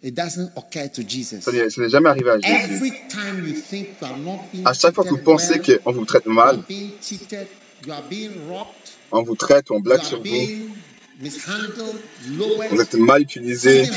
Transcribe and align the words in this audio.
It 0.00 0.14
doesn't 0.14 0.52
occur 0.56 0.86
to 0.88 1.02
Jesus. 1.02 1.40
Ça 1.44 1.50
n'est 1.50 1.88
jamais 1.88 2.08
arrivé 2.08 2.30
à 2.30 2.38
Jésus. 2.38 2.72
Every 2.74 2.92
time 3.08 3.44
you 3.44 3.52
think 3.54 4.00
you 4.00 4.06
are 4.06 4.16
not 4.16 4.44
being 4.52 4.64
À 4.66 4.72
chaque 4.72 4.94
fois 4.94 5.02
que 5.04 5.08
vous 5.10 5.18
pensez 5.18 5.58
well, 5.58 5.80
qu'on 5.80 5.90
vous 5.92 6.04
traite 6.04 6.24
you 6.24 6.32
mal, 6.32 6.54
are 6.54 6.62
being 6.68 6.92
cheated, 7.02 7.48
you 7.84 7.92
are 7.92 8.04
being 8.08 8.30
robbed, 8.48 8.68
on 9.10 9.22
vous 9.24 9.34
traite, 9.34 9.70
on 9.72 9.78
you 9.78 9.82
blague 9.82 9.98
are 9.98 10.04
sur 10.06 10.18
vous, 10.18 10.22
being 10.22 10.70
mishandled, 11.20 11.96
lowered. 12.30 12.70
vous 12.70 12.80
êtes 12.80 12.94
mal 12.94 13.22
utilisé, 13.22 13.88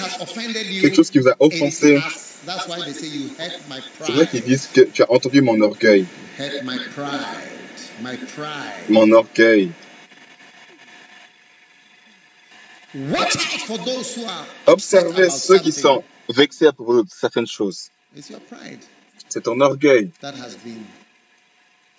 quelque 0.82 0.96
chose 0.96 1.12
qui 1.12 1.20
vous 1.20 1.28
a 1.30 1.36
offensé. 1.40 1.98
has- 1.98 2.40
that's 2.48 2.68
why 2.68 2.80
they 2.84 2.94
say 2.94 3.06
you 3.08 3.30
hurt 3.38 3.60
my 3.70 3.80
C'est 4.04 4.12
vrai 4.12 4.26
qu'ils 4.28 4.42
pride. 4.42 4.52
disent 4.58 4.68
que 4.74 4.82
tu 4.82 5.04
as 5.04 5.12
entendu 5.12 5.42
mon 5.42 5.62
orgueil, 5.62 6.08
Hurt 6.40 6.64
my 6.64 6.80
pride. 6.96 7.12
My 8.02 8.18
pride. 8.18 8.90
mon 8.90 9.12
orgueil. 9.12 9.70
Watch 9.70 9.70
out 9.70 9.70
for 9.70 9.72
those 9.72 9.72
who 9.72 9.72
are 9.72 9.72
upset 12.72 12.81
Observez 14.68 15.30
ceux 15.30 15.60
qui 15.60 15.72
sont 15.72 16.04
vexés 16.30 16.68
à 16.68 16.74
propos 16.74 17.04
de 17.04 17.10
certaines 17.10 17.48
choses. 17.48 17.90
It's 18.16 18.30
your 18.30 18.42
pride 18.42 18.80
C'est 19.30 19.44
ton 19.44 19.60
orgueil 19.62 20.12
that 20.20 20.34
has 20.34 20.58
been 20.64 20.84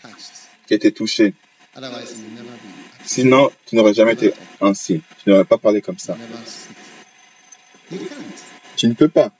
touched. 0.03 0.33
qui 0.66 0.75
a 0.75 0.77
été 0.77 0.92
touché. 0.92 1.34
Sinon, 3.05 3.50
tu 3.66 3.77
n'aurais 3.77 3.94
jamais 3.94 4.12
été 4.12 4.34
ainsi. 4.61 5.03
Tu 5.22 5.31
n'aurais 5.31 5.47
pas 5.47 5.56
parlé 5.56 5.81
comme 5.81 5.98
ça. 5.98 6.16
Tu 8.77 8.86
ne 8.88 8.94
peux 8.94 9.09
pas. 9.09 9.33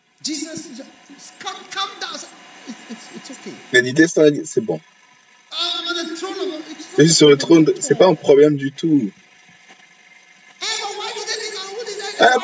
A 3.75 3.81
dit, 4.31 4.43
c'est 4.45 4.61
bon. 4.61 4.81
Je 6.99 7.03
suis 7.05 7.15
sur 7.15 7.29
le 7.29 7.37
trône, 7.37 7.67
c'est 7.81 7.97
pas 7.97 8.07
un 8.07 8.15
problème 8.15 8.57
du 8.57 8.73
tout. 8.73 9.11
La 12.23 12.39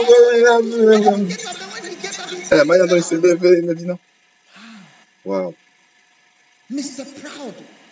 said, 2.49 2.67
manière 2.67 2.87
dont 2.89 2.97
il 2.97 3.03
s'est 3.03 3.17
levé, 3.17 3.61
il 3.63 3.71
a 3.71 3.75
dit 3.75 3.87
non. 3.87 3.99
Wow. 5.25 5.55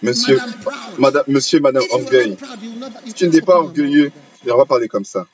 Monsieur, 0.02 0.38
Madame 0.98 1.24
monsieur, 1.28 1.60
madame 1.60 1.84
orgueil. 1.90 2.36
Si 3.06 3.14
tu 3.14 3.28
n'es 3.28 3.40
pas 3.40 3.56
orgueilleux, 3.56 4.10
n'auras 4.44 4.64
pas 4.64 4.68
parler 4.74 4.88
comme 4.88 5.04
ça. 5.04 5.26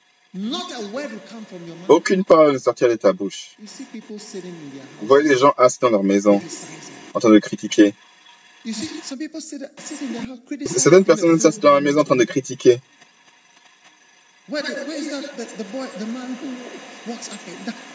Aucune 1.88 2.24
parole 2.24 2.52
ne 2.52 2.58
sortira 2.58 2.90
de 2.90 2.96
ta 2.96 3.12
bouche. 3.12 3.56
Vous 5.00 5.06
voyez 5.06 5.28
les 5.28 5.38
gens 5.38 5.54
assis 5.56 5.78
dans 5.80 5.90
leur 5.90 6.02
maison, 6.02 6.40
en 7.14 7.20
train 7.20 7.30
de 7.30 7.38
critiquer. 7.38 7.94
Certaines 10.66 11.04
personnes 11.04 11.40
s'assis 11.40 11.60
dans 11.60 11.74
la 11.74 11.80
maison 11.80 12.00
en 12.00 12.04
train 12.04 12.16
de 12.16 12.24
critiquer. 12.24 12.80
Et 14.48 14.54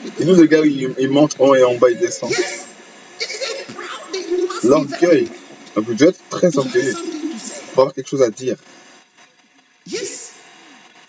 the- 0.10 0.26
nous, 0.26 0.36
le 0.36 0.46
gars, 0.46 0.62
il, 0.64 0.94
il 0.98 1.10
monte 1.10 1.36
en 1.40 1.48
haut 1.50 1.56
et 1.56 1.64
en 1.64 1.76
bas, 1.76 1.90
il 1.90 1.98
descend. 2.00 2.32
L'orgueil. 4.64 5.30
Donc, 5.76 5.86
vous 5.86 5.94
devez 5.94 6.10
être 6.10 6.20
très 6.30 6.58
orgueilleux 6.58 6.96
pour 7.74 7.82
avoir 7.84 7.94
quelque 7.94 8.10
chose 8.10 8.22
à 8.24 8.30
dire. 8.30 8.58
Yes, 9.86 10.32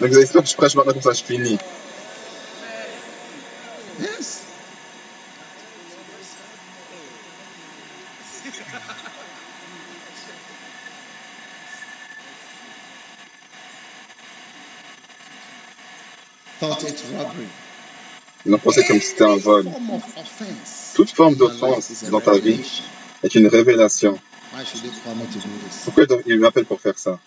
Donc, 0.00 0.10
vous 0.10 0.18
espère 0.18 0.42
que 0.42 0.48
je 0.48 0.56
prêche 0.56 0.74
maintenant 0.74 0.92
comme 0.92 1.02
ça, 1.02 1.12
je 1.12 1.22
finis. 1.22 1.58
Yes. 4.00 4.42
Thought 16.58 16.84
it's 16.84 17.01
robbery. 17.01 17.01
Ils 18.44 18.54
ont 18.54 18.58
pensé 18.58 18.84
comme 18.84 19.00
si 19.00 19.08
c'était 19.08 19.24
un 19.24 19.36
vol. 19.36 19.66
Toute 20.94 21.10
forme 21.10 21.36
d'offense 21.36 22.04
dans 22.10 22.20
ta 22.20 22.38
vie 22.38 22.60
est 23.22 23.34
une 23.34 23.46
révélation. 23.46 24.18
Pourquoi 25.84 26.04
ils 26.26 26.38
m'appellent 26.38 26.66
pour 26.66 26.80
faire 26.80 26.98
ça? 26.98 27.18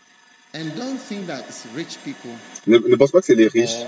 Ne, 2.67 2.95
pense 2.95 3.11
pas 3.11 3.19
que 3.19 3.25
c'est 3.25 3.35
les 3.35 3.47
riches 3.47 3.85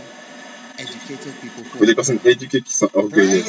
ou 1.80 1.84
les 1.84 1.96
personnes 1.96 2.19
éduquées 2.25 2.62
qui 2.62 2.74
sont 2.74 2.90
orgueilleuses. 2.94 3.46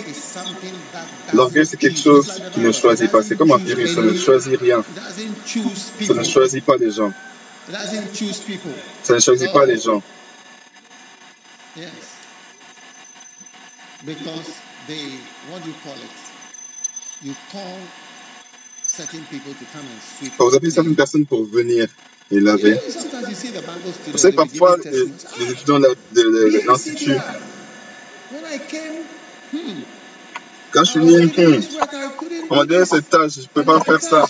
L'orgueil, 1.34 1.66
c'est 1.66 1.76
quelque 1.76 1.98
chose 1.98 2.40
qui 2.52 2.60
ne 2.60 2.72
choisit 2.72 3.10
pas. 3.10 3.22
C'est 3.22 3.36
comme 3.36 3.52
un 3.52 3.58
virus, 3.58 3.94
ça 3.94 4.02
ne 4.02 4.14
choisit 4.14 4.58
rien. 4.58 4.84
Ça 6.00 6.14
ne 6.14 6.24
choisit 6.24 6.64
pas 6.64 6.76
les 6.76 6.90
gens. 6.90 7.12
Ça 9.02 9.14
ne 9.14 9.20
choisit 9.20 9.52
pas 9.52 9.66
les 9.66 9.78
gens. 9.78 10.02
Because 14.08 14.58
they, 14.86 15.04
what 15.50 15.62
do 15.62 15.68
you 15.68 15.76
call 15.84 15.92
it? 15.92 16.16
You 17.20 17.34
call 17.52 17.76
certain 18.86 19.22
people 19.26 19.52
to 19.52 19.64
come 19.66 19.84
and 19.84 20.00
sweep. 20.00 20.32
Quand 20.38 20.48
vous 20.48 20.56
appelez 20.56 20.70
certaines 20.70 20.96
personnes 20.96 21.26
pour 21.26 21.44
venir 21.44 21.88
et 22.30 22.40
laver, 22.40 22.70
Yeah, 22.70 22.90
sometimes 22.90 23.28
you 23.28 23.34
see 23.34 23.50
the 23.50 23.60
Bible 23.60 23.92
students, 23.92 24.12
vous 24.12 24.18
savez, 24.18 24.34
parfois, 24.34 24.76
les, 24.82 25.50
étudiants 25.52 25.80
de 25.80 25.88
Ah, 25.88 26.66
l'Institut, 26.66 27.10
BCDR. 27.10 27.40
When 28.30 28.44
I 28.46 28.58
came, 28.66 29.04
hmm, 29.52 29.82
quand 30.72 30.84
je 30.84 30.90
suis 30.90 31.00
venu, 31.00 31.30
on 32.48 32.56
m'a 32.56 32.64
do 32.64 32.74
donné 32.74 32.86
cette 32.86 33.10
tâche, 33.10 33.34
je 33.34 33.40
ne 33.42 33.46
peux 33.48 33.64
pas 33.64 33.80
faire 33.80 34.00
ça. 34.00 34.24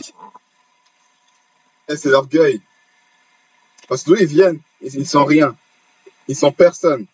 Et 1.88 1.96
c'est 1.96 2.10
l'orgueil. 2.10 2.60
Parce 3.88 4.02
que 4.02 4.10
d'où 4.10 4.16
ils 4.16 4.26
viennent, 4.26 4.60
ils, 4.82 4.96
ils 4.96 5.06
sont 5.06 5.24
rien. 5.24 5.56
Ils 6.26 6.36
sont 6.36 6.50
personne. 6.50 7.06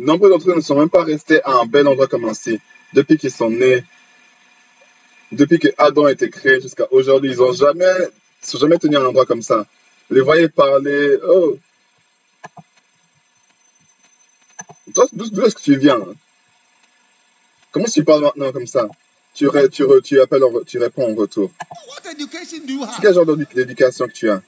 Nombreux 0.00 0.30
d'entre 0.30 0.50
eux 0.50 0.56
ne 0.56 0.60
sont 0.62 0.78
même 0.78 0.88
pas 0.88 1.04
restés 1.04 1.42
à 1.44 1.52
un 1.60 1.66
bel 1.66 1.86
endroit 1.86 2.06
comme 2.08 2.24
ainsi. 2.24 2.58
Depuis 2.94 3.18
qu'ils 3.18 3.30
sont 3.30 3.50
nés, 3.50 3.84
depuis 5.30 5.58
que 5.58 5.68
Adam 5.76 6.06
a 6.06 6.12
été 6.12 6.30
créé 6.30 6.60
jusqu'à 6.60 6.86
aujourd'hui, 6.90 7.32
ils 7.32 7.38
n'ont 7.38 7.52
jamais, 7.52 7.92
sont 8.42 8.58
jamais 8.58 8.78
tenus 8.78 8.98
à 8.98 9.02
un 9.02 9.06
endroit 9.06 9.26
comme 9.26 9.42
ça. 9.42 9.66
Vous 10.08 10.16
les 10.16 10.22
voyez 10.22 10.48
parler, 10.48 11.18
oh. 11.28 11.58
D'où 15.12 15.42
est-ce 15.44 15.54
que 15.54 15.60
tu 15.62 15.76
viens? 15.76 16.00
Comment 17.70 17.84
tu 17.84 18.02
parles 18.02 18.22
maintenant 18.22 18.50
comme 18.52 18.66
ça? 18.66 18.88
Tu, 19.34 19.46
tu, 19.70 19.84
tu 20.02 20.20
appelles, 20.20 20.42
en 20.42 20.64
tu 20.66 20.78
réponds 20.78 21.12
en 21.12 21.14
retour. 21.14 21.52
Quel 23.00 23.14
genre 23.14 23.26
d'édu- 23.26 23.46
d'éducation 23.54 24.08
que 24.08 24.12
tu 24.12 24.28
as? 24.30 24.42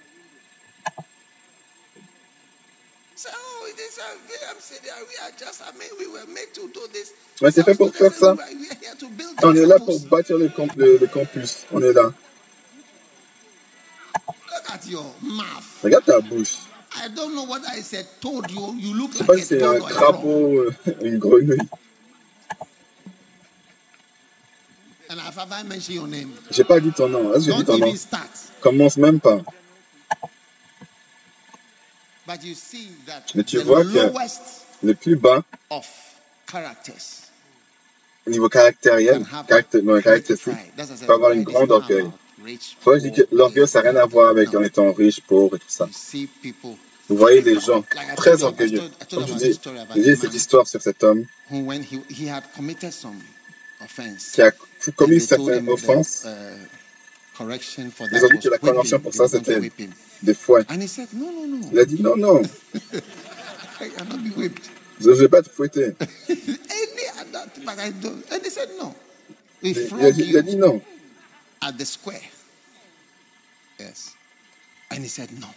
Ouais, 7.40 7.50
c'est 7.50 7.64
fait 7.64 7.74
pour 7.74 7.94
faire 7.94 8.12
ça. 8.14 8.36
On 9.42 9.54
est 9.54 9.66
là 9.66 9.78
pour 9.78 9.98
bâtir 10.00 10.38
le, 10.38 10.48
camp- 10.48 10.74
le- 10.76 10.98
le 10.98 11.06
campus. 11.06 11.64
On 11.72 11.82
est 11.82 11.92
là. 11.92 12.12
Look 14.14 14.68
at 14.68 14.86
your 14.88 15.14
mouth. 15.22 15.46
Regarde 15.82 16.04
ta 16.04 16.20
bouche. 16.20 16.54
I 16.94 17.08
don't 17.08 17.32
know. 17.32 17.46
You, 18.50 18.74
you 18.78 18.94
look 18.94 19.14
like 19.14 19.26
pas 19.26 19.34
a 19.34 19.38
si 19.38 19.44
c'est 19.44 19.62
un 19.62 19.80
crapaud, 19.80 20.58
euh, 20.60 20.74
une 21.02 21.18
grenouille. 21.18 21.58
And 25.10 25.18
have 25.18 25.36
I 25.50 25.62
mentioned 25.62 25.96
your 25.96 26.06
name? 26.06 26.32
J'ai 26.50 26.64
pas 26.64 26.80
dit 26.80 26.92
ton 26.92 27.08
nom. 27.08 27.34
Est-ce 27.34 27.46
que 27.46 27.52
j'ai 27.52 27.58
dit 27.58 27.64
ton 27.64 27.78
nom? 27.78 27.94
Commence 28.60 28.96
même 28.98 29.20
pas. 29.20 29.40
But 32.26 32.44
you 32.44 32.54
see 32.54 32.88
that 33.06 33.22
Mais 33.34 33.42
tu 33.44 33.58
the 33.58 33.62
vois 33.64 33.82
que- 33.82 34.12
Le 34.82 34.94
plus 34.94 35.16
bas 35.16 35.42
of 35.70 35.86
characters 36.50 37.20
Au 38.26 38.30
niveau 38.30 38.48
caractériel, 38.48 39.22
can 39.24 39.36
have 39.36 39.46
caracté- 39.46 39.82
non, 39.82 40.00
caractéristique, 40.00 40.52
peut 41.06 41.12
avoir 41.12 41.32
une 41.32 41.42
grande 41.44 41.70
orgueil. 41.70 42.06
Faut 42.80 42.92
que 42.92 42.98
je 42.98 43.02
dis 43.04 43.10
que 43.12 43.20
people, 43.22 43.38
l'orgueil, 43.38 43.68
ça 43.68 43.82
n'a 43.82 43.90
rien 43.90 44.00
à 44.00 44.06
voir 44.06 44.28
avec 44.30 44.54
en 44.54 44.62
étant 44.62 44.92
riche, 44.92 45.20
pauvre 45.20 45.56
et 45.56 45.58
tout 45.58 45.66
ça. 45.68 45.88
Vous 47.08 47.16
voyez 47.16 47.42
les 47.42 47.60
gens 47.60 47.84
très 48.16 48.42
orgueilleux. 48.42 48.80
Comme 49.10 49.26
je 49.26 49.34
dis, 49.34 49.60
j'ai 49.96 50.12
a 50.12 50.16
cette 50.16 50.34
histoire 50.34 50.66
sur 50.66 50.80
cet 50.80 51.02
homme 51.04 51.26
qui 51.50 52.30
a 54.42 54.50
commis 54.96 55.20
certaines 55.20 55.68
offenses. 55.68 56.22
uh, 56.24 56.28
Ils 57.40 58.24
ont 58.24 58.28
dit 58.28 58.38
que 58.38 58.48
la 58.48 58.58
convention 58.58 59.00
pour 59.00 59.12
ça, 59.14 59.28
c'était 59.28 59.60
des 60.22 60.34
fouets. 60.34 60.64
Il 61.72 61.78
a 61.78 61.84
dit 61.84 62.00
non, 62.02 62.16
non, 62.16 62.42
I 63.82 63.88
cannot 63.90 64.22
be 64.22 64.30
whipped. 64.30 64.70
je 65.00 65.08
ne 65.10 65.14
vais 65.14 65.28
pas 65.28 65.42
te 65.42 65.48
fouetter. 65.50 65.94
Any 66.28 67.08
other, 67.20 67.50
but 67.64 67.78
I 67.78 67.90
don't. 67.90 68.24
And 68.30 68.42
they 68.42 68.50
said, 68.50 68.68
no. 68.78 68.94
We 69.62 69.70
Il, 69.70 70.04
a 70.04 70.10
dit, 70.12 70.24
il 70.28 70.36
a 70.36 70.42
dit 70.42 70.56
non. 70.56 70.80
at 71.60 71.72
the 71.78 71.84
square. 71.84 72.20
Yes. 73.78 74.14
And 74.90 75.00
he 75.02 75.08
said, 75.08 75.30
no. 75.40 75.48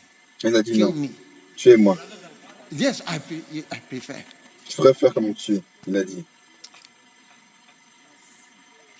Il 0.43 0.55
a 0.55 0.61
dit 0.63 0.71
Kill 0.73 0.79
non. 0.85 0.91
me. 0.93 1.09
Tuez-moi. 1.57 1.97
Yes, 2.71 3.01
I, 3.07 3.19
I 3.71 3.79
prefer. 3.89 4.23
Je 4.69 4.75
préfère 4.77 5.13
comme 5.13 5.33
tue. 5.35 5.61
Il 5.87 5.95
a 5.97 6.03
dit. 6.03 6.23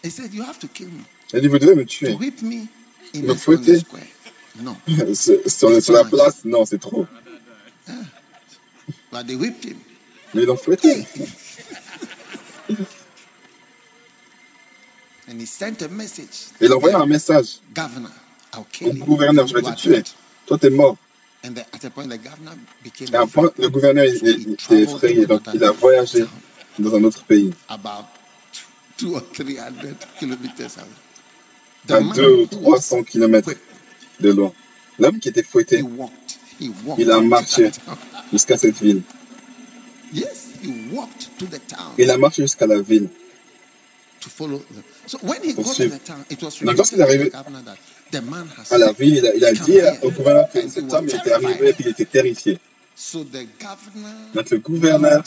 He 0.04 0.10
said, 0.10 0.34
you 0.34 0.44
have 0.44 0.60
to 0.60 0.68
kill 0.68 0.88
me. 0.90 1.04
Il 1.34 1.38
a 1.38 1.42
dit 1.42 1.48
vous 1.48 1.58
devez 1.60 1.76
me 1.76 1.84
To 1.84 1.90
tuer. 1.90 2.14
whip 2.14 2.42
me 2.42 2.68
in 3.14 3.22
Me 3.22 3.28
the, 3.28 3.32
on 3.32 3.34
the 3.34 3.40
fouetter? 3.40 3.80
square. 3.80 4.08
No. 4.62 4.76
C'est- 5.14 5.50
Sur, 5.50 5.82
sur 5.82 5.94
la 5.94 6.04
place, 6.04 6.46
non, 6.46 6.66
c'est 6.66 6.80
trop. 6.80 7.06
But 9.16 9.28
they 9.28 9.38
whipped 9.38 9.64
him. 9.64 9.80
Mais 10.34 10.42
ils 10.42 10.46
l'ont 10.46 10.58
fouetté. 10.58 11.08
And 15.30 15.40
he 15.40 15.46
sent 15.46 15.82
a 15.84 15.88
message. 15.88 16.50
Il 16.60 16.70
a 16.70 16.76
envoyé 16.76 16.96
un 16.96 17.06
message 17.06 17.60
Governor, 17.74 18.12
I'll 18.54 18.66
kill 18.70 18.98
you. 18.98 19.06
gouverneur, 19.06 19.48
je 19.48 19.54
vais 19.54 19.62
te 19.62 19.74
tuer. 19.76 20.04
Toi, 20.46 20.58
t'es 20.58 20.70
mort. 20.70 20.98
And 21.46 21.54
the, 21.56 21.62
at 21.74 21.86
a 21.86 21.90
point, 21.92 22.10
the 22.10 22.18
governor 22.18 22.56
became 22.84 23.08
Et 23.14 23.16
à 23.16 23.22
un 23.22 23.28
point, 23.28 23.50
le 23.58 23.70
gouverneur 23.70 24.04
il, 24.04 24.16
il- 24.28 24.50
he 24.50 24.54
était 24.54 24.82
effrayé, 24.82 25.26
donc 25.26 25.44
il 25.54 25.64
a 25.64 25.72
voyagé 25.72 26.26
dans 26.78 26.94
un 26.94 27.04
autre 27.06 27.24
pays, 27.24 27.54
about 27.70 28.08
two 28.98 29.16
or 29.16 29.22
three 29.32 29.56
hundred 29.56 29.96
kilometers 30.20 30.76
away. 30.78 30.90
The 31.88 31.92
à 31.94 32.02
man 32.02 32.14
2 32.14 32.32
ou 32.34 32.38
who 32.42 32.48
300 32.48 32.98
was 32.98 33.04
kilomètres 33.06 33.48
whipped, 33.48 33.64
de 34.20 34.32
loin. 34.34 34.52
L'homme 35.00 35.20
qui 35.20 35.30
était 35.30 35.40
he 35.40 35.44
fouetté 35.46 35.82
walked. 35.84 36.38
He 36.60 36.70
walked. 36.86 37.02
Il 37.02 37.12
a 37.12 37.22
marché. 37.22 37.72
Jusqu'à 38.36 38.58
cette 38.58 38.78
ville. 38.82 39.02
Yes, 40.14 40.50
he 40.62 40.72
walked 40.94 41.30
to 41.40 41.46
the 41.46 41.60
town 41.68 41.94
Il 41.98 42.10
a 42.12 42.18
marché 42.18 42.42
jusqu'à 42.44 42.68
la 42.68 42.80
ville. 42.82 43.08
to 44.20 44.30
follow. 44.30 44.62
So 45.06 45.18
when 45.22 45.42
he 45.44 45.54
got 45.54 45.76
to 45.76 45.88
the 45.90 46.00
town, 46.04 46.26
it 46.30 46.42
was 46.42 46.60
Donc, 46.62 46.78
lorsqu'il 46.78 47.00
est 47.00 47.04
arrivé 47.04 47.32
À 48.72 48.78
la 48.78 48.92
ville, 48.92 49.18
il 49.18 49.26
a, 49.26 49.36
il 49.36 49.46
a 49.46 49.54
come 49.54 49.66
dit 49.66 49.80
au 50.02 50.12
gouverneur 50.12 50.50
que 50.52 50.68
cet 50.68 50.92
homme 50.94 51.08
était 51.08 51.32
arrivé 51.32 51.70
et 51.70 51.74
qu'il 51.74 51.88
était 51.88 52.06
terrifié. 52.06 52.60
So 52.98 53.24
the 53.26 53.46
governor 53.60 54.14
Donc 54.34 54.50
le 54.50 54.60
gouverneur 54.60 55.22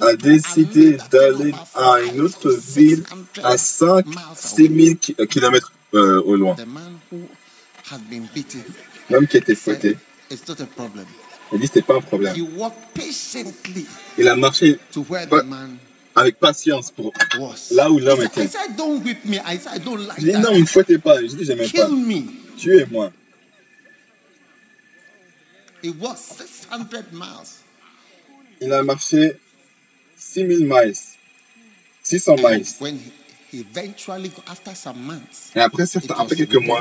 a 0.00 0.14
décidé 0.14 0.96
d'aller 1.10 1.52
à 1.74 2.00
une 2.02 2.20
autre 2.20 2.52
500 2.52 2.74
ville 2.80 3.02
à 3.42 3.58
5 3.58 4.06
miles 4.06 4.16
6 4.36 4.60
away. 4.60 4.96
000 5.18 5.26
kilomètres 5.26 5.72
euh, 5.94 6.22
au 6.22 6.36
loin. 6.36 6.54
L'homme 9.10 9.26
qui 9.26 9.36
était 9.36 9.54
fouetté, 9.56 9.96
il 11.52 11.60
dit 11.60 11.66
c'était 11.66 11.82
pas 11.82 11.96
un 11.96 12.00
problème. 12.00 12.34
Il 14.18 14.28
a 14.28 14.36
marché 14.36 14.78
avec 16.14 16.38
patience 16.38 16.90
pour 16.90 17.12
was. 17.38 17.68
là 17.72 17.90
où 17.90 17.98
l'homme 17.98 18.22
était. 18.22 18.48
Je 20.18 20.24
dis 20.24 20.32
non, 20.32 20.52
ne 20.54 20.60
me 20.60 20.66
fouettez 20.66 20.98
pas. 20.98 21.20
Je 21.20 21.26
dis 21.26 21.44
j'aimais 21.44 21.68
pas. 21.68 21.86
Kill 21.86 21.96
me. 21.96 22.22
Tuez-moi. 22.56 23.12
It 25.82 25.94
was 26.00 26.16
600 26.16 26.88
miles. 27.12 27.48
Il 28.60 28.72
a 28.72 28.82
marché 28.82 29.36
6000 30.16 30.66
miles. 30.66 30.96
600 32.02 32.36
miles. 32.36 32.64
When 33.52 33.60
he, 33.60 33.64
he 33.64 33.64
eventually, 33.70 34.32
after 34.46 34.74
some 34.74 34.98
months, 34.98 35.50
Et 35.54 35.60
après, 35.60 35.86
certains- 35.86 36.14
après 36.18 36.36
quelques 36.36 36.56
mois, 36.56 36.80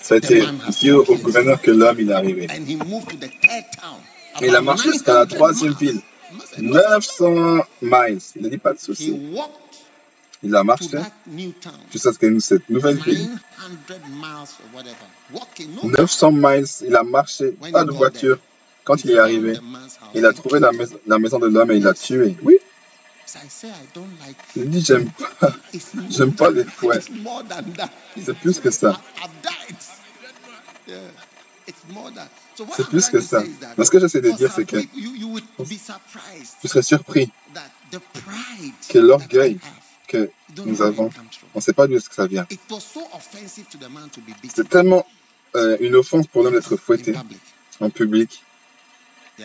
ça 0.00 0.14
a 0.14 0.18
été 0.18 0.42
dit 0.80 0.90
au, 0.92 1.04
gouverneur 1.04 1.60
que 1.60 1.70
l'homme 1.70 2.00
il 2.00 2.10
est 2.10 2.14
arrivé. 2.14 2.46
And 2.50 2.64
he 2.66 2.76
moved 2.76 3.08
to 3.08 3.16
the 3.16 3.30
third 3.30 3.64
town. 3.80 4.00
Et 4.42 4.46
il 4.48 4.56
a 4.56 4.60
marché 4.60 4.90
jusqu'à 4.92 5.14
la 5.14 5.24
900 5.26 5.36
troisième 5.36 5.70
miles. 5.70 5.78
ville. 5.78 6.00
Must 6.32 6.54
have- 6.54 6.62
900 6.62 7.64
miles. 7.82 8.18
Il 8.36 8.42
n'a 8.42 8.48
dit 8.48 8.58
pas 8.58 8.72
de 8.72 8.78
souci. 8.80 9.16
Il 10.42 10.54
a 10.54 10.64
marché 10.64 10.98
jusqu'à 11.92 12.10
cette 12.40 12.68
nouvelle 12.68 12.96
ville. 12.96 13.28
900 13.88 14.08
miles 14.08 14.24
or 14.26 14.74
whatever. 14.74 14.96
Walking, 15.32 15.68
no 15.74 15.88
900 15.88 16.32
miles, 16.32 16.66
il 16.86 16.94
a 16.96 17.02
marché, 17.02 17.54
pas 17.72 17.84
de 17.84 17.92
voiture. 17.92 18.38
Quand 18.84 19.02
il 19.04 19.12
est 19.12 19.18
arrivé, 19.18 19.58
il 20.14 20.26
a 20.26 20.32
trouvé 20.34 20.60
la 20.60 21.18
maison 21.18 21.38
de 21.38 21.46
l'homme 21.46 21.70
et 21.70 21.76
il 21.76 21.82
l'a 21.84 21.94
tué. 21.94 22.36
Oui, 22.42 22.58
Il 24.56 24.70
dit 24.70 24.84
j'aime 24.84 25.10
pas, 25.10 25.52
j'aime 26.10 26.32
pas 26.32 26.50
les 26.50 26.64
fouets. 26.64 27.00
C'est 28.22 28.38
plus 28.38 28.60
que 28.60 28.70
ça. 28.70 29.00
C'est 32.76 32.88
plus 32.88 33.08
que 33.08 33.20
ça. 33.20 33.42
Mais 33.76 33.84
ce 33.84 33.90
que 33.90 33.98
j'essaie 33.98 34.20
de 34.20 34.30
dire, 34.30 34.52
c'est 34.52 34.64
que 34.64 34.76
tu 36.60 36.68
serais 36.68 36.82
surpris 36.82 37.30
que 38.88 38.98
l'orgueil 38.98 39.58
que 40.06 40.30
nous 40.64 40.82
avons, 40.82 41.10
on 41.54 41.58
ne 41.58 41.62
sait 41.62 41.72
pas 41.72 41.86
d'où 41.86 41.96
est-ce 41.96 42.08
que 42.08 42.14
ça 42.14 42.26
vient. 42.26 42.46
C'est 44.54 44.68
tellement 44.68 45.06
euh, 45.56 45.76
une 45.80 45.94
offense 45.94 46.26
pour 46.26 46.42
l'homme 46.42 46.54
d'être 46.54 46.76
fouetté 46.76 47.14
en 47.80 47.90
public. 47.90 48.42
Yeah. 49.38 49.40
On 49.40 49.40
the 49.40 49.40
other 49.40 49.44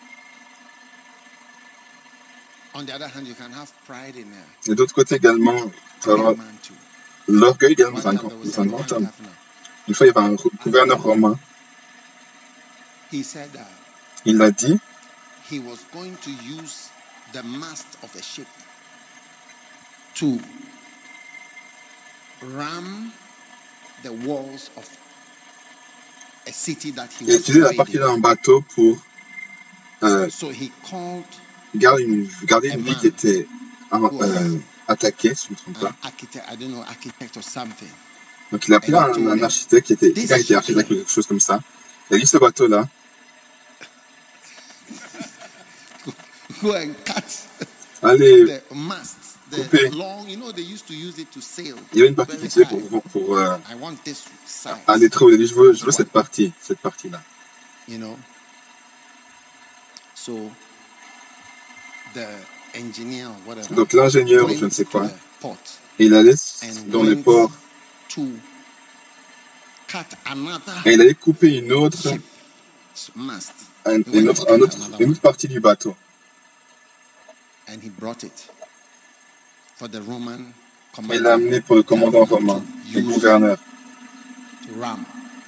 have 0.00 0.14
pride 1.94 2.54
in 2.54 2.56
a 2.56 2.60
Et 4.66 4.74
d'autre 4.74 4.94
côté 4.94 5.14
également, 5.16 5.70
l'orgueil 7.28 7.72
également 7.72 8.00
dans 8.00 8.08
un, 8.08 8.14
grand- 8.66 8.92
homme. 8.92 9.08
Une 9.86 9.94
fois, 9.94 10.06
il 10.06 10.12
y 10.14 10.18
avait 10.18 10.26
un 10.26 10.36
gouverneur 10.62 11.00
romain. 11.00 11.38
He 13.12 13.22
said 13.22 13.52
that 13.52 13.68
Il 14.24 14.42
a 14.42 14.50
dit 14.50 14.80
he 15.50 15.60
was 15.60 15.78
going 15.92 16.16
to 16.22 16.30
use 16.30 16.90
the 17.32 17.42
mast 17.44 17.86
of 18.02 18.14
a 18.16 18.22
ship 18.22 18.48
to 20.14 20.38
ram 22.42 23.12
the 24.02 24.12
walls 24.26 24.70
of 24.76 24.88
a 26.48 26.52
city 26.52 26.90
that 26.92 27.08
he 27.20 27.24
il 27.26 27.34
utilisé 27.36 27.60
la 27.60 27.72
partie 27.74 27.98
d'un 27.98 28.18
bateau 28.18 28.62
pour 28.74 28.96
euh, 30.02 30.28
Garder, 31.76 32.04
une, 32.04 32.28
garder 32.44 32.68
une 32.68 32.82
ville 32.82 32.96
qui 32.96 33.08
était 33.08 33.46
euh, 33.92 34.58
attaquée, 34.86 35.34
si 35.34 35.48
je 35.48 35.52
ne 35.52 35.74
me 35.74 35.74
trompe 35.74 35.78
pas. 35.80 36.10
Donc 38.52 38.68
il 38.68 38.74
a 38.74 38.76
appelé 38.76 38.94
un, 38.94 39.26
un 39.26 39.42
architecte 39.42 39.86
qui 39.86 39.92
était, 39.94 40.12
quelqu'un 40.12 40.36
qui 40.36 40.42
était 40.42 40.54
architecte 40.54 40.90
ou 40.90 40.94
quelque 40.94 41.10
chose 41.10 41.26
comme 41.26 41.40
ça. 41.40 41.60
Il 42.10 42.16
a 42.16 42.18
dit 42.20 42.26
ce 42.26 42.36
bateau-là, 42.38 42.86
allez, 48.02 48.44
the 48.46 48.62
mast, 48.74 49.16
the 49.50 49.56
Coupé. 49.56 49.90
long, 49.90 50.28
you 50.28 50.36
know, 50.36 50.52
they 50.52 50.62
used 50.62 50.86
to 50.86 50.94
use 50.94 51.18
it 51.18 51.30
to 51.32 51.40
sail. 51.40 51.74
il 51.92 51.98
y 51.98 52.02
avait 52.02 52.10
une 52.10 52.14
partie 52.14 52.36
qui 52.36 52.44
utilisait 52.46 52.74
high. 52.74 52.88
pour, 52.90 53.02
pour 53.02 53.36
euh, 53.38 53.56
I 53.70 53.74
want 53.80 53.96
this 54.04 54.24
size, 54.46 54.72
aller 54.86 55.10
trop 55.10 55.26
haut. 55.26 55.30
Il 55.30 55.34
a 55.34 55.38
dit 55.38 55.46
je 55.46 55.54
veux, 55.54 55.72
je 55.72 55.84
veux 55.84 55.92
cette 55.92 56.10
partie, 56.10 56.52
cette 56.60 56.80
partie-là. 56.80 57.22
you 57.88 57.98
know? 57.98 58.16
So 60.14 60.32
the 60.32 60.38
engineer 60.38 60.52
or 61.68 62.03
whatever 62.03 62.03
Donc 63.70 63.92
l'ingénieur, 63.92 64.48
je 64.48 64.64
ne 64.64 64.70
sais 64.70 64.84
quoi, 64.84 65.08
port 65.40 65.56
il 65.98 66.14
allait 66.14 66.34
and 66.62 66.88
dans 66.88 67.04
cut 69.86 70.16
another 70.24 70.74
et 70.86 70.94
il 70.94 71.00
allait 71.00 71.14
couper 71.14 71.58
une 71.58 71.72
autre, 71.72 72.08
une, 73.86 74.28
autre, 74.28 74.52
un 74.52 74.60
autre, 74.60 74.76
une 74.98 75.10
autre 75.10 75.20
partie 75.20 75.48
du 75.48 75.60
bateau. 75.60 75.96
and 77.68 77.82
he 77.82 77.88
brought 77.88 78.24
it 78.24 78.50
for 79.76 79.88
the 79.88 80.00
Roman 80.00 80.52
Et 81.10 81.16
il 81.16 81.22
l'a 81.22 81.34
amené 81.34 81.60
pour 81.60 81.76
le 81.76 81.82
commandant 81.82 82.24
romain, 82.24 82.62
le 82.92 83.00
gouverneur. 83.00 83.58
l'a 84.78 84.96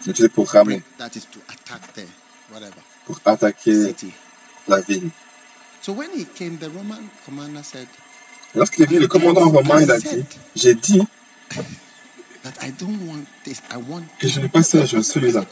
utilisé 0.00 0.28
pour 0.28 0.49
ramer, 0.49 0.82
That 0.99 1.11
is 1.16 1.26
to 1.32 1.40
attack 1.49 1.92
the 1.94 2.06
whatever 2.52 2.80
pour 3.04 3.20
attaquer 3.25 3.94
la 4.68 4.80
ville. 4.80 5.11
Lorsqu'il 8.54 8.84
est 8.84 8.86
venu, 8.86 9.00
le 9.00 9.08
commandant 9.08 9.48
romain, 9.50 9.88
a 9.88 9.98
dit, 9.98 10.24
j'ai 10.54 10.74
dit 10.74 11.02
que 14.18 14.28
je 14.28 14.40
n'ai 14.40 14.48
pas 14.48 14.62
ça, 14.62 14.84
je 14.84 14.96
veux 14.96 15.02
celui-là. 15.02 15.44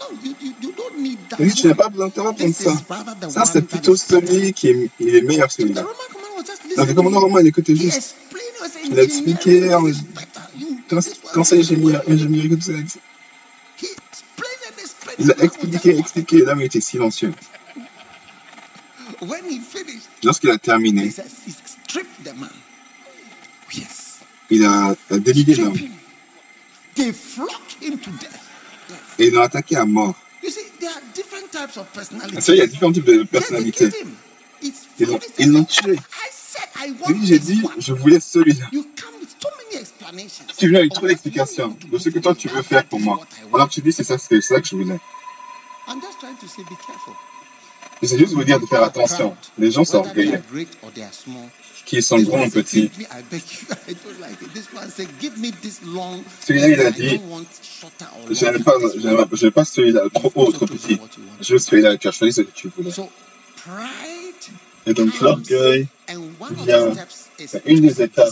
Il 1.38 1.46
dit, 1.48 1.54
tu 1.54 1.66
n'as 1.66 1.74
pas 1.74 1.88
besoin 1.88 2.08
de 2.08 2.12
prendre 2.12 2.34
This 2.34 2.56
ça. 2.56 2.72
Ça, 3.30 3.44
c'est 3.44 3.62
plutôt 3.62 3.96
celui 3.96 4.52
qui 4.52 4.68
est, 4.68 4.90
il 5.00 5.16
est 5.16 5.22
meilleur, 5.22 5.48
The 5.48 5.52
celui-là. 5.52 5.84
Donc, 6.76 6.88
le 6.88 6.94
commandant 6.94 7.20
romain, 7.20 7.40
il 7.40 7.48
écoutait 7.48 7.76
juste. 7.76 8.16
Il 8.84 8.98
a 8.98 9.02
expliqué, 9.02 9.70
is 11.50 11.56
ingénieur, 11.56 12.02
ingénieur, 12.08 12.48
comme 12.48 12.60
ça, 12.60 12.72
il 15.18 15.30
a 15.30 15.44
expliqué, 15.44 15.98
expliqué, 15.98 16.38
l'homme 16.38 16.60
était 16.62 16.80
silencieux. 16.80 17.32
Lorsqu'il 20.23 20.50
a 20.50 20.59
terminé. 20.59 21.12
Yes. 23.75 24.21
il 24.50 24.64
a, 24.64 24.95
Strip 24.95 25.57
l'homme 25.57 25.78
et 29.19 29.26
il 29.26 29.35
l'a 29.35 29.43
attaqué 29.43 29.76
à 29.76 29.85
mort. 29.85 30.14
Ça, 32.40 32.52
il 32.52 32.59
y 32.59 32.61
a 32.61 32.66
différents 32.66 32.93
types 32.93 33.04
de 33.04 33.23
personnalités. 33.25 33.90
Ils 34.62 35.07
l'ont, 35.07 35.21
ils 35.38 35.50
l'ont 35.50 35.64
tué. 35.64 35.99
J'ai 37.23 37.38
dit, 37.38 37.62
je 37.78 37.93
voulais 37.93 38.21
celui-là. 38.21 38.66
Tu 40.57 40.69
viens 40.69 40.81
avec 40.81 40.93
trop 40.93 41.07
d'explications 41.07 41.76
de 41.90 41.99
ce 41.99 42.09
que 42.11 42.19
toi 42.19 42.35
tu 42.35 42.49
veux 42.49 42.62
faire 42.62 42.85
pour 42.87 43.00
moi. 43.00 43.21
Alors 43.52 43.69
tu 43.69 43.81
dis, 43.81 43.93
c'est 43.93 44.04
ça, 44.04 44.19
c'est 44.19 44.40
ça 44.40 44.61
que 44.61 44.69
je 44.69 44.76
voulais. 44.76 44.99
C'est 48.02 48.18
juste 48.18 48.32
vous 48.34 48.44
dire 48.44 48.60
de 48.60 48.66
faire 48.66 48.82
attention. 48.82 49.36
Les 49.58 49.70
gens 49.70 49.84
sont 49.84 49.98
orgueilleux, 49.98 50.42
qu'ils 51.84 52.02
sont 52.02 52.18
grands 52.20 52.46
ou 52.46 52.50
petits. 52.50 52.90
"Give 52.90 52.98
me, 52.98 53.04
I 53.04 53.22
beg 53.30 53.42
you, 53.42 53.66
I 53.88 53.94
don't 53.94 54.20
like 54.20 54.42
it. 54.42 54.52
This 54.54 54.68
one 54.74 54.90
said, 54.90 55.08
give 55.20 55.36
me 55.38 55.50
this 55.62 55.80
long. 55.84 56.22
Celui-là, 56.46 56.68
il 56.68 56.80
a 56.80 56.90
dit, 56.90 57.20
Je 58.30 58.44
n'aime 58.44 58.62
pas, 58.64 58.74
je 59.32 59.48
pas 59.48 59.64
celui-là, 59.64 60.02
trop 60.12 60.32
haut, 60.34 60.52
trop 60.52 60.66
petit. 60.66 60.98
Je 61.40 61.52
veux 61.52 61.58
celui-là, 61.58 61.96
tu 61.96 62.08
as 62.08 62.12
choisi 62.12 62.32
ce 62.32 62.40
que 62.42 62.50
tu 62.50 62.68
voulais. 62.68 62.90
Et 64.86 64.92
donc 64.92 65.18
l'orgueil, 65.20 65.88
vient, 66.66 66.92
une 67.64 67.80
des 67.80 68.02
étapes, 68.02 68.28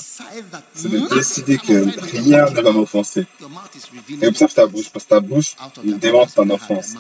c'est 0.75 0.89
de 0.91 1.15
décider 1.15 1.57
que 1.57 2.19
rien 2.19 2.45
ne 2.51 2.61
va 2.61 2.73
m'offenser. 2.73 3.27
Et 4.21 4.27
observe 4.27 4.53
ta 4.53 4.67
bouche, 4.67 4.91
parce 4.91 5.07
que 5.07 5.11
ta 5.11 5.21
bouche, 5.21 5.57
démontre 5.83 6.35
ton 6.35 6.51
offense. 6.51 6.95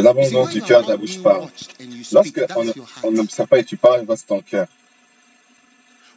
De 0.00 0.04
l'abondance 0.06 0.32
when 0.46 0.52
du 0.52 0.58
you 0.58 0.64
cœur, 0.64 0.82
are 0.84 0.88
la 0.88 0.96
bouche 0.96 1.10
being 1.10 1.22
parle. 1.22 1.42
watched 1.42 1.74
and 1.80 1.92
you 1.92 2.04
speak, 2.04 2.36
Lorsque 2.36 3.04
on 3.04 3.10
n'observe 3.12 3.48
pas 3.48 3.58
et 3.58 3.64
tu 3.64 3.76
parles, 3.76 4.04
c'est 4.16 4.26
ton 4.26 4.40
cœur. 4.42 4.66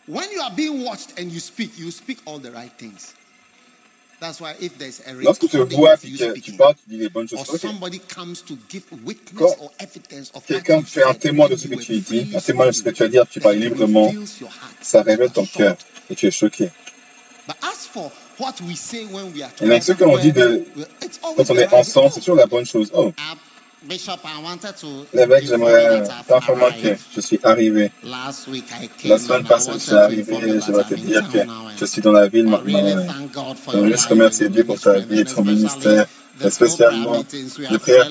When 0.08 0.30
you 0.34 0.42
are 0.42 0.52
being 0.52 0.84
watched 0.84 1.18
and 1.20 1.30
you 1.32 1.40
speak, 1.40 1.78
you 1.78 1.90
speak 1.92 2.20
all 2.26 2.40
the 2.40 2.52
right 2.52 2.72
things. 2.78 3.14
That's 4.20 4.40
why 4.40 4.54
if 4.62 4.78
there's 4.78 5.02
a 5.06 5.14
Lorsque 5.14 5.50
tu 5.50 5.58
vois 5.58 5.98
que 5.98 6.40
tu 6.40 6.54
parles, 6.54 6.76
tu 6.76 6.84
dis 6.88 6.98
les 6.98 7.10
bonnes 7.10 7.28
choses. 7.28 7.40
or 7.40 7.46
Ok. 7.54 7.60
somebody 7.60 8.00
comes 8.00 8.42
to 8.46 8.58
give 8.70 8.84
witness 9.04 9.38
Quand 9.38 9.56
or 9.60 9.72
evidence 9.80 10.30
of 10.34 10.36
what 10.36 10.48
quelqu'un 10.48 10.82
fait 10.84 11.04
un 11.04 11.14
témoin 11.14 11.50
de 11.50 11.56
ce 11.58 11.68
que 11.68 11.76
tu 11.76 12.00
dis, 12.00 12.32
un 12.36 12.40
témoin 12.40 12.68
de 12.68 12.72
ce 12.72 12.84
que 12.84 12.90
tu 12.92 13.04
as 13.04 13.08
dit, 13.10 13.18
tu 13.30 13.40
parles 13.42 13.58
librement, 13.58 14.14
ça 14.82 15.02
révèle 15.02 15.32
ton 15.32 15.46
cœur 15.46 15.76
et 16.10 16.16
tu 16.16 16.28
es 16.28 16.32
choqué. 16.32 16.70
But 17.48 17.58
as 17.62 17.86
for 17.86 18.12
what 18.40 18.56
we 18.62 18.78
say 18.78 19.04
when 19.04 19.34
we 19.34 19.42
are 19.44 19.52
Et 19.62 19.68
donc, 19.68 19.84
ce 19.84 19.92
que 19.92 20.06
l'on 20.06 20.18
dit 20.18 20.32
de- 20.32 20.64
Quand 21.22 21.50
on 21.50 21.56
the 21.56 21.58
est 21.60 21.74
ensemble, 21.74 22.12
c'est 22.14 22.22
toujours 22.22 22.38
la 22.38 22.46
bonne 22.46 22.66
chose. 22.66 22.90
Oh, 22.94 23.12
L'évêque, 25.14 25.46
j'aimerais 25.46 26.04
t'informer 26.28 26.66
que 26.82 26.90
je 27.16 27.22
suis 27.22 27.40
arrivé. 27.44 27.92
La 28.04 29.18
semaine 29.18 29.44
passée, 29.44 29.72
je 29.74 29.80
suis 29.80 29.94
arrivé, 29.94 30.34
you 30.34 30.62
je 30.66 30.72
vais 30.72 30.84
te 30.84 30.96
dire 30.96 31.30
que 31.32 31.40
je 31.80 31.86
suis 31.86 32.02
dans 32.02 32.12
la 32.14 32.28
ville 32.28 32.48
maintenant. 32.48 32.88
et 32.88 32.96
Donc, 32.96 33.36
your 33.74 33.88
juste 33.88 34.06
remercier 34.06 34.50
Dieu 34.50 34.64
pour 34.64 34.80
ta 34.80 35.00
vie, 35.00 35.22
and 35.22 35.26
ton 35.26 35.44
ministère, 35.44 36.06
et 36.44 36.50
spécialement 36.50 37.24
les 37.72 37.78
have 37.78 37.80
prières 37.80 38.10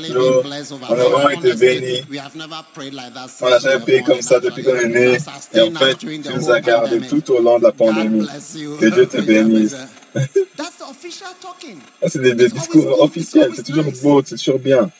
over 0.71 0.87
On 0.89 0.93
a 0.93 0.97
vraiment 0.97 1.29
été 1.31 1.55
bénis. 1.55 2.05
we 2.11 2.19
have 2.19 2.37
never 2.37 2.63
prayed 2.73 2.95
like 2.95 3.13
that 3.15 3.29
On 3.41 3.51
n'a 3.51 3.59
jamais 3.59 3.81
prié 3.81 4.03
comme 4.03 4.23
ça 4.23 4.39
depuis 4.41 4.63
qu'on 4.63 4.77
est 4.77 4.87
né. 4.87 5.17
Et 5.55 5.61
en 5.61 5.75
fait, 5.75 5.95
tu 5.97 6.19
nous 6.19 6.51
as 6.51 6.61
gardés 6.61 7.01
tout 7.01 7.31
au 7.33 7.41
long 7.41 7.59
de 7.59 7.65
la 7.65 7.73
pandémie. 7.73 8.27
Que 8.79 8.87
Dieu 8.87 9.07
te 9.07 9.21
bénisse. 9.21 9.75
C'est 12.07 12.23
des, 12.23 12.35
des 12.35 12.49
discours 12.49 13.01
officiels. 13.01 13.51
C'est 13.57 13.65
toujours 13.65 13.93
beau, 14.03 14.23
c'est 14.25 14.37
toujours 14.37 14.59
bien. 14.59 14.91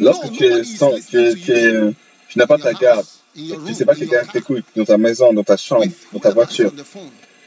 Lorsque 0.00 0.32
tu, 0.32 0.44
es 0.44 0.64
sans, 0.64 0.92
tu, 1.00 1.18
es, 1.18 1.34
tu, 1.34 1.52
es, 1.52 1.72
you 1.72 1.94
tu 2.28 2.38
n'as 2.38 2.46
pas 2.46 2.58
ta 2.58 2.72
garde, 2.72 3.06
et 3.36 3.48
tu 3.48 3.56
ne 3.56 3.72
sais 3.72 3.84
pas 3.84 3.94
que 3.94 4.00
quelqu'un 4.00 4.24
t'écoute 4.24 4.64
dans 4.74 4.84
ta 4.84 4.98
maison, 4.98 5.32
dans 5.32 5.44
ta 5.44 5.56
chambre, 5.56 5.86
dans 6.12 6.18
ta 6.18 6.30
voiture. 6.30 6.72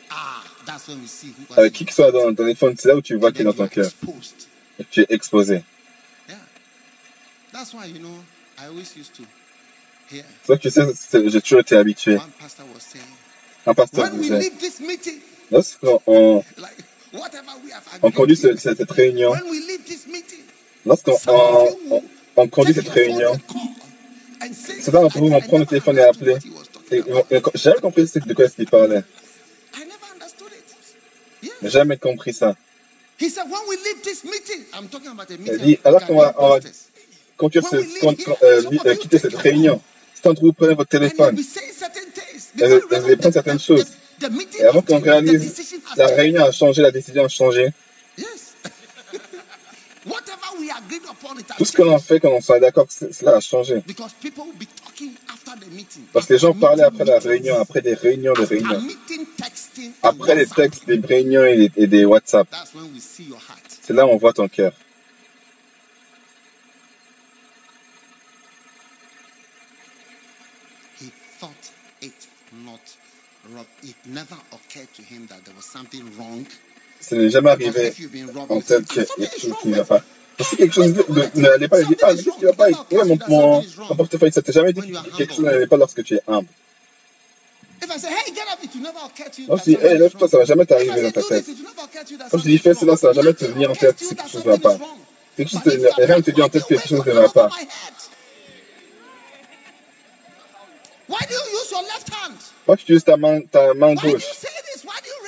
Ah, 0.10 0.42
avec 1.56 1.74
qui 1.74 1.86
que 1.86 1.92
ce 1.92 2.04
soit 2.04 2.12
dans 2.12 2.24
ton 2.24 2.36
téléphone, 2.36 2.76
c'est 2.78 2.88
là 2.90 2.96
où 2.96 3.02
tu 3.02 3.16
vois 3.16 3.30
And 3.30 3.34
qui 3.34 3.42
est 3.42 3.46
dans 3.46 3.54
ton 3.54 3.68
cœur. 3.68 3.90
Et 4.80 4.86
tu 4.90 5.02
es 5.02 5.06
exposé. 5.10 5.64
C'est 7.54 7.66
ça 10.46 10.58
que 10.58 10.62
tu 10.62 10.70
sais, 10.72 11.30
j'ai 11.30 11.42
toujours 11.42 11.60
été 11.60 11.76
habitué. 11.76 12.18
Un 13.66 13.74
pasteur 13.74 14.10
disait, 14.12 14.52
lorsqu'on 15.52 16.02
on, 16.08 16.44
conduit 18.12 18.38
cette 18.38 18.92
réunion, 18.92 19.34
lorsqu'on 20.88 22.02
on, 22.38 22.48
conduit 22.48 22.74
cette 22.74 22.90
réunion, 22.90 23.34
certains 24.80 25.02
d'entre 25.02 25.18
vous 25.18 25.30
vont 25.30 25.42
prendre 25.42 25.60
le 25.60 25.66
téléphone 25.66 25.98
et 26.00 26.02
appeler. 26.04 26.38
j'ai 26.90 27.02
jamais 27.56 27.80
compris 27.82 28.04
de 28.04 28.34
quoi 28.34 28.46
est-ce 28.46 28.56
qu'il 28.56 28.68
parlait. 28.68 29.04
I 29.76 29.80
never 29.80 30.08
understood 30.16 30.52
it. 30.52 31.52
J'ai 31.62 31.70
jamais 31.70 31.98
compris 31.98 32.34
ça. 32.34 32.56
He 33.20 33.30
said, 33.30 33.46
when 33.50 33.62
we 33.68 33.78
leave 33.84 34.02
this 34.04 34.24
meeting, 34.24 34.64
I'm 34.74 34.88
talking 34.90 35.10
about 35.10 35.30
a 35.30 35.34
Il 35.34 35.40
meeting. 35.42 35.58
dit, 35.66 35.80
alors 35.84 36.06
qu'on 36.06 36.18
va, 36.20 36.36
on 36.38 36.50
va 36.50 36.60
ce- 36.62 36.68
quand- 37.38 37.50
quand, 38.24 38.38
euh, 38.44 38.62
euh, 38.86 38.96
quitter 38.96 39.18
cette 39.20 39.36
réunion, 39.36 39.82
si 40.14 40.22
d'entre 40.22 40.42
vous 40.42 40.54
prenez 40.54 40.76
votre 40.76 40.90
téléphone. 40.90 41.36
Et 42.60 42.68
vous- 42.68 42.82
allez 42.92 43.16
prendre 43.18 43.34
certaines 43.34 43.60
choses. 43.60 43.86
et 44.60 44.64
avant 44.66 44.82
qu'on 44.84 45.00
réalise, 45.00 45.54
la 45.96 46.08
réunion 46.08 46.44
a 46.46 46.52
changé, 46.52 46.82
la 46.84 46.92
décision 46.92 47.26
a 47.26 47.28
changé. 47.28 47.70
Tout 51.58 51.66
ce 51.66 51.72
que 51.72 51.82
l'on 51.82 51.92
changed. 51.92 52.06
fait, 52.06 52.20
quand 52.20 52.32
on 52.32 52.42
soit 52.42 52.60
d'accord, 52.60 52.88
que 52.88 53.12
cela 53.14 53.38
a 53.38 53.40
changé. 53.40 53.82
Parce 56.14 56.26
que 56.26 56.34
les 56.34 56.40
gens 56.40 56.54
parlaient 56.54 56.84
après 56.84 57.06
la 57.06 57.20
réunion, 57.20 57.60
après 57.60 57.82
des 57.82 57.94
réunions, 57.94 58.34
des 58.34 58.46
réunions. 58.46 58.82
Après 60.04 60.36
les 60.36 60.46
textes, 60.48 60.86
des 60.88 61.00
réunions 61.00 61.46
et 61.46 61.58
des, 61.58 61.72
et 61.84 61.88
des 61.88 62.06
WhatsApp. 62.06 62.48
C'est 63.82 63.94
là 63.94 64.06
où 64.06 64.10
on 64.10 64.18
voit 64.18 64.34
ton 64.34 64.48
cœur. 64.48 64.74
He 71.00 71.12
thought 71.40 71.72
it 72.02 72.28
not 72.66 72.82
rob. 73.54 73.68
It 73.84 73.96
never 74.06 74.36
occurred 74.52 74.92
to 74.96 75.02
him 75.04 75.28
that 75.28 75.46
there 75.46 75.56
was 75.56 75.66
something 75.66 76.04
wrong. 76.18 76.46
Ça 77.00 77.16
n'est 77.16 77.30
jamais 77.30 77.52
arrivé 77.52 77.94
en 78.50 78.60
tête 78.62 78.86
qu'il 78.88 79.04
y 79.72 79.76
"Ah, 79.76 79.82
a 79.82 79.86
pas. 79.86 80.04
Si 80.40 80.56
quelque 80.56 80.74
chose 80.74 80.94
de- 80.94 81.06
n'allait 81.42 81.68
pas, 81.68 81.82
il 81.82 81.88
dit, 81.88 81.96
ah, 82.04 82.14
qu'est-ce 82.14 82.30
qui 82.30 82.42
ne 82.42 82.48
va 82.48 82.54
pas? 82.54 82.68
Ouais, 82.68 83.06
mon, 83.06 83.18
mon, 83.28 83.64
mon 83.90 83.96
portefeuille, 83.96 84.32
ça 84.32 84.42
t'a 84.42 84.52
jamais 84.52 84.72
dit 84.74 84.82
que 84.82 85.18
quelque 85.18 85.34
chose 85.34 85.46
n'allait 85.46 85.66
pas 85.68 85.78
lorsque 85.78 86.04
tu 86.04 86.16
es 86.16 86.22
humble. 86.28 86.48
That 87.80 87.88
je 89.58 89.64
dis, 89.64 89.78
hey, 89.82 89.98
lève-toi, 89.98 90.28
ça 90.28 90.38
va 90.38 90.46
jamais 90.46 90.66
t'arriver 90.66 91.02
dans 91.02 91.12
ta 91.12 91.24
tête. 91.24 91.46
Quand 92.32 92.38
je 92.38 92.44
dis 92.44 92.58
fais 92.58 92.72
is 92.72 92.76
cela, 92.76 92.98
ça 92.98 93.08
va 93.08 93.14
jamais 93.14 93.34
te 93.34 93.46
venir 93.46 93.72
en 93.72 93.76
tête 93.76 93.98
si 94.00 94.16
quelque 94.16 94.30
chose 94.30 94.46
ne 94.46 94.52
va 94.52 94.58
pas. 94.58 94.78
Quelque 95.36 95.52
chose 95.52 95.62
te, 95.64 96.02
rien 96.02 96.18
ne 96.18 96.22
te 96.22 96.32
dit 96.32 96.42
en 96.42 96.50
tête 96.50 96.64
que 96.64 96.68
quelque 96.76 96.88
chose 96.88 97.06
ne 97.06 97.12
va 97.12 97.30
pas. 97.30 97.50
Pourquoi 102.66 102.78
tu 102.78 102.84
utilises 102.84 103.04
ta 103.04 103.18
main, 103.18 103.42
ta 103.42 103.74
main 103.74 103.94
gauche? 103.94 104.24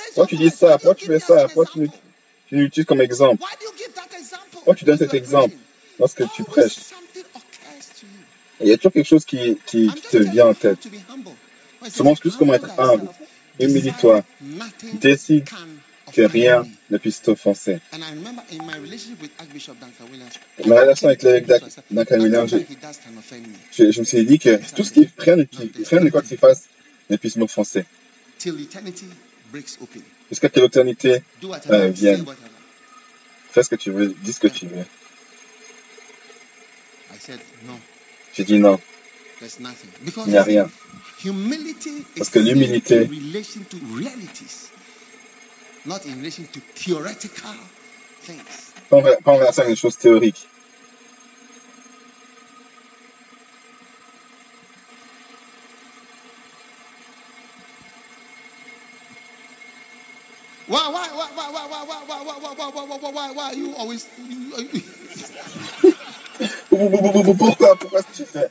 Pourquoi 0.06 0.26
tu 0.26 0.36
dis 0.36 0.50
ça? 0.50 0.76
Pourquoi 0.78 0.94
tu 0.94 1.06
fais 1.06 1.20
ça? 1.20 1.44
Pourquoi 1.46 1.66
tu, 1.66 1.88
tu 2.48 2.56
l'utilises 2.56 2.86
comme 2.86 3.00
exemple? 3.00 3.42
Pourquoi 4.70 4.78
tu 4.78 4.84
donnes 4.84 4.98
cet 4.98 5.14
exemple 5.14 5.56
lorsque 5.98 6.22
tu 6.32 6.44
prêches. 6.44 6.76
Il 8.60 8.68
y 8.68 8.72
a 8.72 8.76
toujours 8.76 8.92
quelque 8.92 9.06
chose 9.06 9.24
qui, 9.24 9.56
te 9.66 10.16
vient 10.18 10.46
en 10.46 10.54
tête. 10.54 10.78
Je 11.96 12.02
montre 12.04 12.22
juste 12.22 12.36
comment 12.38 12.54
être 12.54 12.78
humble 12.78 13.08
Humilie-toi. 13.58 14.22
Décide 15.00 15.48
que 16.14 16.22
rien 16.22 16.64
ne 16.88 16.98
puisse 16.98 17.20
t'offenser. 17.20 17.80
Ma 20.66 20.80
relation 20.80 21.08
avec 21.08 21.22
l'évêque 21.24 21.48
Duncan 21.90 22.20
Williams, 22.20 22.50
je, 23.72 24.00
me. 24.00 24.04
suis 24.04 24.24
dit 24.24 24.38
que 24.38 24.60
tout 24.74 24.84
ce 24.84 24.92
qui, 24.92 25.08
rien, 25.18 25.36
ne- 25.36 25.44
qui, 25.44 25.70
rien 25.84 26.00
de 26.00 26.10
quoi 26.10 26.22
que 26.22 26.28
tu 26.28 26.36
fasses 26.36 26.64
ne 27.08 27.16
puisse 27.16 27.36
m'offenser. 27.36 27.84
Jusqu'à 30.30 30.48
que 30.48 30.60
l'éternité 30.60 31.22
Euh, 31.70 31.88
vienne. 31.88 32.24
Fais 33.52 33.62
ce 33.62 33.68
que 33.68 33.76
tu 33.76 33.90
veux, 33.90 34.14
dis 34.22 34.32
ce 34.32 34.40
que 34.40 34.48
tu 34.48 34.66
veux. 34.66 34.84
J'ai 38.34 38.44
dit 38.44 38.58
non. 38.58 38.80
Il 40.26 40.30
n'y 40.30 40.36
a 40.36 40.42
rien. 40.42 40.70
Parce 42.16 42.30
que 42.30 42.38
l'humilité 42.38 43.08
pas 48.90 49.32
en 49.32 49.36
relation 49.36 49.62
à 49.62 49.66
une 49.66 49.76
chose 49.76 49.96
théorique. 49.96 50.46
Why, 60.70 60.86
why, 60.88 61.08
why, 61.10 61.28
why, 61.34 61.50
why, 61.50 61.66
why, 61.66 61.84
why, 61.84 62.04
why, 62.06 62.38
why, 62.38 62.54
why, 62.54 62.86
why, 62.86 62.96
why, 62.96 63.10
why, 63.10 63.32
why, 63.32 63.52
you 63.52 63.74
always? 63.74 64.06
Pourquoi, 66.70 67.76
pourquoi 67.76 68.02
tu 68.14 68.24
fais 68.24 68.50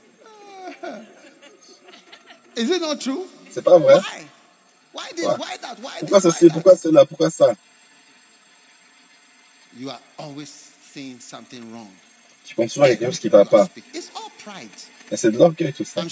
is 2.59 2.69
it 2.69 2.81
not 2.81 2.99
true? 2.99 3.25
C'est 3.49 3.61
pas 3.61 3.79
vrai. 3.79 3.95
Why? 3.95 4.27
Why 4.91 5.11
this? 5.15 5.25
Why? 5.25 5.57
That? 5.61 5.79
Why 5.79 5.99
Pourquoi 5.99 6.19
this? 6.19 6.35
ceci 6.35 6.49
Pourquoi 6.49 6.75
cela 6.75 7.05
Pourquoi 7.05 7.29
ça 7.29 7.55
You 9.77 9.89
are 9.89 10.01
always 10.17 10.49
saying 10.91 11.19
something 11.21 11.71
wrong. 11.71 11.87
Tu 12.45 12.55
penses 12.55 12.77
à 12.79 12.89
quelque 12.89 13.05
chose 13.05 13.19
qui 13.19 13.29
va 13.29 13.45
pas. 13.45 13.69
It's 13.93 14.11
all 14.13 14.29
pride. 14.43 14.69
Et 15.11 15.15
c'est 15.15 15.31
de 15.31 15.37
l'orgueil 15.37 15.71
tout 15.71 15.85
ça. 15.85 16.01
Je 16.05 16.07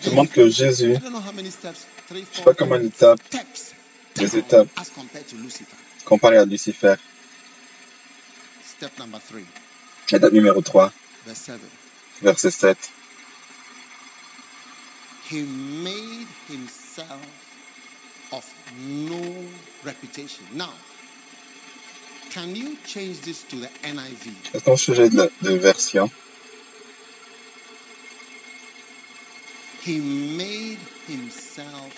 te 0.00 0.14
montre 0.14 0.32
que 0.32 0.48
Jésus, 0.48 0.94
steps. 1.50 1.86
Three, 2.08 2.26
sais 2.32 2.42
pas 2.42 2.54
combien 2.54 2.78
d'étapes 2.80 3.20
les 4.18 4.36
étapes 4.36 4.68
comparées 6.04 6.38
à 6.38 6.44
Lucifer. 6.44 6.94
Étape 10.10 10.32
numéro 10.32 10.60
3, 10.62 10.92
verset 12.22 12.50
7. 12.50 12.76
He 15.28 15.42
made 15.42 16.28
himself 16.48 17.20
of 18.32 18.44
no 18.78 19.20
reputation. 19.84 20.44
Now, 20.54 20.72
can 22.30 22.54
you 22.54 22.76
change 22.86 23.20
this 23.22 23.42
to 23.44 23.56
the 23.56 23.68
NIV? 23.82 24.76
changer 24.76 25.08
de, 25.08 25.30
de 25.42 25.58
version? 25.58 26.08
He 29.82 29.98
made 29.98 30.78
himself. 31.08 31.92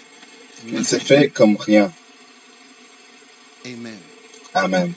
Il 0.66 0.84
s'est 0.84 1.00
fait 1.00 1.28
comme 1.28 1.56
rien. 1.56 1.92
Amen. 3.74 3.98
Amen. 4.54 4.94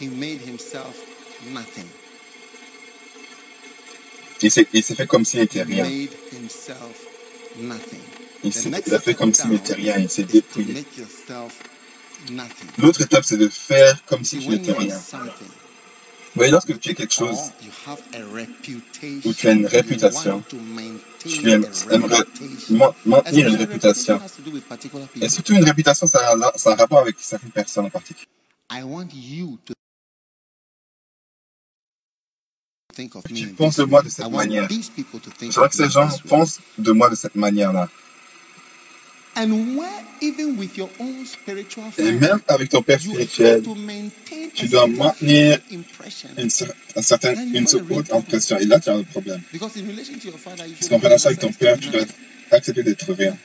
He 0.00 0.08
made 0.08 0.40
himself 0.40 0.96
nothing. 1.52 1.86
Il 4.40 4.50
s'est 4.50 4.94
fait 4.94 5.06
comme 5.06 5.24
s'il 5.24 5.40
n'était 5.40 5.62
rien. 5.62 5.84
made 5.84 6.10
himself 6.32 7.06
nothing. 7.60 8.00
Il, 8.44 8.52
s'est- 8.52 8.70
fait 9.00 9.14
comme 9.14 9.34
s'il 9.34 9.50
n'était 9.50 9.74
rien. 9.74 9.98
Il 9.98 10.08
s'est 10.08 10.24
dépouillé. 10.24 10.84
L'autre 12.78 13.02
étape, 13.02 13.24
c'est 13.24 13.36
de 13.36 13.48
faire 13.48 14.04
comme 14.06 14.24
si 14.24 14.38
tu 14.38 14.48
n'étais 14.48 14.72
rien. 14.72 14.96
Vous 14.96 16.40
voyez, 16.42 16.52
lorsque 16.52 16.78
tu 16.78 16.90
es 16.90 16.94
quelque 16.94 17.14
chose, 17.14 17.38
Ou 19.24 19.32
tu 19.32 19.48
as 19.48 19.52
une 19.52 19.66
réputation, 19.66 20.42
qui 21.18 21.38
lui 21.40 21.56
maintenir 23.06 23.48
une 23.48 23.56
réputation. 23.56 24.20
Et 25.20 25.28
surtout, 25.28 25.54
une 25.54 25.64
réputation, 25.64 26.06
ça 26.06 26.32
a, 26.32 26.34
un 26.34 26.74
rapport 26.74 26.98
avec 26.98 27.16
certaines 27.18 27.50
personnes 27.50 27.86
en 27.86 27.90
particulier? 27.90 28.28
Tu 33.34 33.48
penses 33.48 33.76
de 33.76 33.84
moi 33.84 34.02
de 34.02 34.08
cette 34.08 34.28
manière. 34.28 34.68
Je 34.68 35.60
veux 35.60 35.68
que 35.68 35.74
ces 35.74 35.88
gens 35.88 36.08
pensent 36.28 36.60
de 36.78 36.92
moi 36.92 37.08
de 37.08 37.14
cette 37.14 37.36
manière-là. 37.36 37.88
Et 41.98 42.12
même 42.12 42.40
avec 42.48 42.68
ton 42.70 42.82
père 42.82 43.00
spirituel, 43.00 43.62
tu 44.54 44.66
dois 44.66 44.86
maintenir 44.88 45.58
une, 45.70 45.82
un 46.96 47.02
haute 47.90 48.12
impression. 48.12 48.58
Et 48.58 48.64
là, 48.64 48.80
tu 48.80 48.88
as 48.88 48.94
un 48.94 49.04
problème. 49.04 49.40
Parce 49.58 50.88
qu'en 50.88 50.98
relation 50.98 51.28
avec 51.28 51.40
ton 51.40 51.52
père, 51.52 51.78
tu 51.78 51.88
dois 51.90 52.02
accepter 52.50 52.82
d'être 52.82 53.12
rien. 53.12 53.36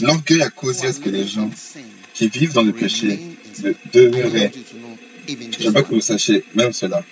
L'orgueil 0.00 0.42
a 0.42 0.50
causé 0.50 0.86
à 0.86 0.92
ce 0.92 1.00
que 1.00 1.08
les 1.10 1.26
gens 1.26 1.50
qui 2.14 2.28
vivent 2.28 2.52
dans 2.52 2.62
le 2.62 2.72
péché 2.72 3.18
demeurent 3.92 4.50
je 5.28 5.66
veux 5.66 5.72
pas 5.72 5.82
que 5.82 5.94
vous 5.94 6.00
sachiez, 6.00 6.42
même 6.54 6.72
cela. 6.72 7.04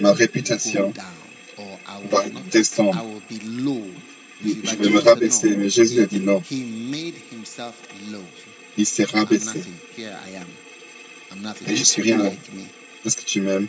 Ma 0.00 0.12
réputation 0.12 0.92
va 2.10 2.24
descendre. 2.50 3.04
Je 4.44 4.76
vais 4.76 4.90
me 4.90 4.98
rabaisser, 4.98 5.56
mais 5.56 5.68
Jésus 5.70 6.00
a 6.00 6.06
dit 6.06 6.18
non. 6.20 6.42
Il 8.76 8.86
s'est 8.86 9.04
rabaissé. 9.04 9.62
Et 11.66 11.76
je 11.76 11.84
suis 11.84 12.02
rien. 12.02 12.32
Est-ce 13.04 13.16
que 13.16 13.24
tu 13.24 13.40
m'aimes? 13.40 13.68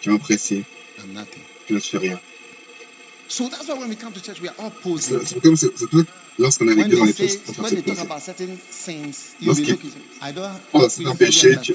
Tu 0.00 0.10
m'apprécies? 0.10 0.64
Je 1.68 1.74
ne 1.74 1.80
suis 1.80 1.98
rien. 1.98 2.20
C'est 3.28 3.48
comme 5.42 5.56
ça 5.56 5.66
lorsqu'on 6.38 6.68
est 6.68 6.74
réglé 6.74 6.96
dans 6.96 7.04
les 7.04 7.12
choses 7.14 7.38
lorsqu'il 7.58 7.82
on 10.72 10.80
a 10.82 10.88
cet 10.88 11.06
empêché, 11.06 11.58
je, 11.64 11.72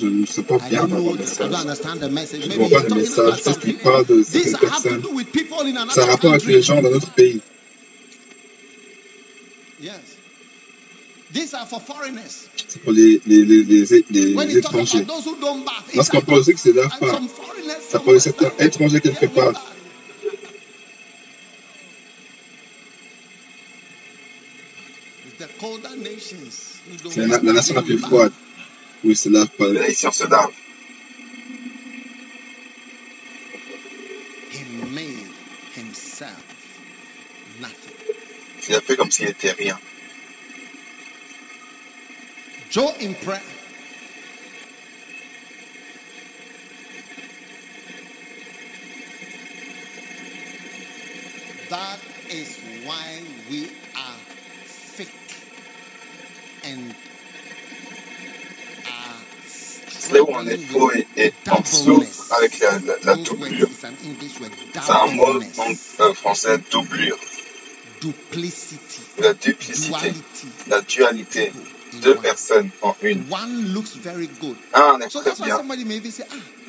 je 0.00 0.06
ne 0.06 0.26
sais 0.26 0.42
pas 0.42 0.58
bien 0.68 0.82
avoir 0.84 1.14
le 1.14 1.18
message. 1.18 1.50
Je 2.42 2.48
ne 2.48 2.54
vois 2.56 2.68
pas 2.70 2.88
le 2.88 2.94
message. 2.96 3.42
Qu'est-ce 3.42 3.58
qu'il 3.58 3.76
parle 3.78 4.06
de 4.06 4.22
certaines 4.22 4.58
personnes 4.58 5.02
Ça 5.90 6.02
a 6.02 6.06
rapport 6.06 6.32
avec 6.32 6.46
les 6.46 6.62
gens 6.62 6.82
dans 6.82 6.90
notre 6.90 7.10
pays. 7.12 7.40
C'est 12.68 12.82
pour 12.82 12.92
les, 12.92 13.20
les, 13.26 13.44
les, 13.44 13.62
les, 13.64 13.84
les 14.10 14.56
étrangers. 14.58 15.06
Lorsqu'on 15.94 16.20
parle 16.20 16.38
de 16.40 16.44
ceux 16.44 16.52
qui 16.52 16.68
ne 16.68 16.82
ça 17.88 17.98
parle 18.00 18.14
de 18.14 18.18
certains 18.20 18.52
étrangers 18.58 19.00
quelque 19.00 19.26
part. 19.26 19.52
La, 27.16 27.38
la 27.42 27.52
nation 27.52 27.74
la 27.74 27.82
plus 27.82 27.98
froide 27.98 28.32
où 29.04 29.08
ils 29.08 29.10
ne 29.10 29.14
se 29.14 29.28
lavent 29.28 29.48
pas. 29.48 29.68
Là, 29.68 29.88
ici, 29.88 30.06
se 30.12 30.24
lave. 30.24 30.52
He 34.50 34.64
made 34.92 35.30
himself 35.74 36.42
nothing. 37.60 37.94
Il 38.68 38.74
a 38.74 38.80
fait 38.80 38.96
comme 38.96 39.10
s'il 39.10 39.26
n'était 39.26 39.52
rien. 39.52 39.78
Joe 42.70 42.92
in 43.00 43.14
prayer. 43.14 43.40
That 51.70 51.98
is 52.30 52.58
why 52.84 53.22
we 53.50 53.68
où 60.20 60.28
on 60.30 60.46
est 60.46 60.58
faux 60.58 60.90
et, 61.16 61.32
en 61.50 61.60
dessous 61.60 62.04
avec 62.36 62.58
la, 62.60 62.78
la, 62.80 62.94
la 63.04 63.16
doublure. 63.16 63.68
C'est 63.78 64.90
un 64.92 65.06
mot 65.12 65.40
en 65.58 65.72
euh, 66.00 66.14
français 66.14 66.58
doublure. 66.70 67.18
La 69.18 69.32
duplicité, 69.34 70.12
la 70.68 70.80
dualité. 70.82 71.52
Deux 72.02 72.16
personnes 72.16 72.68
en 72.82 72.94
une. 73.00 73.24
Un 73.32 73.46
ah, 74.74 74.98
est 75.00 75.08
très 75.08 75.44
bien. 75.44 75.62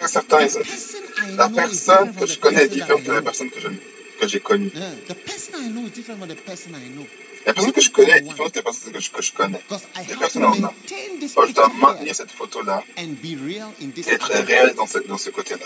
Certains, 0.06 0.48
la 1.36 1.50
personne 1.50 2.14
que 2.16 2.26
je 2.26 2.40
connais 2.40 2.64
est 2.64 2.70
différente 2.70 3.04
de 3.04 3.12
la 3.12 3.22
personne 3.22 3.50
que 3.50 3.60
je 3.60 3.68
connais 3.68 3.97
que 4.18 4.28
j'ai 4.28 4.40
connue. 4.40 4.72
Yeah, 4.76 4.92
the 5.08 5.14
person 5.16 5.54
I 5.56 5.70
know 5.70 5.86
is 5.86 5.92
different 5.92 6.20
from 6.20 6.30
the 6.30 6.36
person 6.36 6.74
I 6.76 6.90
know. 6.96 7.06
La 7.46 7.54
personne 7.54 7.72
que 7.72 7.82
je 7.82 7.90
connais 7.92 8.18
est 8.18 8.22
différente 8.22 8.54
de 8.54 8.60
la 8.60 8.64
personne 8.64 8.92
que 8.92 9.00
je, 9.00 9.10
que 9.10 9.22
je 9.22 9.32
connais. 9.32 9.62
Les 10.10 10.16
personnes 10.16 10.44
en 10.44 10.64
a. 10.66 10.74
Oh, 11.38 11.46
je 11.48 11.54
dois 11.54 11.70
maintenir 11.80 12.14
cette 12.14 12.32
photo-là 12.32 12.84
et 12.98 14.10
être 14.12 14.32
réel 14.46 14.74
dans 14.76 14.86
ce, 14.88 15.00
dans 15.00 15.18
ce 15.18 15.30
côté-là. 15.30 15.66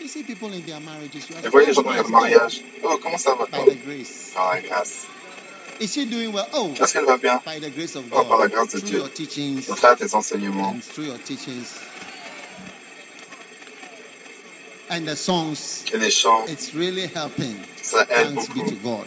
You 0.00 0.08
see 0.08 0.22
people 0.22 0.52
in 0.52 0.60
their 0.60 0.80
marriages. 0.80 1.14
You 1.14 1.36
Et 1.44 1.48
voyez 1.48 1.66
les 1.68 1.72
"Oh, 1.72 1.82
gens 1.82 1.82
dans 1.82 1.92
leur 1.92 2.06
is 2.06 2.10
mariage. 2.12 2.60
Oh, 2.82 2.98
comment 3.02 3.18
ça 3.18 3.34
va? 3.34 3.46
God?" 3.46 3.50
toi 3.50 3.64
By 3.64 3.70
the 3.76 3.84
grace. 3.84 4.30
Par 4.34 4.54
la 4.54 4.60
grâce. 4.60 5.06
Is 5.80 5.88
she 5.92 6.06
doing 6.06 6.32
well? 6.32 6.46
Oh, 6.54 6.72
Est-ce 6.80 6.92
qu'elle 6.92 7.04
va 7.04 7.18
bien? 7.18 7.40
By 7.44 7.60
the 7.60 7.70
grace 7.74 7.96
of 7.96 8.04
Oh, 8.10 8.24
par 8.24 8.38
la 8.38 8.48
grâce 8.48 8.70
de 8.72 8.80
Dieu. 8.80 9.02
Au 9.02 9.74
travers 9.74 9.96
tes 9.98 10.14
enseignements 10.14 10.76
and 14.90 15.06
the 15.06 15.16
songs. 15.16 15.84
It's 15.92 16.74
really 16.74 17.06
helping. 17.08 17.54
Thanks 17.54 18.48
be 18.48 18.62
to 18.62 18.74
God. 18.76 19.06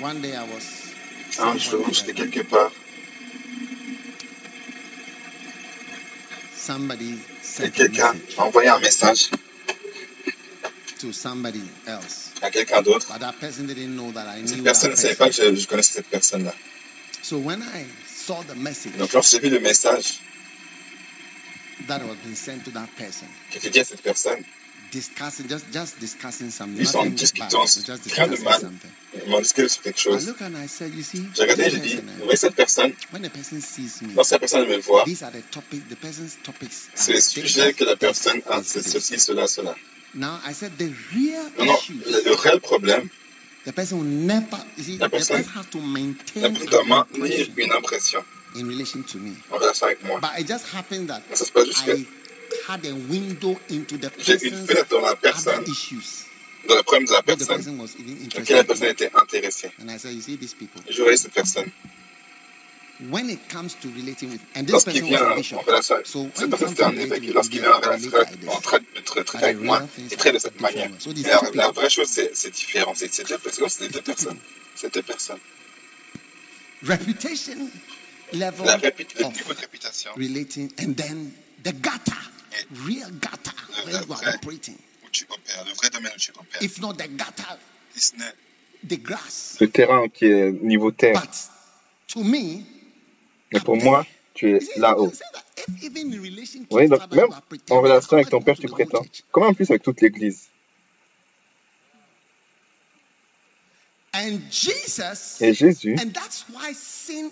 One 0.00 0.20
day 0.20 0.36
I 0.36 0.44
was 0.44 0.94
Un 1.40 1.58
jour, 1.58 1.84
j'étais 1.90 2.12
quelque 2.12 2.42
part. 2.42 2.70
Somebody 6.54 7.18
sent 7.42 7.64
Et 7.66 7.70
quelqu'un 7.70 8.14
a 8.38 8.44
envoyé 8.44 8.68
un 8.68 8.78
message. 8.78 9.30
To 11.04 11.12
somebody 11.12 11.62
else. 11.86 12.30
à 12.40 12.50
quelqu'un 12.50 12.82
d'autre. 12.82 13.06
But 13.12 13.20
that 13.20 13.34
person 13.40 13.66
didn't 13.66 13.94
know 13.96 14.10
that 14.12 14.26
I 14.26 14.40
Cette 14.46 14.56
knew 14.56 14.64
that 14.64 14.70
personne 14.70 14.90
ne 14.92 14.96
savait 14.96 15.14
pas 15.16 15.28
que 15.28 15.34
je, 15.34 15.54
je 15.54 15.66
connaissais 15.66 15.92
cette 15.94 16.08
personne-là. 16.08 16.54
So 17.22 17.38
when 17.38 17.62
I 17.62 17.84
saw 18.06 18.42
the 18.42 18.56
message 18.56 18.92
Donc 18.98 19.12
lorsque 19.12 19.32
j'ai 19.32 19.40
vu 19.40 19.50
le 19.50 19.60
message 19.60 20.20
that 21.88 22.00
was 22.06 22.16
being 22.24 22.34
sent 22.36 22.64
to 22.64 22.70
that 22.72 22.88
person, 22.96 23.26
qui 23.50 23.58
était 23.58 23.70
dit 23.70 23.80
à 23.80 23.84
cette 23.84 24.02
personne, 24.02 24.42
discussing 24.92 25.48
just 25.48 25.64
just 25.72 25.98
discussing 26.00 26.50
something, 26.50 26.80
Ils 26.80 26.86
sont 26.86 26.98
en 26.98 27.04
nothing 27.04 27.14
bad, 27.14 27.50
discutant, 27.50 27.64
but 27.64 27.86
just 27.86 28.14
rien 28.14 28.26
de 28.28 28.30
discussing 28.36 28.44
mal. 28.44 28.60
something. 28.60 28.90
ils 29.24 29.30
m'ont 29.30 29.40
discuté 29.40 29.68
sur 29.68 29.82
quelque 29.82 29.98
I 29.98 30.02
chose. 30.02 30.26
look 30.26 30.40
and 30.42 30.56
I 30.56 30.66
said, 30.68 30.94
you 30.94 31.02
see, 31.02 31.26
J'ai 31.34 31.42
regardé 31.42 31.64
et 31.64 31.70
j'ai 31.70 31.78
dit, 31.80 31.96
vous 31.96 32.24
voyez 32.24 32.36
cette 32.36 32.54
personne, 32.54 32.92
when 33.12 33.22
the 33.22 33.30
person 33.30 33.60
sees 33.60 34.00
me, 34.02 34.14
lorsque 34.14 34.32
la 34.32 34.38
personne 34.38 34.68
me 34.68 34.78
voit, 34.78 35.04
these 35.04 35.22
are 35.22 35.32
the 35.32 35.42
topics, 35.50 35.82
the 35.90 35.96
person's 35.96 36.36
topics. 36.42 36.88
are 36.88 36.96
c'est 37.02 37.12
le 37.12 37.18
this, 37.18 37.28
sujet 37.28 37.72
que 37.74 37.84
la 37.84 37.96
personne 37.96 38.40
a, 38.48 38.62
c'est 38.62 38.80
this. 38.82 38.92
ceci, 38.92 39.18
cela, 39.18 39.46
cela. 39.46 39.74
Now 40.14 40.38
I 40.46 40.52
said 40.52 40.72
the 40.78 40.92
real 41.12 41.44
le, 41.58 42.34
réel 42.36 42.60
problème, 42.60 43.08
the 43.64 43.72
person 43.72 43.98
will 43.98 44.04
never, 44.04 44.58
you 44.76 44.84
see, 44.84 44.98
La 44.98 45.06
the 45.08 45.10
personne- 45.16 45.38
person 45.42 45.52
has 45.54 45.66
to 45.70 45.80
maintain 45.80 46.52
personne 46.52 46.66
doit 46.70 46.82
an 46.82 46.84
maintenir 46.86 47.24
impression 47.24 47.54
une 47.56 47.72
impression 47.72 48.24
in 48.56 48.68
relation 48.68 49.02
to 49.02 49.18
me. 49.18 49.32
en 49.50 49.56
relation 49.58 49.86
avec 49.86 50.04
moi. 50.04 50.20
But 50.20 50.38
it 50.40 50.46
just 50.46 50.66
happened 50.72 51.08
that 51.08 51.22
Mais 51.28 51.36
ça 51.36 51.44
se 51.44 51.52
passe 51.52 51.66
juste 51.66 51.84
que 51.84 51.92
I 51.96 52.06
had 52.68 52.86
a 52.86 52.94
window 53.10 53.58
into 53.70 53.96
the 53.98 54.10
j'ai 54.18 54.34
une 54.34 54.38
person's 54.50 54.66
fenêtre 54.68 54.88
dans 54.90 55.00
la 55.00 55.10
other 55.12 55.20
personne, 55.20 55.64
issues. 55.66 56.26
dans 56.68 56.76
le 56.76 56.82
problème 56.84 57.06
de 57.06 57.10
la 57.12 57.16
What 57.18 57.22
the 57.22 57.26
personne, 57.38 57.56
person 57.56 57.78
was 57.80 57.90
even 57.98 58.14
auquel 58.14 58.54
la 58.54 58.60
interested 58.60 58.66
personne 58.68 58.86
in. 58.88 58.90
était 58.92 59.10
intéressée. 59.14 59.72
And 59.82 59.90
I 59.90 59.96
said, 59.98 60.12
you 60.14 60.20
see, 60.20 60.36
these 60.36 60.54
people, 60.54 60.80
Je 60.88 61.02
voyais 61.02 61.16
cette 61.16 61.32
personne. 61.32 61.70
When 63.10 63.28
it 63.28 63.48
comes 63.48 63.74
to 63.80 63.88
relating 63.88 64.30
with, 64.30 64.40
and 64.54 64.66
this 64.66 64.84
person 64.84 65.04
vient 65.04 65.22
was 65.22 65.32
a 65.32 65.34
bishop. 65.36 65.60
So 66.06 66.20
when 66.20 66.52
it 66.52 66.58
comes 66.58 66.74
to 66.76 66.84
relating 66.86 67.26
with 67.26 67.34
Lorsqu'il 67.34 67.60
vient 67.60 67.72
avec- 67.74 69.24
traiter 69.24 69.54
moi, 69.54 69.78
real 69.78 69.88
things 69.88 70.08
il 70.12 70.16
traite 70.16 70.32
de 70.34 70.38
are 70.38 70.40
cette 70.40 70.52
different. 70.52 70.74
manière. 70.76 71.00
So 71.00 71.12
these 71.12 71.24
Mais 71.24 71.30
la, 71.30 71.38
two 71.38 71.44
la 71.46 71.50
people, 71.68 71.74
vraie 71.80 71.90
chose, 71.90 72.08
c'est 72.08 72.50
différent. 72.50 72.92
C'est 72.94 73.12
c'est 73.12 73.28
deux 73.28 73.38
personnes. 73.38 73.68
C'est 73.68 73.88
deux 73.92 74.02
personnes. 74.02 74.38
C'est 74.76 74.92
deux 74.94 75.02
personnes. 75.02 75.40
reputation 76.82 77.70
level 78.32 78.66
La 78.66 78.76
répu- 78.78 79.06
le 79.18 79.24
niveau 79.26 79.50
of 79.50 79.56
de 79.56 79.60
réputation 79.60 80.10
relating, 80.16 80.70
and 80.80 80.94
then 80.96 81.32
the 81.62 81.72
gutter, 81.72 82.12
real 82.86 83.10
gutter, 83.10 83.52
Le- 83.68 83.84
where 83.92 84.00
le 84.00 84.06
you 84.06 84.12
are 84.12 84.18
vrai. 84.22 84.34
operating. 84.34 84.76
où 85.04 85.08
tu 85.10 85.24
opères, 85.30 85.64
le 85.66 85.72
vrai 85.74 85.90
domaine 85.90 86.12
où 86.14 86.18
tu 86.18 86.30
opères. 86.32 86.62
If 86.62 86.78
not 86.80 86.94
the 86.94 87.08
gutter, 87.08 87.58
Si 87.94 88.00
ce 88.10 88.16
n'est 88.16 88.34
the 88.88 89.00
grass. 89.02 89.56
Le 89.60 89.68
terrain 89.68 90.08
qui 90.08 90.26
est 90.26 90.50
niveau 90.52 90.90
terre. 90.90 91.14
But 91.20 91.30
to 92.08 92.24
me, 92.24 92.64
Mais 93.54 93.60
pour 93.60 93.76
moi, 93.76 94.04
tu 94.34 94.56
es 94.56 94.58
là-haut. 94.76 95.12
Oui, 96.72 96.88
donc 96.88 97.14
même 97.14 97.28
en 97.70 97.80
relation 97.80 98.16
avec 98.16 98.28
ton 98.28 98.42
père, 98.42 98.58
tu 98.58 98.66
prétends. 98.66 99.06
Comment 99.30 99.46
en 99.46 99.54
plus 99.54 99.70
avec 99.70 99.82
toute 99.82 100.00
l'église? 100.00 100.48
Et 105.40 105.54
Jésus, 105.54 105.96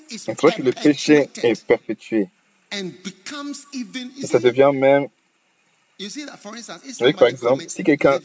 c'est 0.09 0.41
vrai 0.41 0.53
que 0.53 0.63
le 0.63 0.73
péché 0.73 1.29
est 1.43 1.65
perpétué. 1.65 2.29
Et 2.73 4.27
ça 4.27 4.39
devient 4.39 4.71
même, 4.73 5.09
you 5.99 6.09
see 6.09 6.25
that, 6.25 6.39
for 6.39 6.57
instance, 6.57 6.83
if 6.85 7.01
Oui, 7.01 7.13
par 7.13 7.29
exemple, 7.29 7.65
si 7.69 7.85
quelqu'un 7.85 8.19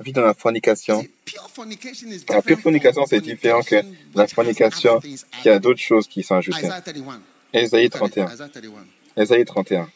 vit 0.00 0.12
dans 0.12 0.22
la 0.22 0.34
fornication. 0.34 1.04
La 2.28 2.42
pure 2.42 2.60
fornication, 2.60 3.06
c'est 3.06 3.20
différent 3.20 3.62
que 3.62 3.82
la 4.14 4.26
fornication 4.26 5.00
qui 5.00 5.48
a 5.48 5.58
d'autres 5.58 5.80
choses 5.80 6.06
qui 6.06 6.22
sont 6.22 6.36
ajoutées. 6.36 6.58
Isaiah 6.58 6.80
31. 6.80 7.22
Ésaïe 7.52 7.84
Look 7.84 7.96
at 7.96 8.06
it, 8.06 8.12
31. 8.12 8.32
Isaiah 8.34 8.48
31. 8.48 8.86
Ésaïe 9.16 9.44
31. 9.44 9.90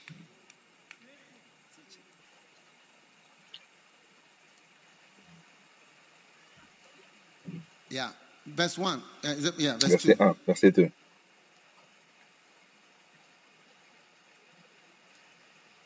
Yeah, 7.91 8.09
verse 8.47 8.79
1. 8.79 9.03
Uh, 9.23 9.29
is 9.29 9.45
it- 9.45 9.55
yeah, 9.59 9.77
verse 9.77 9.97
2. 9.97 10.09
Verset 10.09 10.21
1, 10.21 10.37
verset 10.47 10.73
2. 10.73 10.91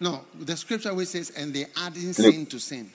No, 0.00 0.24
the 0.38 0.56
scripture 0.56 0.94
which 0.94 1.08
says, 1.08 1.30
and 1.36 1.54
they 1.54 1.66
adding 1.76 2.12
sin 2.12 2.46
to 2.46 2.58
sin. 2.58 2.90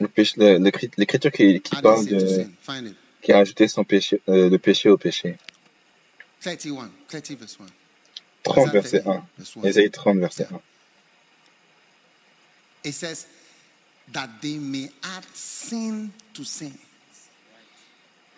L'écriture 0.00 1.30
qui, 1.30 1.60
qui 1.60 1.76
Adding 1.76 1.82
parle 1.82 2.04
sin 2.04 2.18
de, 2.18 2.26
sin. 2.26 2.52
Find 2.60 2.86
it. 2.88 2.96
qui 3.22 3.32
a 3.32 3.38
ajouté 3.38 3.68
son 3.68 3.84
péché, 3.84 4.20
euh, 4.28 4.50
le 4.50 4.58
péché 4.58 4.88
au 4.88 4.98
péché. 4.98 5.36
31. 6.40 6.90
30 7.08 7.30
verse 7.38 7.58
1. 7.60 7.66
30, 8.42 8.58
Isaiah 8.58 8.72
verset 8.72 9.00
30, 9.02 9.16
1. 9.16 9.26
verse 9.38 9.56
1. 9.56 9.62
Ésaïe 9.62 9.90
30, 9.90 10.18
verset 10.18 10.46
1. 10.50 10.60
It 12.84 12.92
says, 12.92 13.28
that 14.12 14.28
they 14.40 14.58
may 14.58 14.88
add 15.02 15.24
sin 15.32 16.12
to 16.34 16.44
sin. 16.44 16.76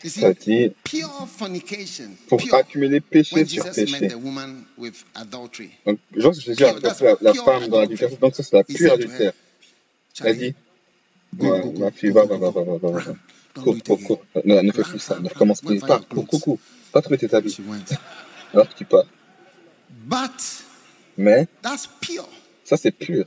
Ça 0.06 0.34
dit, 0.34 0.70
pure 0.84 1.28
fornication. 1.28 2.10
pour 2.28 2.40
accumuler 2.52 3.00
péché 3.00 3.44
sur 3.46 3.64
péché. 3.70 4.00
met 4.00 4.08
the 4.08 4.14
woman 4.14 4.64
with 4.76 5.04
adultery, 5.14 5.70
Donc, 5.86 5.98
Jésus 6.14 6.62
a 6.62 6.72
rencontré 6.72 7.06
la, 7.06 7.16
la 7.20 7.34
femme 7.34 7.68
dans 7.68 7.80
l'adultère. 7.80 8.10
Donc, 8.18 8.34
ça, 8.34 8.42
c'est 8.42 8.56
la 8.56 8.64
pure 8.64 8.92
adultère. 8.92 9.32
Elle 10.22 10.38
dit, 10.38 10.54
Go, 11.34 11.50
Ouais, 11.52 11.72
ma 11.78 11.90
fille, 11.90 12.10
va, 12.10 12.24
va, 12.24 12.36
va, 12.36 12.50
va, 12.50 12.62
va, 12.62 12.76
va, 12.76 13.14
Cours, 13.54 13.76
cours, 13.82 14.02
cours. 14.02 14.24
Non, 14.44 14.62
ne 14.62 14.72
fais 14.72 14.82
plus 14.82 14.98
ça. 14.98 15.18
Ne 15.20 15.28
recommence 15.28 15.60
find 15.60 15.80
Pars, 15.80 16.06
cours, 16.08 16.26
cours, 16.26 16.40
cours. 16.40 16.58
Pas 16.92 17.00
trouver 17.02 17.18
tes 17.18 17.32
habits. 17.34 17.56
Alors 18.52 18.68
que 18.68 18.74
tu 18.74 18.84
pars. 18.84 19.04
Mais, 21.16 21.46
that's 21.62 21.88
pure. 22.00 22.28
ça, 22.64 22.76
c'est 22.76 22.90
pur. 22.90 23.24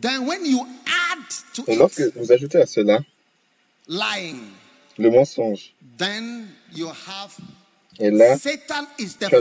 Then 0.00 0.26
when 0.26 0.44
you 0.44 0.66
add 0.86 1.24
to 1.54 1.64
Et 1.68 1.76
lorsque 1.76 2.00
it 2.00 2.12
vous 2.16 2.32
ajoutez 2.32 2.58
à 2.58 2.66
cela 2.66 3.00
lying, 3.88 4.38
le 4.98 5.10
mensonge, 5.10 5.74
then 5.98 6.46
you 6.74 6.88
have 6.88 7.36
et 8.00 8.10
là, 8.10 8.38
Satan 8.38 8.86
is 8.98 9.16
the 9.18 9.28
tu 9.28 9.36
as 9.36 9.40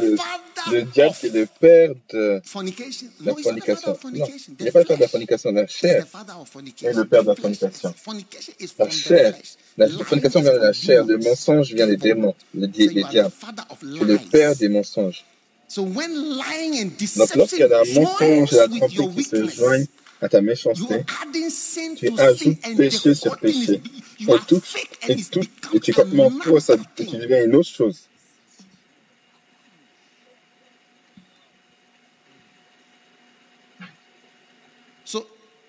le, 0.72 0.84
diable 0.84 1.16
est 1.24 1.30
le 1.30 1.46
père 1.46 1.92
de 2.12 2.42
fornication. 2.44 3.08
la 3.24 3.34
fornication. 3.34 3.98
Non, 4.04 4.26
il 4.60 4.66
n'est 4.66 4.72
pas 4.72 4.80
le 4.80 4.86
père 4.86 4.98
de 4.98 5.02
la 5.02 5.08
fornication, 5.08 5.52
la 5.52 5.68
chair. 5.68 6.06
fornication. 6.52 7.00
le 7.00 7.06
père 7.06 7.24
de 7.24 7.28
la 7.30 7.36
fornication. 7.36 7.94
La 8.78 8.90
chair. 8.90 9.36
La 9.78 9.88
fornication 9.88 10.42
vient 10.42 10.54
de 10.54 10.58
la 10.60 10.74
chair. 10.74 11.06
Le 11.06 11.18
mensonge 11.18 11.74
vient 11.74 11.88
des 11.88 11.98
démons, 11.98 12.36
di- 12.54 12.90
les 12.90 13.04
the 13.04 13.10
diables. 13.10 13.32
es 14.02 14.06
le 14.06 14.18
père 14.18 14.56
des 14.56 14.68
mensonges. 14.70 15.24
Donc, 15.78 15.96
lorsqu'il 17.36 17.60
y 17.60 17.64
a 17.64 17.80
un 17.80 18.02
mensonge 18.02 18.54
et 18.54 18.58
la 18.58 18.68
tromperie 18.68 19.16
qui 19.16 19.24
se 19.24 19.48
joignent 19.48 19.88
à 20.22 20.30
ta 20.30 20.42
méchanceté, 20.42 21.04
tu 21.98 22.20
ajoutes 22.20 22.78
péché 22.78 23.14
sur 23.16 23.38
péché. 23.38 23.82
Et 24.20 24.26
tout, 24.48 24.62
et 25.08 25.16
tout, 25.24 25.42
et 25.74 25.80
tu 25.80 25.92
es 25.92 25.94
complètement 25.94 26.30
faux, 26.42 26.60
ça, 26.60 26.76
et 26.98 27.06
tu 27.06 27.18
deviens 27.18 27.44
une 27.46 27.56
autre 27.56 27.70
chose. 27.70 28.08
So 35.06 35.26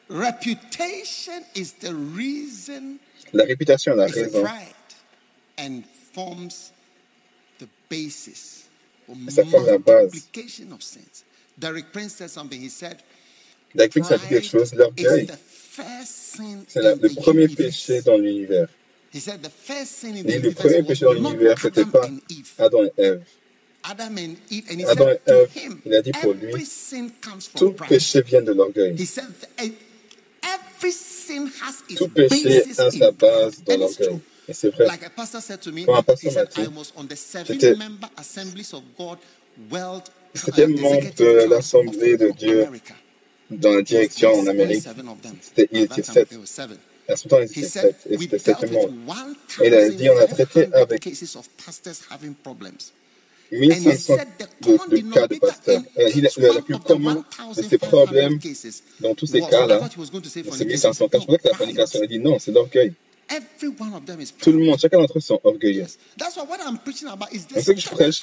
reputation 0.09 1.45
is 1.55 1.73
the 1.81 1.95
reason 1.95 2.99
La 3.33 3.45
réputation, 3.45 3.95
la 3.97 4.07
is 4.09 4.13
raison. 4.13 4.43
pride 4.43 4.75
and 5.59 5.85
forms 6.13 6.73
the 7.59 7.69
basis 7.89 8.69
for 9.07 9.17
Ça 9.31 9.45
forme 9.45 9.67
la 9.67 9.79
base. 9.79 10.13
Derek 11.59 11.93
Prince 11.93 12.15
said 12.17 12.31
something. 12.31 12.61
He 12.61 12.69
said, 12.69 13.03
La 13.75 13.89
ça 14.05 14.19
dit 14.19 14.29
quelque 14.29 14.47
chose, 14.47 14.75
l'orgueil, 14.75 15.27
c'est 16.69 16.83
le 16.83 17.15
premier 17.15 17.49
péché 17.49 18.03
dans 18.03 18.17
l'univers. 18.17 18.69
Et 19.15 20.39
le 20.39 20.51
premier 20.53 20.83
péché 20.83 21.05
dans 21.05 21.13
l'univers, 21.13 21.59
c'était 21.61 21.81
Adam 21.83 21.91
pas. 21.91 22.09
Adam 22.59 22.85
et 22.85 22.93
Ève. 23.03 23.23
Adam 23.85 24.17
et 24.17 24.37
Ève, 25.27 25.49
il 25.85 25.95
a 25.95 26.03
dit 26.03 26.13
pour 26.13 26.35
lui, 26.35 26.53
Tout 27.57 27.73
péché 27.73 28.23
vient 28.23 28.43
de 28.43 28.53
l'orgueil. 28.53 28.95
He 28.97 29.07
said, 29.07 29.25
"And 29.59 29.71
every 30.43 30.93
sin 30.93 31.47
has 31.61 31.83
its 31.89 31.97
Tout 31.97 32.09
péché 32.09 32.63
a 32.63 32.75
sa 32.75 32.91
pride." 32.91 33.15
base 33.19 33.63
dans 33.65 33.77
l'orgueil. 33.79 34.19
Et 34.49 34.53
c'est 34.55 34.71
vrai. 34.71 34.87
Like 34.87 35.05
a 35.05 35.11
pastor 35.11 35.41
said 35.41 35.61
to 35.61 35.71
me, 35.73 35.85
Quand 35.85 35.97
un 35.97 36.03
pasteur 36.03 36.33
m'a 36.33 36.45
dit, 36.45 36.61
I 36.63 36.67
was 36.77 36.93
on 36.97 37.05
the 37.05 37.11
j'étais- 37.11 37.59
seven-member 37.75 38.09
Assemblies 38.17 38.71
of 38.73 38.83
God 38.99 39.19
World 39.71 40.03
J'étais 40.35 40.67
membre 40.67 41.15
de 41.17 41.49
l'Assemblée 41.49 42.17
de 42.17 42.31
Dieu. 42.31 42.67
Dans 43.59 43.73
la 43.73 43.83
direction 43.83 44.33
en 44.35 44.47
Amérique. 44.47 44.85
il 45.71 45.83
était 45.83 46.03
sept. 46.03 46.29
À 47.09 47.17
ce 47.17 47.29
temps, 47.29 47.39
il 47.41 47.45
était 47.45 47.63
sept. 47.63 47.97
Et 48.09 48.19
c'était 48.19 48.39
sept 48.39 48.71
membres. 48.71 48.93
Et 49.63 49.67
il 49.67 49.75
a 49.75 49.89
dit, 49.89 50.11
on 50.11 50.19
a 50.19 50.27
traité 50.27 50.67
1,500 50.67 50.83
avec 50.83 51.01
cases 51.01 51.37
of 51.37 51.49
pastors 51.65 51.97
having 52.11 52.35
problems. 52.35 52.93
1500 53.51 54.17
said 54.17 54.29
the 54.39 54.67
de, 54.67 54.97
de 54.97 55.13
cas 55.13 55.27
de 55.27 55.35
pasteurs. 55.39 55.83
il 55.99 56.03
a 56.03 56.11
dit, 56.11 56.41
le, 56.41 56.63
plus 56.63 56.79
commun 56.79 57.23
de 57.55 57.63
ces 57.63 57.77
1,500 57.77 57.79
problèmes 57.79 58.39
dans 59.01 59.15
tous 59.15 59.27
ces 59.27 59.41
cas-là, 59.41 59.81
c'est 60.25 60.43
fornication. 60.43 60.91
1500 60.91 61.09
cas. 61.09 61.19
Je 61.19 61.25
crois 61.25 61.39
que 61.39 61.49
la 61.49 61.55
pride. 61.55 61.85
il 62.03 62.09
dit 62.09 62.19
non, 62.19 62.39
c'est 62.39 62.53
l'orgueil. 62.53 62.95
Every 63.33 63.73
one 63.79 63.95
of 63.95 64.05
them 64.05 64.21
is 64.21 64.33
Tout 64.39 64.53
le 64.53 64.59
monde, 64.59 64.79
chacun 64.79 64.99
d'entre 64.99 65.17
eux 65.17 65.21
sont 65.21 65.41
orgueilleux. 65.43 65.87
Ça 65.87 67.75
que 67.75 67.81
je 67.81 67.89
prêche. 67.89 68.23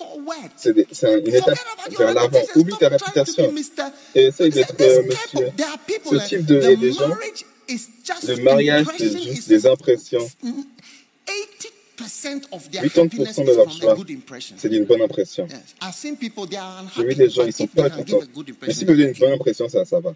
C'est 0.57 0.69
une 0.71 1.33
étape 1.35 1.57
vers 1.97 2.13
l'avant. 2.13 2.39
Oublie 2.55 2.73
ta 2.79 2.89
réputation. 2.89 3.51
Et 4.13 4.25
essaye 4.25 4.51
d'être 4.51 4.75
euh, 4.79 5.03
type 5.03 6.05
monsieur. 6.11 6.19
Ce 6.19 6.35
type 6.35 6.45
de- 6.45 6.75
des 6.75 6.93
gens, 6.93 7.07
marriage 7.07 7.45
is 7.67 7.87
just 8.05 8.27
Le 8.27 8.35
mariage, 8.43 8.85
c'est 8.97 9.19
juste 9.33 9.49
des 9.49 9.65
impressions. 9.65 10.29
80% 11.99 12.43
of 12.51 12.69
their 12.71 12.83
80% 12.83 13.05
happiness 13.05 13.35
de 13.35 13.43
leur 13.43 13.59
impression. 13.91 14.55
C'est 14.57 14.69
d'une 14.69 14.85
bonne 14.85 15.01
impression. 15.01 15.47
J'ai 16.95 17.03
vu 17.03 17.15
des 17.15 17.29
gens, 17.29 17.45
ils 17.45 17.53
sont 17.53 17.65
if 17.65 17.73
they 17.73 17.83
pas 17.83 17.89
contents. 17.89 18.19
Mais 18.61 18.73
si 18.73 18.85
vous 18.85 18.91
avez 18.91 19.03
une 19.05 19.13
bonne 19.13 19.33
impression, 19.33 19.67
ça, 19.69 19.85
ça 19.85 19.99
va. 19.99 20.13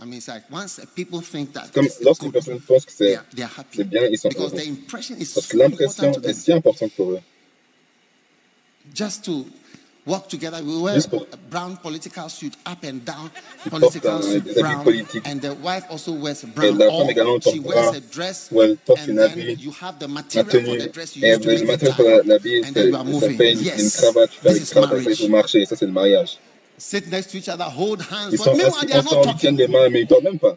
I 0.00 0.04
mean, 0.06 0.14
it's 0.18 0.28
like 0.28 0.50
once 0.50 0.80
people 0.96 1.20
think 1.20 1.52
that 1.52 1.70
Comme 1.72 1.86
it's 1.86 2.00
lorsqu'une 2.02 2.30
good, 2.30 2.44
personne 2.44 2.60
pense 2.60 2.84
que 2.84 2.90
they 2.98 3.12
c'est 3.12 3.16
are, 3.16 3.24
they 3.34 3.42
are 3.44 3.52
happy 3.56 3.76
c'est 3.78 3.84
bien, 3.84 4.02
ils 4.10 4.18
sont 4.18 4.28
because 4.28 4.52
heureux. 4.52 4.60
the 4.62 4.68
impression 4.68 5.14
is 5.18 5.32
Parce 5.32 5.46
que 5.46 5.56
so 5.56 5.62
l'impression 5.62 6.02
important 6.08 6.20
to 6.20 6.28
est 6.28 6.32
them. 6.32 6.40
si 6.42 6.52
importante 6.52 6.92
pour 6.96 7.10
eux. 7.12 7.20
Just 8.92 9.24
to 9.24 9.46
work 10.04 10.28
together, 10.28 10.60
we 10.62 10.76
wear 10.82 10.94
Juste 10.96 11.10
pour- 11.10 11.26
a 11.32 11.36
brown 11.36 11.76
political 11.78 12.28
suit 12.28 12.52
up 12.66 12.84
and 12.84 13.04
down, 13.06 13.30
Ils 13.64 13.70
political 13.70 14.10
portent 14.10 14.24
un- 14.24 14.30
suit 14.32 14.40
des 14.42 14.50
habits 14.50 14.60
brown, 14.60 14.84
politiques. 14.84 15.26
and 15.26 15.40
the 15.40 15.54
wife 15.62 15.84
also 15.88 16.12
wears 16.12 16.42
Et 16.44 16.46
brown. 16.48 16.76
la 16.76 16.86
or 16.88 17.00
femme 17.00 17.10
également 17.10 17.40
she 17.40 17.44
porte 17.44 17.64
wears 17.66 17.90
brun, 17.90 17.94
a 17.96 18.00
dress, 18.12 18.48
ou 18.52 18.62
elle 18.62 18.76
porte 18.76 18.98
and 19.00 19.08
une 19.08 19.16
then 19.16 19.30
habit, 19.30 19.56
you 19.62 19.72
have 19.80 19.98
the 19.98 20.02
La 20.02 20.08
material 20.08 20.50
for 20.50 20.60
tenue, 20.60 20.78
the 20.78 20.92
dress 20.92 21.16
you 21.16 21.24
et 21.24 21.30
use 21.30 21.40
to 21.40 21.48
le 21.48 21.52
make 21.52 21.62
it 21.62 21.66
matériel 21.68 21.94
pour 21.96 22.04
tie. 22.04 22.10
la- 22.10 22.22
l'habiller, 22.34 22.60
And 22.60 22.66
c'est 22.66 22.72
then 22.74 22.88
you 22.88 22.96
are 22.96 23.04
ça 23.04 23.10
moving. 23.10 23.36
fait 23.38 23.52
une, 23.52 23.62
Yes. 23.62 23.80
une 23.82 23.90
cravate, 23.90 24.30
tu 24.32 24.38
fais 24.40 24.48
This 24.50 24.56
une 24.58 24.62
is 24.64 24.66
cravate 24.70 24.90
après 24.90 25.00
marriage. 25.02 25.18
pour 25.20 25.30
marcher, 25.30 25.62
et 25.62 25.66
ça 25.66 25.76
c'est 25.76 25.86
le 25.86 25.92
mariage. 25.92 26.38
Sit 26.76 27.08
next 27.08 27.30
to 27.30 27.38
each 27.38 27.48
other, 27.48 27.64
hold 27.64 28.02
hands, 28.02 28.32
Ils 28.32 28.38
sont 28.38 28.50
assis 28.52 28.86
they 28.86 28.94
are 28.94 29.02
not 29.04 29.22
talking. 29.22 29.56
les 29.56 29.68
mains, 29.68 29.88
mais 29.88 30.00
ils 30.02 30.06
parlent 30.06 30.24
même 30.24 30.38
pas. 30.38 30.56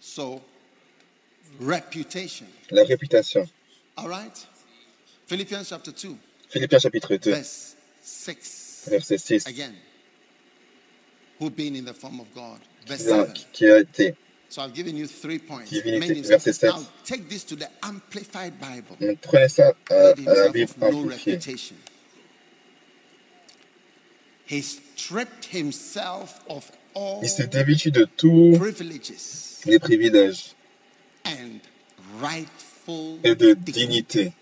So, 0.00 0.42
reputation. 1.60 2.46
La 2.70 2.84
réputation. 2.84 3.46
All 3.96 4.08
right? 4.08 4.46
Philippians 5.26 5.64
chapter 5.68 5.92
2, 5.92 6.16
Philippiens 6.48 6.78
chapitre 6.78 7.16
2, 7.16 7.30
verse 7.30 7.76
6. 8.02 8.88
verset 8.90 9.18
6. 9.18 9.46
Again. 9.46 9.74
Who 11.38 11.50
being 11.50 11.76
in 11.76 11.84
the 11.84 11.94
form 11.94 12.20
of 12.20 12.32
God. 12.34 12.58
Verse 12.86 13.04
Qui 13.04 13.12
a, 13.12 13.26
7. 13.26 13.46
qui 13.52 13.66
a 13.66 13.78
été. 13.80 14.14
So 14.52 14.60
I've 14.60 14.74
given 14.74 14.98
you 14.98 15.06
three 15.06 15.38
points. 15.38 15.70
Divinité, 15.70 15.98
Made 16.00 16.16
himself- 16.16 16.44
verset 16.44 16.54
7. 16.54 16.74
Now 16.82 16.86
take 17.06 17.26
this 17.26 17.42
to 17.44 17.56
the 17.56 17.68
Amplified 17.82 18.52
Bible. 18.60 19.16
Prenez 19.22 19.48
ça 19.48 19.72
à, 19.88 19.94
la 19.94 20.48
Bible 20.50 20.68
amplifiée. 20.82 21.38
He 24.44 24.60
stripped 24.60 25.46
himself 25.46 26.40
of 26.50 26.70
all 26.94 27.20
Il 27.22 27.30
s'est 27.30 27.46
dévêtu 27.46 27.90
de 27.90 28.04
tous 28.04 28.58
privileges 28.58 29.64
les 29.64 29.78
privilèges 29.78 30.54
and 31.24 31.60
rightful 32.20 33.20
et 33.24 33.34
de 33.34 33.54
dignity. 33.54 33.72
dignité. 33.72 34.32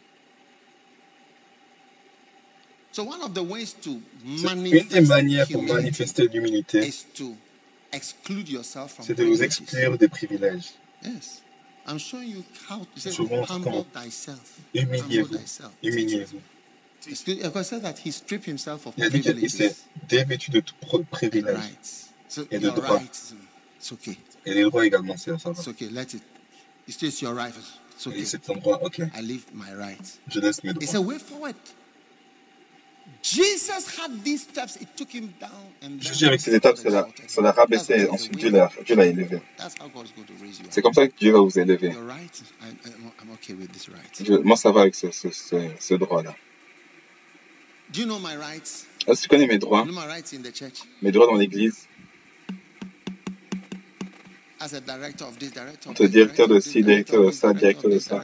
So 2.91 3.05
one 3.05 3.23
of 3.23 3.35
the 3.35 3.45
ways 3.45 3.75
to 3.83 4.01
C'est 4.25 4.27
Une 4.27 4.65
des 4.65 4.83
manifest 4.83 5.07
manières 5.09 5.47
pour 5.47 5.63
humility 5.63 5.83
manifester 5.85 6.27
l'humilité, 6.27 6.89
is 6.89 7.05
to 7.91 7.97
exclude 7.97 8.49
yourself 8.49 8.93
from 8.95 9.05
c'est 9.07 9.15
de 9.15 9.25
vous 9.25 9.43
exclure 9.43 9.99
des 9.99 10.09
privilèges. 10.09 10.75
Yes. 11.05 11.43
I'm 11.87 11.99
showing 11.99 12.29
you 12.29 12.45
how 12.69 12.85
to 12.85 13.23
montre 13.25 13.51
humble 13.53 13.85
thyself. 13.93 14.59
Humiliez-vous. 14.75 15.39
Humiliez-vous. 15.83 16.41
Excuse- 17.09 17.39
Because 17.43 17.67
it 17.67 17.71
said 17.71 17.83
that 17.83 17.99
he 18.05 18.13
stripped 18.13 18.47
himself 18.47 18.87
of 18.87 18.95
Il 18.97 19.05
a 19.05 19.11
dit 19.11 19.21
qu'il 19.23 19.51
s'est 19.51 19.75
dévêtu 20.09 20.51
de 20.51 20.61
tout 20.61 21.05
privilège. 21.11 21.57
Et 22.51 22.59
de 22.59 22.69
okay. 23.93 24.19
Et 24.47 24.55
les 24.55 24.63
droits 24.65 24.87
également, 24.87 25.17
c'est 25.17 25.31
ça 25.39 25.51
va. 25.51 25.59
It's 25.59 25.69
okay. 25.69 25.89
Let 25.89 26.15
it. 26.15 26.23
It's 26.87 26.99
just 26.99 27.23
your 27.23 27.35
right. 27.35 27.55
It's 27.97 28.07
okay. 28.07 28.21
Et 28.21 28.25
cet 28.25 28.49
endroit, 28.51 28.83
ok, 28.85 28.99
I 28.99 29.23
leave 29.23 29.45
my 29.55 29.73
rights. 29.75 30.21
je 30.29 30.41
laisse 30.41 30.63
mes 30.63 30.71
It's 30.73 30.93
droits. 30.93 31.07
Jésus, 36.01 36.25
avec 36.27 36.41
ses 36.41 36.55
étapes, 36.55 36.79
ça 36.79 37.43
l'a 37.43 37.53
rabaissé 37.53 38.09
ensuite 38.09 38.37
Dieu 38.37 38.51
l'a 38.51 38.71
Dieu 38.85 38.97
l'a 38.97 39.07
élevé. 39.07 39.41
That's 39.59 39.75
how 39.81 39.89
God 39.89 40.07
is 40.07 40.13
going 40.17 40.25
to 40.27 40.33
raise 40.43 40.59
you. 40.59 40.65
C'est 40.71 40.81
comme 40.83 40.95
ça 40.95 41.07
que 41.07 41.13
Dieu 41.19 41.33
va 41.33 41.41
vous 41.41 41.59
élever. 41.59 41.93
Je- 44.25 44.33
moi, 44.43 44.57
ça 44.57 44.71
va 44.73 44.83
avec 44.83 44.95
ce, 44.95 45.11
ce, 45.11 45.31
ce, 45.31 45.57
ce 45.79 45.95
droit-là. 45.95 46.35
Do 47.93 48.01
you 48.01 48.07
know 48.07 48.19
my 48.19 48.37
rights? 48.37 48.87
Est-ce 49.07 49.21
que 49.21 49.23
tu 49.25 49.29
connais 49.29 49.47
mes 49.47 49.59
droits? 49.59 49.85
Mes 51.03 51.13
droits 51.13 51.27
dans 51.27 51.35
l'église? 51.35 51.87
As 54.61 54.75
a 54.75 54.81
director 54.81 55.27
of 55.27 55.39
this, 55.39 55.51
director 55.53 55.91
of 55.91 55.97
Toi, 55.97 56.07
this, 56.07 56.13
directeur 56.13 56.47
de 56.49 56.61
ci, 56.61 56.83
directeur 56.83 57.25
de 57.27 57.31
ça, 57.31 57.53
directeur 57.55 57.91
de 57.91 57.99
ça. 57.99 58.23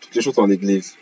Toutes 0.00 0.14
les 0.14 0.22
choses 0.22 0.34
dans 0.34 0.46
l'église. 0.46 0.96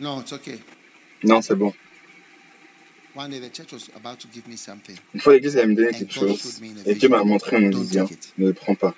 No, 0.00 0.20
it's 0.20 0.32
okay. 0.32 0.58
Non, 1.22 1.42
c'est 1.42 1.54
bon. 1.54 1.72
One 3.14 3.30
day 3.30 3.38
the 3.40 3.50
church 3.52 3.72
was 3.72 3.90
about 3.94 4.18
to 4.20 4.28
give 4.32 4.48
me 4.48 4.56
something. 4.56 4.96
Une 5.14 5.20
fois, 5.20 5.34
l'église, 5.34 5.56
elle 5.56 5.68
me 5.68 5.74
donnait 5.74 5.92
quelque 5.92 6.12
chose. 6.14 6.60
Et 6.86 6.94
Dieu 6.94 7.08
m'a 7.08 7.22
montré 7.22 7.56
en 7.56 7.68
vision. 7.68 8.08
Ne 8.38 8.46
le 8.46 8.52
prends 8.54 8.74
pas. 8.74 8.94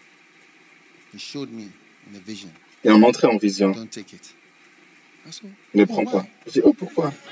He 1.12 1.18
showed 1.18 1.50
me 1.50 1.62
in 2.10 2.16
a 2.16 2.20
vision. 2.24 2.50
Il 2.84 2.92
m'a 2.92 2.98
montré 2.98 3.26
en 3.26 3.36
vision. 3.36 3.72
Don't 3.72 3.90
take 3.90 4.14
it. 4.14 4.34
I 5.26 5.30
said, 5.30 5.50
Ne 5.74 5.82
le 5.82 5.86
"Oh, 5.88 5.92
prends 5.92 6.04
why?" 6.04 6.12
pas. 6.12 6.26
Je 6.46 6.52
dis, 6.52 6.60
oh, 6.64 6.72
pourquoi? 6.72 7.12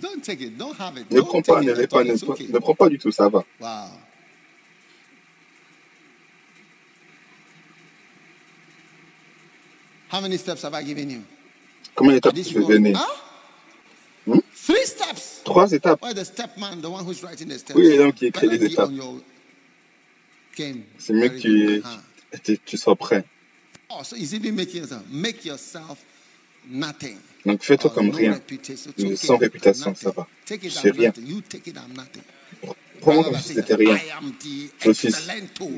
Don't 0.00 0.22
take 0.22 0.40
it. 0.40 0.56
Don't 0.56 0.74
have 0.78 0.96
it. 0.98 1.10
Ne 1.10 1.20
prends 1.20 1.42
pas, 1.42 1.60
ne 1.62 1.72
l'ai 1.72 1.86
pas, 1.86 2.04
ne 2.04 2.58
prends 2.58 2.74
pas 2.74 2.88
du 2.88 2.98
tout, 2.98 3.10
ça 3.10 3.28
va. 3.28 3.44
Wow. 3.60 3.90
How 10.10 10.20
many 10.20 10.36
steps 10.38 10.62
have 10.62 10.74
I 10.74 10.82
given 10.82 11.10
you? 11.10 11.22
Combien 11.94 12.14
d'étapes 12.14 12.36
je 12.36 12.58
Huh? 12.94 13.04
Hmm? 14.26 14.40
Three 14.54 14.84
steps. 14.86 15.40
Trois 15.44 15.72
étapes. 15.72 16.00
Why 16.02 16.12
the 16.12 16.24
step 16.24 16.56
man, 16.58 16.80
the 16.80 16.90
one 16.90 17.04
who's 17.04 17.22
writing 17.22 17.48
the 17.48 17.58
steps? 17.58 17.74
Oui, 17.78 17.96
l'homme 17.96 18.12
qui 18.12 18.26
écrit 18.26 18.48
les 18.48 18.64
étapes. 18.64 18.90
C'est 20.98 21.12
mieux 21.12 21.28
que 21.28 21.38
tu, 21.38 21.80
good. 21.80 21.84
Tu, 22.42 22.58
tu 22.58 22.76
sois 22.76 22.96
prêt. 22.96 23.24
Oh, 23.90 24.02
so 24.02 24.16
he's 24.16 24.34
even 24.34 24.54
making 24.54 24.80
yourself 24.82 25.02
make 25.10 25.44
yourself 25.44 25.98
nothing? 26.68 27.16
Donc 27.46 27.62
fais-toi 27.62 27.90
Oh, 27.90 27.94
comme 27.94 28.10
rien. 28.10 28.38
sans 29.16 29.36
réputation, 29.38 29.94
ça 29.94 30.10
va. 30.10 30.26
Take 30.44 30.66
it, 30.66 30.72
Je 30.72 30.78
sais 30.78 30.88
I'm 30.88 30.96
rien. 30.96 31.08
nothing. 31.08 31.26
You 31.26 31.40
take 31.40 31.70
it, 31.70 31.76
I'm 31.76 31.94
nothing. 31.96 32.22
Prends-moi 33.00 33.24
comme 33.24 33.38
si 33.38 33.54
c'était 33.54 33.74
rien. 33.76 33.98
Je 34.80 34.92
suis 34.92 35.08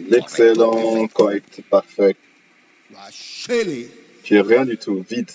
l'excellent, 0.09 1.07
correct, 1.09 1.61
parfait. 1.71 2.17
Rien 4.39 4.65
du 4.65 4.77
tout, 4.77 5.03
vide. 5.09 5.31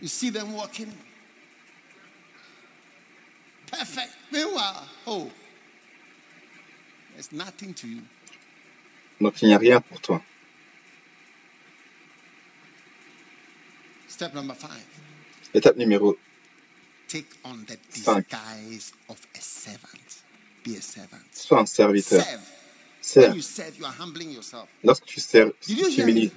You 0.00 0.08
see 0.08 0.30
them 0.30 0.54
walking? 0.54 0.92
Perfect. 3.70 4.16
Meanwhile, 4.32 4.86
oh, 5.06 5.30
there's 7.14 7.32
nothing 7.32 7.74
to 7.74 7.88
you. 7.88 8.02
Donc 9.20 9.42
il 9.42 9.48
n'y 9.48 9.54
a 9.54 9.58
rien 9.58 9.80
pour 9.80 10.00
toi. 10.00 10.22
Step 14.08 14.34
number 14.34 14.54
five. 14.54 14.84
Étape 15.54 15.76
numéro 15.76 16.16
Take 17.08 17.26
on 17.44 17.64
the 17.66 17.76
disguise 17.92 18.92
of 19.08 19.18
a 19.34 19.40
servant. 19.40 20.22
Be 20.64 20.76
a 20.76 20.82
servant. 20.82 21.24
sois 21.32 21.60
un 21.60 21.66
serviteur. 21.66 22.22
Serve. 22.22 22.40
Sers. 23.08 23.34
Lorsque 24.84 25.04
tu 25.06 25.18
sers, 25.18 25.50
tu 25.62 25.76
t'humilies. 25.76 26.30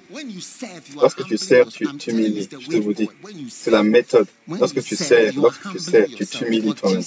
Lorsque 0.96 1.24
tu 1.26 1.36
sers, 1.36 1.68
tu 1.68 1.84
t'humilies. 1.98 2.48
Je 2.50 2.66
te 2.66 2.76
vous 2.76 2.94
dis, 2.94 3.08
c'est 3.50 3.70
la 3.70 3.82
méthode. 3.82 4.26
Lorsque 4.48 4.82
tu 4.82 4.96
sers, 4.96 5.34
lorsque 5.34 5.70
tu 5.70 5.78
sers, 5.78 6.06
tu 6.06 6.26
t'humilies 6.26 6.74
toi-même. 6.74 7.02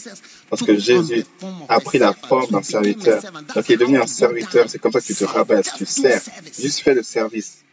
Parce 0.52 0.62
que 0.62 0.78
Jésus 0.78 1.26
a 1.68 1.80
pris 1.80 1.98
la 1.98 2.14
forme 2.14 2.52
d'un 2.52 2.62
serviteur. 2.62 3.24
Donc 3.56 3.68
il 3.68 3.74
est 3.74 3.78
devenu 3.78 3.98
un 3.98 4.06
serviteur. 4.06 4.70
C'est 4.70 4.78
comme 4.78 4.92
ça 4.92 5.02
que 5.02 5.08
tu 5.08 5.16
te. 5.16 5.26
Just 5.26 5.78
Tu 5.78 5.86
sers. 5.86 6.22
Juste 6.60 6.82
fais 6.82 6.94
le 6.94 7.02
service. 7.02 7.64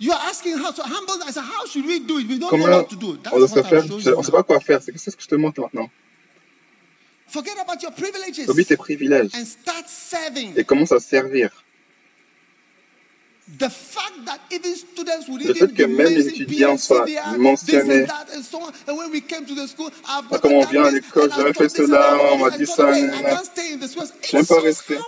You 0.00 0.12
are 0.12 0.22
asking 0.30 0.56
how 0.56 0.72
to 0.72 0.82
humble. 0.82 1.22
I 1.28 1.32
said, 1.32 1.44
how 1.44 1.66
should 1.66 1.84
we 1.84 2.00
do 2.00 2.18
it? 2.18 2.26
We 2.26 2.38
don't 2.38 2.48
know 2.48 2.48
Comment 2.48 2.86
on 3.32 3.38
doit 3.38 3.48
se 3.48 3.62
faire 3.62 3.84
On 3.90 4.20
ne 4.20 4.22
sait 4.24 4.32
pas 4.32 4.42
quoi 4.42 4.58
faire. 4.60 4.80
C'est 4.82 4.96
c'est 4.96 5.10
ce 5.10 5.16
que 5.16 5.22
je 5.22 5.28
te 5.28 5.34
montre 5.34 5.60
maintenant. 5.60 5.90
Forget 5.90 5.90
about 5.90 5.90
your 5.90 7.19
privileges 7.19 7.19
Oublie 8.48 8.64
tes 8.66 8.76
privilèges 8.76 9.30
and 9.34 9.44
start 9.44 9.86
serving. 9.88 10.52
et 10.56 10.64
commence 10.64 10.92
à 10.92 11.00
servir. 11.00 11.50
The 13.58 13.68
fact 13.68 14.24
that 14.26 14.38
even 14.52 14.76
students 14.76 15.26
would 15.28 15.42
Le 15.44 15.54
fait 15.54 15.74
que 15.74 15.82
be 15.84 15.88
même 15.88 16.06
les 16.14 16.28
étudiants 16.28 16.76
soient 16.78 17.04
mentionnés. 17.36 18.02
and 18.02 18.06
that, 18.06 18.26
and 18.36 18.42
so 18.44 18.58
on. 18.62 18.70
And 18.86 18.96
when 18.96 19.10
we 19.10 19.20
came 19.22 19.44
to 19.44 19.54
the 19.56 19.66
school, 19.66 19.88
I've 19.88 20.06
Ah, 20.06 20.22
never 20.30 20.38
comme 20.40 20.52
on 20.52 20.64
vient 20.66 20.84
à 20.84 20.90
this, 20.92 21.02
l'école, 21.02 21.30
j'avais 21.36 21.52
fait 21.52 21.68
cela, 21.68 22.16
on 22.32 22.38
m'a 22.38 22.50
dit 22.50 22.66
ça. 22.66 22.96
It 22.96 23.10
J'aime 24.30 24.46
pas 24.46 24.60
rester. 24.60 24.98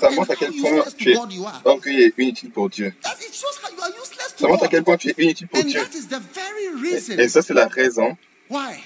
Ça 0.00 0.10
montre 0.10 0.30
à 0.30 0.36
quel 0.36 0.52
point 0.52 0.84
tu 0.96 1.10
es 1.12 1.16
orgueilleux 1.64 2.06
et 2.18 2.22
inutile 2.22 2.50
pour 2.50 2.68
Dieu. 2.68 2.92
That 3.02 3.16
it 3.20 3.34
shows 3.34 3.46
how 3.62 3.70
you 3.74 3.80
are 3.82 3.88
useless 3.90 4.34
to 4.36 4.44
Ça 4.44 4.48
montre 4.48 4.64
à 4.64 4.66
God. 4.66 4.70
quel 4.70 4.84
point 4.84 4.96
tu 4.98 5.08
es 5.08 5.14
inutile 5.16 5.48
pour 5.48 5.64
Dieu. 5.64 5.80
that 5.80 5.96
is 5.96 6.06
the 6.06 6.20
very 6.34 7.18
Et, 7.18 7.28
ça, 7.28 7.40
c'est 7.40 7.54
la 7.54 7.66
raison 7.66 8.14
why? 8.50 8.82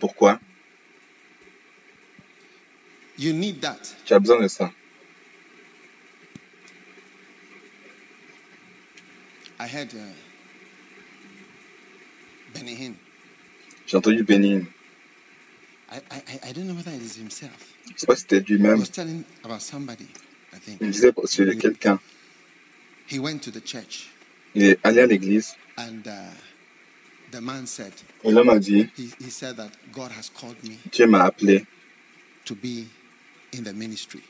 pourquoi 0.00 0.40
you 3.18 3.32
need 3.32 3.60
that. 3.60 3.94
tu 4.04 4.14
as 4.14 4.18
besoin 4.20 4.40
de 4.42 4.48
ça. 4.48 4.70
I 9.60 9.66
heard 9.68 9.94
uh, 9.94 9.98
Benny 12.52 12.74
Hinn. 12.74 12.94
J'ai 13.86 13.96
entendu 13.96 14.22
Bénin. 14.24 14.64
I, 15.90 15.96
I, 16.10 16.22
I- 16.26 16.48
I 16.48 16.52
don't 16.52 16.66
know 16.66 16.74
whether 16.74 16.90
it 16.90 17.02
is 17.02 17.16
himself. 17.16 17.74
Je 17.94 18.00
sais 18.00 18.06
pas 18.06 18.16
si 18.16 18.22
c'était 18.22 18.40
He 18.40 18.52
lui-même. 18.54 18.78
was 18.80 18.88
telling 18.88 19.24
about 19.44 19.60
somebody, 19.60 20.08
I 20.52 20.58
think. 20.58 20.78
Il 20.80 20.90
disait 20.90 21.12
de 21.12 21.52
quelqu'un. 21.54 22.00
He 23.06 23.18
went 23.18 23.38
to 23.42 23.50
the 23.50 23.60
church 23.64 24.08
Il 24.54 24.64
est 24.64 24.78
allé 24.82 25.00
à 25.02 25.06
l'église 25.06 25.56
and 25.76 26.06
uh, 26.06 26.30
the 27.30 27.40
man 27.40 27.66
said, 27.66 27.92
et 28.24 28.30
l'homme 28.32 28.48
a 28.48 28.58
dit 28.58 28.88
he, 28.96 29.10
he 29.20 29.30
said 29.30 29.56
that 29.56 29.70
God 29.92 30.10
has 30.12 30.30
called 30.30 30.56
me 30.64 30.78
Dieu 30.90 31.06
m'a 31.06 31.24
appelé 31.24 31.66
to 32.46 32.54
be. 32.54 32.86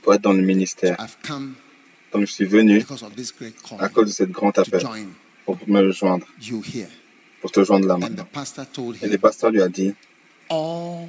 Pour 0.02 0.14
être 0.14 0.22
dans 0.22 0.32
le 0.32 0.42
ministère. 0.42 0.96
I've 1.00 1.16
come 1.26 1.54
Donc 2.12 2.22
je 2.26 2.32
suis 2.32 2.44
venu 2.44 2.78
because 2.78 3.02
of 3.02 3.14
this 3.16 3.32
great 3.32 3.54
à 3.78 3.88
cause 3.88 4.06
de 4.08 4.12
cette 4.12 4.30
grande 4.30 4.58
appel 4.58 4.80
join 4.80 5.06
pour 5.44 5.58
me 5.66 5.80
rejoindre, 5.82 6.26
pour 7.40 7.50
te 7.52 7.64
joindre 7.64 7.87
là 7.88 7.96
maintenant. 7.98 8.24
pastor 8.32 8.66
told 8.72 8.96
Et 9.02 9.06
le 9.08 9.14
him, 9.14 9.18
pasteur 9.18 9.50
lui 9.50 9.60
a 9.62 9.68
dit 9.68 9.94
all 10.50 11.08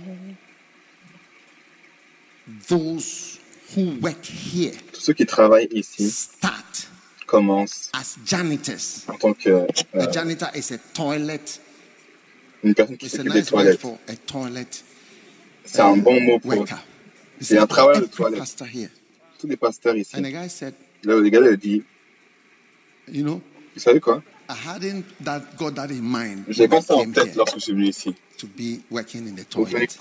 those 2.67 3.39
who 3.75 3.95
work 4.01 4.25
here 4.25 4.73
tous 4.93 5.01
ceux 5.01 5.13
qui 5.13 5.25
travaillent 5.25 5.67
ici 5.71 6.09
start 6.09 6.87
commencent 7.27 7.89
as 7.93 8.17
janitors. 8.25 9.03
en 9.07 9.17
tant 9.17 9.33
que 9.33 9.49
euh, 9.49 9.67
A 9.93 10.11
janitor 10.11 10.49
is 10.55 10.71
a 10.73 10.77
toilet. 10.93 11.41
une 12.63 12.73
personne 12.75 12.97
qui 12.97 13.05
It's 13.07 13.15
a 13.15 13.17
s'occupe 13.17 13.33
des 13.33 13.39
nice 13.41 13.51
word 13.51 13.63
toilettes. 13.63 13.79
for 13.81 13.97
a 14.07 14.15
toilet 14.15 14.67
C'est 15.65 15.81
un 15.81 15.97
bon 15.97 16.19
mot 16.21 16.39
pour 16.39 16.65
C'est 17.41 17.67
travail 17.67 17.97
de 17.99 18.03
every 18.03 18.09
toilette. 18.15 18.93
tous 19.39 19.47
les 19.47 19.57
pasteurs 19.57 19.95
ici. 19.95 20.15
And 20.15 20.21
the 20.23 20.31
guy 20.31 20.47
said, 20.47 20.73
Là, 21.03 21.15
le 21.17 21.29
gars 21.29 21.43
a 21.45 21.55
dit 21.55 21.83
you 23.11 23.23
know, 23.23 23.41
Vous 23.75 23.81
savez 23.81 23.99
quoi? 23.99 24.23
I 24.47 24.53
hadn't 24.53 25.03
that 25.23 25.41
got 25.57 25.71
that 25.75 25.89
in 25.91 26.01
mind 26.01 26.45
J'ai 26.47 26.63
when 26.67 26.69
pas 26.69 26.81
ça 26.81 26.95
en 26.95 27.11
tête 27.11 27.35
lorsque 27.35 27.55
je 27.55 27.63
suis 27.63 27.73
venu 27.73 27.87
ici. 27.87 28.15
to 28.37 28.47
be 28.47 28.81
working 28.91 29.27
in 29.27 29.35
the 29.35 29.43
toilet. 29.49 29.97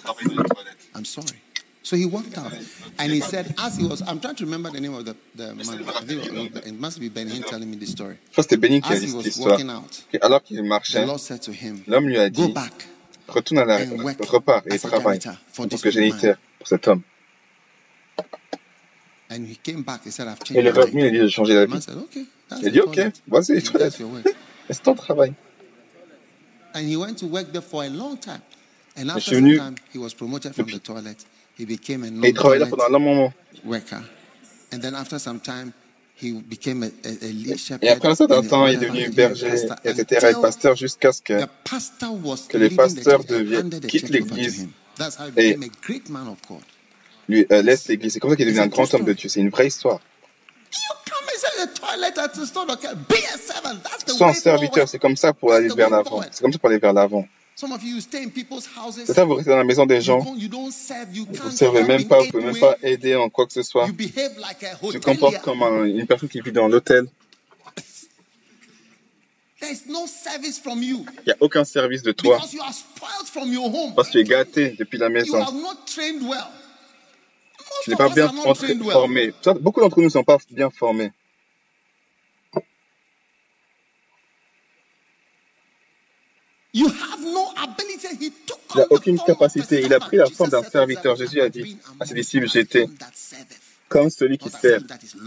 I'm 0.95 1.05
sorry. 1.05 1.39
So 1.83 1.97
he 1.97 2.07
walked 2.07 2.39
out 2.39 2.51
and 2.99 3.13
he 3.13 3.21
said, 3.21 3.55
as 3.59 3.77
he 3.77 3.85
was, 3.87 4.01
I'm 4.07 4.19
trying 4.19 4.37
to 4.37 4.45
remember 4.47 4.71
the 4.71 4.81
name 4.81 4.95
of 4.95 5.05
the, 5.05 5.15
the 5.35 5.55
man. 5.55 5.85
I 5.87 6.01
think 6.05 6.67
it 6.67 6.81
must 6.81 6.99
be 6.99 7.11
Ben 7.11 7.29
Hinn 7.29 7.43
telling 7.47 7.71
me 7.71 7.77
this 7.77 7.91
story. 7.93 8.17
Je 8.33 8.41
As 8.41 8.47
he 9.03 9.09
cette 9.09 9.15
was 9.15 9.27
histoire. 9.27 9.51
walking 9.53 9.69
out, 9.71 10.03
alors 10.23 10.43
qu'il 10.43 10.57
the 10.57 10.63
marchait, 10.63 11.05
Lord 11.05 11.21
said 11.21 11.43
to 11.43 11.53
him, 11.53 11.83
l'homme 11.87 12.07
lui 12.09 12.17
a 12.19 12.31
Go 12.31 12.47
dit 12.47 12.53
back 12.53 12.73
Retourne 13.29 13.59
à 13.59 13.65
la 13.67 13.77
and 13.83 14.03
work 14.03 14.19
repart 14.27 14.67
et 14.67 14.79
travaille 14.79 15.19
en 15.59 15.67
tant 15.67 15.69
this 15.69 15.83
que 15.83 15.91
géniteur 15.91 16.37
pour 16.59 16.69
cet 16.69 16.89
homme. 16.89 17.03
And 18.19 18.23
he 18.23 18.23
came 18.23 18.23
back. 18.23 18.23
He 18.23 18.23
said, 18.23 18.23
I've 18.23 19.03
Et 19.07 19.13
il 19.13 19.14
changed 20.45 20.59
est 20.67 20.73
my 20.73 20.79
revenu, 20.79 21.03
mind. 21.03 21.15
il 21.15 21.21
a 21.21 21.67
dit 21.67 21.81
said, 21.81 21.97
Okay. 21.99 22.27
That's 22.49 22.61
Il 22.63 22.69
a 22.69 22.71
dit 22.71 22.81
Ok, 22.81 22.99
vas-y, 23.29 23.61
les. 23.61 24.23
Et 24.69 24.73
c'est 24.73 24.83
ton 24.83 24.95
travail. 24.95 25.33
And 26.75 26.81
he 26.89 26.97
went 26.97 27.15
to 27.17 27.27
work 27.27 27.53
there 27.53 27.63
for 27.63 27.83
a 27.85 27.89
long 27.89 28.17
time. 28.17 28.41
And 28.97 29.05
Je 29.05 29.09
after 29.11 29.21
suis 29.21 29.35
some 29.37 29.45
venu- 29.45 29.57
time, 29.59 29.75
he 29.95 29.99
was 29.99 30.11
promoted 30.15 30.55
from 30.55 30.67
the 30.67 30.79
toilet. 30.83 31.17
He 31.59 31.65
became 31.65 32.03
a 32.05 32.09
Et 32.27 32.31
il 32.31 32.35
travaillait 32.35 32.65
là 32.65 32.67
pendant 32.71 32.85
un 32.87 32.99
moment. 32.99 33.33
worker. 33.65 34.03
And 34.73 34.79
then 34.81 34.95
after 34.95 35.19
some 35.21 35.41
time, 35.41 35.73
he 36.21 36.33
became 36.33 36.83
a, 36.83 36.87
a, 36.87 37.11
a 37.11 37.33
lead 37.33 37.59
shepherd. 37.59 37.85
Et 37.85 37.89
après 37.91 38.09
un 38.09 38.15
certain 38.15 38.43
temps, 38.43 38.67
il 38.67 38.75
est 38.75 38.87
devenu 38.87 39.09
berger, 39.11 39.49
etc. 39.85 40.27
et 40.31 40.41
pasteur 40.41 40.75
jusqu'à 40.77 41.13
ce 41.13 41.23
que 41.23 41.45
The 41.45 41.49
pastor 41.69 42.13
was 42.25 42.47
que 42.49 42.57
le 42.59 42.65
leaving 42.69 42.77
the 42.77 42.81
pasteur 42.95 43.21
church 43.21 43.31
and 43.31 43.35
devienne- 43.39 43.63
handed 43.65 43.83
the 43.83 43.87
quitte 43.89 44.07
church 44.09 44.21
over 44.23 44.29
to 44.29 44.35
l'église 44.37 44.67
et- 45.37 45.57
lui 47.29 47.47
euh, 47.51 47.63
laisse 47.63 47.89
l'église. 47.89 48.13
C'est 48.13 48.21
comme 48.21 48.31
ça 48.31 48.37
qu'il 48.37 48.47
devenu 48.47 48.61
un 48.61 48.67
grand 48.69 48.93
homme 48.95 49.05
de 49.05 49.13
Dieu. 49.13 49.29
C'est 49.29 49.41
une 49.41 49.51
vraie 49.51 49.67
histoire. 49.69 50.01
Sois 54.07 54.29
un 54.29 54.33
serviteur, 54.33 54.89
c'est 54.89 54.99
comme 54.99 55.17
ça 55.17 55.33
pour 55.33 55.53
aller 55.53 55.69
vers 55.69 55.91
l'avant. 55.91 56.23
C'est 56.31 56.43
comme 56.43 56.53
ça 56.53 56.59
pour 56.59 56.69
aller 56.69 56.79
vers 56.79 56.93
l'avant. 56.93 57.27
Ça, 57.57 57.67
vous 59.25 59.35
restez 59.35 59.51
dans 59.51 59.57
la 59.57 59.65
maison 59.65 59.87
des 59.87 60.01
gens, 60.01 60.19
vous 60.19 60.37
ne 60.37 61.51
servez 61.51 61.85
même 61.85 62.09
pas, 62.09 62.17
vous 62.19 62.23
any 62.25 62.31
pouvez 62.33 62.45
même 62.45 62.59
pas 62.59 62.77
aider 62.83 63.15
en 63.15 63.31
quoi 63.31 63.47
que 63.47 63.53
ce 63.53 63.63
soit. 63.63 63.87
Tu 63.87 64.11
te 64.11 64.99
comportes 64.99 65.41
comme 65.41 65.63
un- 65.63 65.85
une 65.85 66.07
personne 66.07 66.29
qui 66.29 66.41
vit 66.41 66.51
dans 66.53 66.67
l'hôtel. 66.67 67.07
There 69.61 69.73
is 69.73 69.83
no 69.89 70.07
service 70.07 70.59
from 70.59 70.83
you 70.83 71.07
Il 71.21 71.29
n'y 71.29 71.33
a 71.33 71.37
aucun 71.41 71.65
service 71.65 72.03
de 72.03 72.13
toi 72.13 72.39
parce 73.97 74.09
que 74.09 74.13
tu 74.13 74.19
es 74.19 74.25
gâté 74.25 74.77
depuis 74.79 74.99
la 74.99 75.09
maison. 75.09 75.41
are 75.41 75.53
not 75.53 75.87
trained 75.87 76.23
well. 76.23 76.45
Tu 77.83 77.91
n'es 77.91 77.97
pas 77.97 78.09
bien 78.09 78.33
formé. 78.91 79.33
Beaucoup 79.61 79.81
d'entre 79.81 79.99
nous 79.99 80.05
ne 80.05 80.11
sont 80.11 80.25
pas 80.25 80.39
bien 80.51 80.71
formés. 80.71 81.13
You 86.73 86.89
have 86.89 87.21
no 87.21 87.53
ability. 87.57 88.09
He 88.21 88.33
took 88.47 88.59
Il 88.75 88.79
n'a 88.79 88.87
aucune 88.91 89.19
capacité. 89.21 89.83
Il 89.83 89.95
a 89.95 90.01
pris 90.01 90.17
la 90.17 90.27
forme 90.27 90.51
d'un 90.51 90.63
serviteur. 90.65 91.15
Jésus 91.15 91.41
a 91.41 91.47
"I've 91.47 91.53
dit 91.53 91.79
à 92.01 92.05
ses 92.05 92.15
disciples, 92.15 92.49
j'étais 92.49 92.83
as 92.83 92.99
that 92.99 93.11
serveth." 93.15 93.61
comme 93.89 94.11
celui 94.11 94.39
qui 94.39 94.51
sert. 94.51 94.81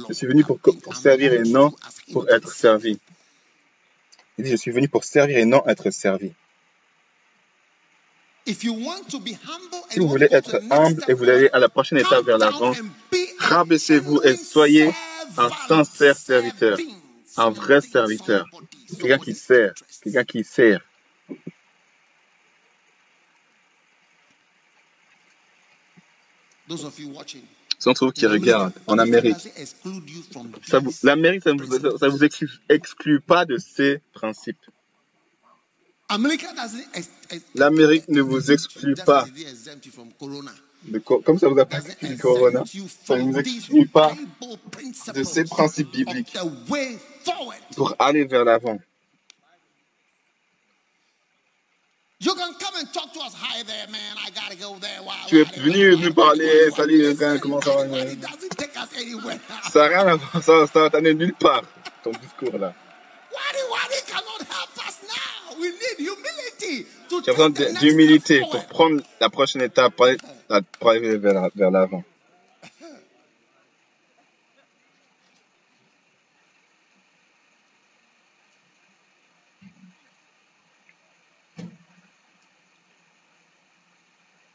Je 0.10 0.14
suis 0.14 0.28
venu 0.28 0.44
pour, 0.44 0.60
servir 0.94 1.32
et 1.32 1.44
non 1.44 1.74
pour 2.12 2.30
être 2.30 2.52
servi. 2.52 3.00
Il 4.38 4.44
dit, 4.44 4.52
je 4.52 4.58
suis 4.58 4.72
venu 4.72 4.90
pour 4.90 5.06
servir 5.06 5.38
et 5.38 5.46
non 5.46 5.66
être 5.68 5.90
servi. 5.90 6.28
If 6.28 6.34
you 6.34 6.34
want 6.34 6.34
to 6.34 6.34
be 6.34 6.36
humble 6.36 8.34
and 8.34 8.37
Si 8.48 8.66
you 8.66 8.76
vous 9.98 10.08
voulez 10.08 10.30
être 10.32 10.62
humble 10.72 11.04
et 11.10 11.14
vous 11.14 11.26
aller 11.26 11.50
à 11.52 11.60
la 11.60 11.68
prochaine 11.68 11.98
étape 11.98 12.24
vers 12.24 12.38
l'avant, 12.38 12.74
rabaissez-vous 13.40 14.22
et 14.24 14.38
soyez 14.38 14.90
un 15.38 15.50
sincère 15.68 16.16
serviteur, 16.16 16.78
un 17.36 17.50
vrai 17.50 17.82
serviteur, 17.82 18.46
quelqu'un 19.00 19.18
qui 19.18 19.34
sert, 19.36 19.74
quelqu'un 20.02 20.24
qui 20.24 20.44
sert. 20.46 20.80
Those 26.68 26.84
of 26.86 27.00
you 27.00 27.10
watching, 27.10 27.44
Ceux 27.80 27.92
d'entre 27.92 28.06
vous 28.06 28.12
qui 28.12 28.26
regardent 28.26 28.74
en 28.88 28.98
Amérique, 28.98 29.38
ça 30.66 30.80
vous- 30.80 30.92
l'Amérique, 31.04 31.44
ça 31.44 31.54
ne 31.54 31.62
vous, 31.62 31.68
principles. 31.68 31.98
ça 32.00 32.08
vous 32.10 32.24
exclut, 32.24 32.50
exclut 32.70 33.22
pas 33.22 33.46
de 33.46 33.58
ces 33.58 34.02
principes. 34.14 34.66
L'Amérique 37.56 38.08
ne 38.08 38.22
vous 38.22 38.52
exclut 38.52 38.96
pas. 39.06 39.26
De 40.84 41.00
co- 41.00 41.20
comme 41.20 41.38
ça 41.38 41.50
vous 41.50 41.60
a 41.60 41.66
pas 41.66 41.80
Doesn't 41.80 41.90
exclu 41.92 42.08
du 42.10 42.18
corona, 42.22 42.64
ça 43.06 43.18
ne 43.18 43.24
vous 43.24 43.38
exclut 43.40 43.88
pas 43.88 44.14
de 45.14 45.24
ces 45.24 45.44
principes 45.44 45.92
bibliques. 45.92 46.34
pour 47.76 47.96
aller 48.00 48.24
vers 48.26 48.46
l'avant. 48.46 48.80
Tu 55.28 55.40
es 55.42 55.44
venu 55.44 55.98
nous 55.98 56.14
parler, 56.14 56.72
salut, 56.76 57.16
comment 57.42 57.62
ça 57.62 57.72
va. 57.76 57.86
Ça 59.72 59.80
n'a 59.80 59.88
rien 59.88 60.08
à 60.08 60.16
voir, 60.16 60.44
ça, 60.44 60.68
ça 60.68 60.80
va 60.82 60.90
t'amener 60.90 61.14
nulle 61.14 61.34
part, 61.36 61.64
ton 62.04 62.12
discours 62.12 62.58
là. 62.58 62.74
As 66.72 67.34
besoin 67.34 67.50
d'humilité 67.80 68.40
pour 68.42 68.66
prendre 68.68 69.02
la 69.22 69.30
prochaine 69.30 69.62
étape, 69.62 69.94
pour 69.96 70.90
aller, 70.90 71.18
vers 71.18 71.34
la- 71.34 71.50
vers 71.56 71.72
l'avant. 71.72 72.04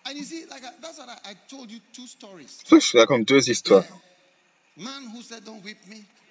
And 0.04 0.16
you 0.18 0.24
see, 0.24 0.44
like 0.50 0.64
I, 0.64 0.70
that's 0.80 0.98
what 0.98 1.08
I, 1.08 1.30
I 1.30 1.34
told 1.48 1.70
you 1.70 1.78
two 1.92 2.06
stories. 2.06 2.58
C'est 2.64 2.68
pour 2.68 2.70
ça 2.70 2.78
que 2.78 2.84
je 2.84 2.92
te 2.92 2.98
raconte 2.98 3.24
deux 3.28 3.50
histoires. 3.50 3.84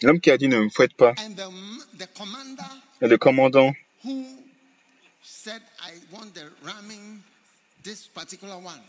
L'homme 0.01 0.19
qui 0.19 0.31
a 0.31 0.37
dit 0.37 0.47
ne 0.47 0.57
me 0.59 0.69
fouette 0.69 0.93
pas, 0.95 1.13
et 3.01 3.07
le 3.07 3.17
commandant 3.17 3.71
said, 5.23 5.61
"I 5.83 5.93
want 6.11 6.33
the 6.33 6.49
ramming, 6.63 7.21
this 7.83 8.07
particular 8.07 8.55
one." 8.57 8.81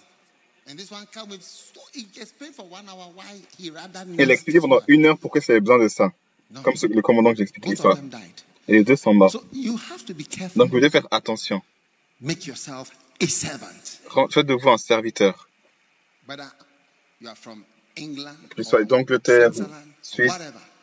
And 0.68 0.76
this 0.78 0.90
one 0.92 1.06
come 1.12 1.30
with 1.30 1.42
so 1.42 1.80
he 1.92 2.06
explained 2.20 2.54
for 2.54 2.64
one 2.68 2.88
hour 2.88 3.10
why 3.14 3.40
he 3.58 3.70
rather 3.70 4.04
Il 4.18 4.30
a 4.30 4.34
expliqué 4.34 4.60
pendant 4.60 4.80
une 4.86 5.06
heure 5.06 5.18
pourquoi 5.18 5.40
il 5.46 5.50
avait 5.50 5.60
besoin 5.60 5.78
de 5.82 5.88
ça. 5.88 6.12
No. 6.50 6.60
comme 6.62 6.76
ce- 6.76 6.86
le 6.86 7.00
commandant 7.02 7.32
que 7.32 7.38
j'explique 7.38 7.64
Both 7.64 7.70
l'histoire. 7.72 7.98
Et 8.68 8.72
les 8.74 8.84
deux 8.84 8.94
sont 8.96 9.12
morts. 9.14 9.32
So 9.32 9.42
you 9.52 9.76
have 9.90 10.04
to 10.04 10.14
be 10.14 10.22
careful. 10.28 10.58
Donc 10.58 10.70
vous 10.70 10.76
devez 10.78 10.90
faire 10.90 11.06
attention. 11.10 11.62
Make 12.20 12.46
yourself 12.46 12.92
a 13.20 13.26
servant. 13.26 14.28
Faites 14.30 14.46
de 14.46 14.54
vous 14.54 14.68
un 14.68 14.78
serviteur. 14.78 15.48
Whether 16.28 16.46
you 17.20 17.28
are 17.28 17.36
from 17.36 17.64
England, 17.96 18.36
Que 18.50 18.56
tu 18.56 18.64
sois 18.64 18.84
d'Angleterre, 18.84 19.50
ou 19.58 19.64
Suisse, 20.02 20.32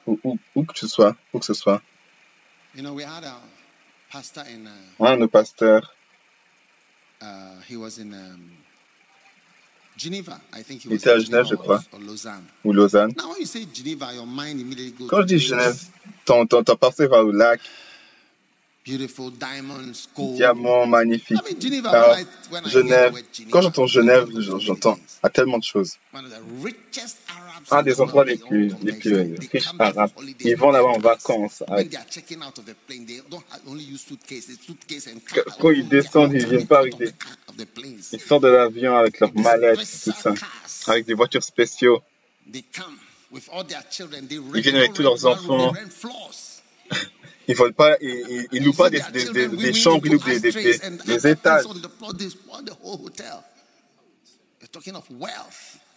ou 0.05 0.19
où, 0.23 0.37
où 0.55 0.63
que 0.65 0.73
tu 0.73 0.87
sois, 0.89 1.15
où 1.33 1.39
que 1.39 1.45
ce 1.45 1.53
soit. 1.53 1.81
You 2.75 2.81
know, 2.83 2.93
we 2.93 3.03
had 3.05 3.23
uh, 3.23 3.29
Un 4.13 5.15
de 5.15 5.19
nos 5.19 5.27
pasteurs, 5.27 5.93
uh, 7.21 7.25
he 7.69 7.75
was 7.75 7.99
in 7.99 8.13
um, 8.13 8.51
Geneva. 9.97 10.41
I 10.51 10.63
think 10.63 10.81
he 10.81 10.87
Il 10.87 10.93
was 10.93 10.97
était 10.97 11.11
à 11.11 11.19
Genève, 11.19 11.45
je 11.45 11.55
crois. 11.55 11.81
Ou 12.63 12.73
Lausanne. 12.73 13.13
Now, 13.15 13.29
when 13.29 13.39
you 13.41 13.45
say 13.45 13.67
Geneva, 13.71 14.11
your 14.13 14.25
mind 14.25 14.59
immediately 14.59 14.93
goes 14.97 15.09
Quand 15.09 15.21
je 15.21 15.27
dis 15.27 15.39
Genève, 15.39 15.77
ton, 16.25 16.47
ton, 16.47 16.63
ton 16.63 16.75
pensée 16.75 17.05
va 17.07 17.23
au 17.23 17.31
lac. 17.31 17.61
Diamant 20.35 20.85
magnifique. 20.87 21.37
The 22.61 22.67
Genève, 22.69 23.11
quand 23.51 23.61
j'entends 23.61 23.87
Genève, 23.87 24.27
j'entends 24.59 24.99
à 25.23 25.29
tellement 25.29 25.57
de 25.57 25.63
choses. 25.63 25.93
Un 27.71 27.83
des 27.83 27.99
endroits 28.01 28.25
les 28.25 28.37
plus, 28.37 28.67
les 28.83 28.91
riches 29.51 29.63
arabes. 29.79 30.11
Ils 30.49 30.55
vont 30.55 30.71
là-bas 30.71 30.87
en 30.87 30.99
vacances. 30.99 31.61
avec- 31.67 31.91
Quand- 35.59 35.69
ils 35.71 35.87
descendent, 35.89 36.33
ils 36.33 36.47
viennent 36.47 36.67
pas 36.67 36.79
avec 36.79 36.97
des-. 36.97 37.11
Ils 38.13 38.19
sortent 38.21 38.43
de 38.43 38.47
l'avion 38.49 38.95
avec 38.95 39.19
leurs 39.19 39.35
mallettes, 39.35 39.79
tout 40.03 40.11
ça. 40.19 40.33
Avec 40.87 41.05
des 41.05 41.13
voitures 41.13 41.43
spéciaux. 41.43 42.01
Ils 44.55 44.61
viennent 44.63 44.75
avec 44.77 44.93
tous 44.93 45.03
leurs 45.03 45.25
enfants. 45.25 45.71
Ils 47.49 47.55
volent 47.55 47.73
pas, 47.73 47.97
ils, 47.99 48.47
ils, 48.51 48.63
louent 48.63 48.73
pas 48.73 48.91
des, 48.91 49.01
des, 49.11 49.25
des, 49.31 49.47
des 49.47 49.73
chambres, 49.73 50.05
ils 50.05 50.11
louent 50.13 50.19
des, 50.23 50.39
des, 50.39 51.27
étages. 51.27 51.65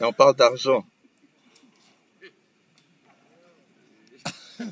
Et 0.00 0.04
on 0.04 0.14
parle 0.14 0.34
d'argent. 0.34 0.82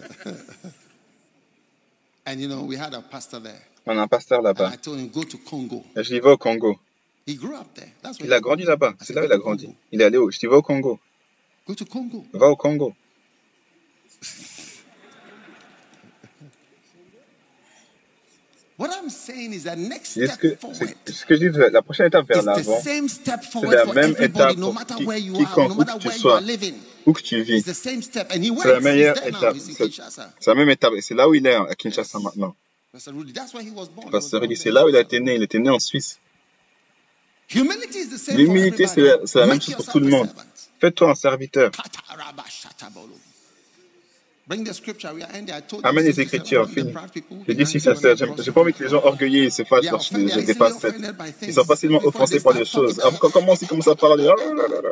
And 2.27 2.41
you 2.41 2.49
know, 2.49 2.63
we 2.63 2.77
had 2.79 2.95
a 2.95 3.03
pastor 3.03 3.41
there. 3.41 3.61
On 3.85 3.99
a 3.99 4.03
un 4.03 4.09
pasteur 4.09 4.41
là-bas. 4.41 4.71
I 4.73 4.77
told 4.79 5.01
him, 5.01 5.09
go 5.11 5.23
to 5.25 5.37
Congo. 5.37 5.85
Et 5.95 6.03
je 6.03 6.15
dis, 6.15 6.21
va 6.21 6.31
au 6.33 6.39
Congo. 6.39 6.79
He 7.27 7.35
grew 7.35 7.57
up 7.57 7.75
there. 7.75 7.93
That's 8.01 8.19
where 8.19 8.27
Il 8.27 8.33
a 8.33 8.41
grandi 8.41 8.65
là-bas. 8.65 8.95
C'est 9.03 9.13
là 9.13 9.21
où 9.21 9.25
"Go 9.25 9.29
il 9.29 9.35
a 9.35 9.39
grandi. 9.39 9.75
Il 9.93 10.01
est 10.01 10.05
allé 10.05 10.17
où 10.17 10.31
Je 10.31 10.39
dis, 10.39 10.47
va 10.47 10.57
au 10.57 10.63
Congo. 10.63 10.99
Go 11.67 11.75
to 11.75 11.85
Congo. 11.85 12.25
Va 12.33 12.49
au 12.49 12.57
Congo. 12.57 12.95
What 14.25 14.29
I'm 14.29 14.29
saying 16.91 17.09
is 17.11 18.47
that 18.47 18.49
next 18.55 18.70
Et 18.83 20.27
ce 20.27 20.37
que, 20.39 20.57
ce 21.07 21.25
que 21.27 21.37
je 21.37 21.49
dis, 21.49 21.59
la 21.73 21.83
prochaine 21.83 22.07
étape 22.07 22.27
vers 22.27 22.43
l'avant, 22.43 22.81
same 22.81 23.09
step 23.09 23.41
c'est 23.43 23.51
forward 23.51 23.75
la 23.75 23.85
for 23.85 23.95
même 23.95 24.13
everybody, 24.13 24.41
étape 24.41 24.57
no 24.57 24.67
pour 24.67 24.75
matter 24.75 24.95
qui- 24.95 25.05
where 25.05 25.19
you 25.19 25.35
are, 25.35 25.41
no 25.41 25.47
quiconque, 25.47 25.73
où 25.73 25.79
matter 25.79 25.93
que 25.93 25.99
tu 25.99 26.09
where 26.09 26.17
you 26.17 26.23
sois, 26.23 26.37
are 26.37 26.41
living. 26.41 26.75
où 27.07 27.13
que 27.13 27.23
tu 27.23 27.43
vis. 27.43 27.59
It's 27.59 27.67
the 27.67 27.75
same 27.75 28.03
step. 28.03 28.33
And 28.33 28.43
he 28.43 28.51
went. 28.51 28.63
C'est 28.63 28.73
la 28.73 28.81
meilleure 28.81 29.27
étape. 29.27 29.57
C'est 29.59 30.47
la 30.47 30.55
même 30.55 30.71
étape. 30.71 30.93
Et 30.97 31.01
c'est 31.03 31.15
là 31.15 31.29
où 31.29 31.35
il 31.35 31.47
est, 31.47 31.55
à 31.55 31.75
Kinshasa 31.75 32.19
maintenant. 32.21 32.57
Rudy, 33.07 33.33
there. 33.33 34.57
c'est 34.57 34.71
là 34.71 34.85
où 34.85 34.89
il 34.89 34.97
a 34.97 35.01
été 35.01 35.21
né. 35.21 35.35
Il 35.37 35.43
était 35.43 35.59
né 35.59 35.71
en 35.71 35.79
Suisse. 35.79 36.19
L'humilité, 37.53 38.87
c'est 38.87 39.03
la, 39.35 39.47
même 39.47 39.61
chose 39.61 39.75
pour 39.77 39.87
tout 39.87 40.01
le 40.01 40.09
monde. 40.09 40.29
Fais-toi 40.81 41.11
un 41.11 41.15
serviteur. 41.15 41.71
Amène 45.83 46.05
les 46.05 46.21
Écritures, 46.21 46.69
fini. 46.69 46.93
Je 47.47 47.53
dis 47.53 47.67
si 47.67 47.81
ça 47.81 47.95
sert. 47.95 48.17
they 48.17 48.27
j'ai 48.45 48.53
pas 48.53 48.61
envie 48.61 48.73
que 48.73 48.83
les 48.83 48.91
gens 48.91 49.03
orgueilleux 49.05 49.49
se 49.51 49.63
fassent 49.63 49.81
They 49.83 49.89
are 49.89 49.93
lorsqu'ils 49.93 50.25
ne 50.25 50.29
easily 50.29 50.47
dépassent. 50.47 50.87
Ils 51.43 51.55
sont 51.55 51.65
facilement 51.65 52.01
offensés 52.05 52.41
par 52.41 52.55
des 52.55 52.65
choses. 52.65 52.97
talking 52.97 53.15
Après, 53.15 53.29
comment 53.33 53.55
ils 53.61 53.69
commencent 53.69 53.89
à 53.89 53.95
parler? 53.95 54.29
Oh 54.29 54.37
là 54.37 54.55
là 54.55 54.69
là 54.69 54.81
là. 54.83 54.91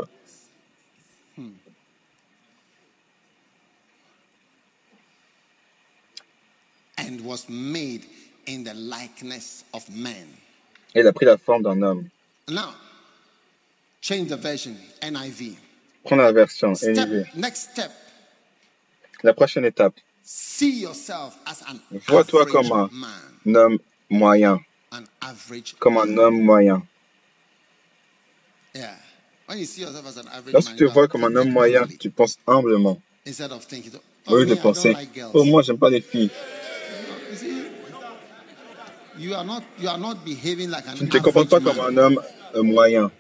and 6.98 7.20
was 7.22 7.48
made 7.48 8.04
in 8.46 8.64
the 8.64 8.74
likeness 8.74 9.64
of 9.72 9.88
man. 9.90 10.26
Et 10.94 11.00
il 11.00 11.06
a 11.06 11.12
pris 11.12 11.26
la 11.26 11.36
forme 11.36 11.62
d'un 11.62 11.80
homme. 11.82 12.08
Now, 12.48 12.74
change 14.00 14.28
the 14.28 14.36
version, 14.36 14.74
NIV. 15.02 15.56
Prends 16.04 16.16
la 16.16 16.32
version 16.32 16.72
NIV. 16.72 17.26
next 17.34 17.72
step, 17.72 17.90
La 19.22 19.32
prochaine 19.32 19.64
étape. 19.64 19.94
see 20.22 20.80
yourself 20.82 21.36
as 21.46 21.62
an 21.62 21.78
Vois-toi 22.06 22.42
average 22.42 22.52
comme 22.52 22.72
un- 22.72 22.90
homme 23.54 23.78
moyen. 24.10 24.60
an 24.92 25.04
average 25.20 25.74
Comme 25.78 25.98
un 25.98 26.16
homme 26.18 26.40
moyen. 26.42 26.82
Yeah. 28.74 28.94
When 29.46 29.58
you 29.58 29.64
see 29.64 29.80
yourself 29.82 30.06
as 30.06 30.18
an 30.18 30.28
average 30.32 30.52
Lorsque 30.52 30.76
tu 30.76 30.84
te 30.84 30.84
vois 30.84 31.08
comme 31.08 31.24
un 31.24 31.34
homme 31.34 31.50
moyen, 31.50 31.86
tu 31.98 32.10
penses 32.10 32.38
humblement. 32.46 33.00
instead 33.26 33.50
of 33.52 33.64
thinking, 33.64 33.92
Au 34.26 34.34
oh, 34.34 34.36
lieu 34.38 34.46
de 34.46 34.54
penser, 34.54 34.94
oh 35.34 35.44
moi 35.44 35.62
j'aime 35.62 35.78
pas 35.78 35.88
les 35.90 36.00
filles. 36.02 36.30
You 37.30 37.36
see, 37.36 37.62
you 39.18 39.34
are 39.34 39.44
not 39.44 39.62
you 39.80 39.88
are 39.88 39.98
not 39.98 40.16
behaving 40.24 40.70
like 40.70 40.86
an 40.86 40.94
Tu 40.96 41.04
ne 41.04 41.08
te 41.10 41.18
comportes 41.18 41.48
pas 41.50 41.60
comme 41.60 41.80
un 41.80 41.96
homme 41.96 42.20
euh, 42.54 42.62
moyen. 42.62 43.10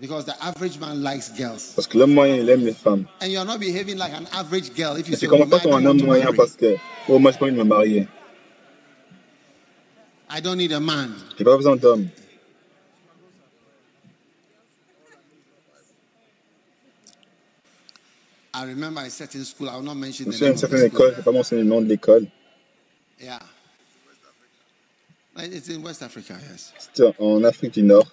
Because 0.00 0.24
the 0.24 0.34
average 0.44 0.78
man 0.78 1.02
likes 1.02 1.30
girls, 1.36 1.72
Parce 1.74 1.86
que 1.88 1.98
l'homme 1.98 2.12
moyen, 2.14 2.36
il 2.36 2.48
aime 2.48 2.64
les 2.64 2.72
femmes. 2.72 3.06
and 3.20 3.28
you 3.30 3.38
are 3.38 3.44
not 3.44 3.58
behaving 3.58 3.96
like 3.98 4.12
an 4.12 4.26
average 4.32 4.72
girl 4.74 4.96
if 4.96 5.08
you 5.08 5.14
Et 5.14 5.16
say, 5.16 5.26
oh, 5.26 5.44
pas 5.46 5.56
I 5.58 5.60
comme 5.60 5.70
don't 5.72 5.74
un 5.74 5.86
homme 5.86 6.02
moyen 6.06 6.32
parce 6.34 6.54
que, 6.56 6.76
oh 7.08 7.18
moi 7.18 7.32
j'ai 7.32 7.38
pas 7.38 7.46
envie 7.46 7.54
de 7.54 7.58
me 7.58 7.64
marier. 7.64 8.08
I 10.30 10.40
don't 10.40 10.58
need 10.58 10.72
a 10.72 10.80
man. 10.80 11.14
J'ai 11.38 11.44
pas 11.44 11.56
besoin 11.56 11.76
d'homme. 11.76 12.08
I 18.54 18.64
remember 18.64 19.00
a 19.02 19.10
certain 19.10 19.44
school. 19.44 19.68
I 19.68 19.76
will 19.76 19.82
not 19.84 19.94
mention 19.96 20.26
Je 20.26 20.30
the 20.30 20.34
suis 20.36 20.44
à 20.44 20.48
name 20.48 20.54
une 20.54 20.58
certaine 20.58 20.86
école, 20.86 21.06
je 21.08 21.12
ne 21.12 21.16
vais 21.16 21.22
pas 21.22 21.32
mentionner 21.32 21.62
le 21.62 21.68
nom 21.68 21.80
de 21.80 21.86
l'école. 21.86 22.26
Yeah. 23.20 23.38
It's 25.40 25.68
in 25.68 25.82
West 25.82 26.02
Africa, 26.02 26.34
yes. 26.50 26.72
C'était 26.78 27.12
en 27.18 27.44
Afrique 27.44 27.74
du 27.74 27.82
Nord. 27.84 28.06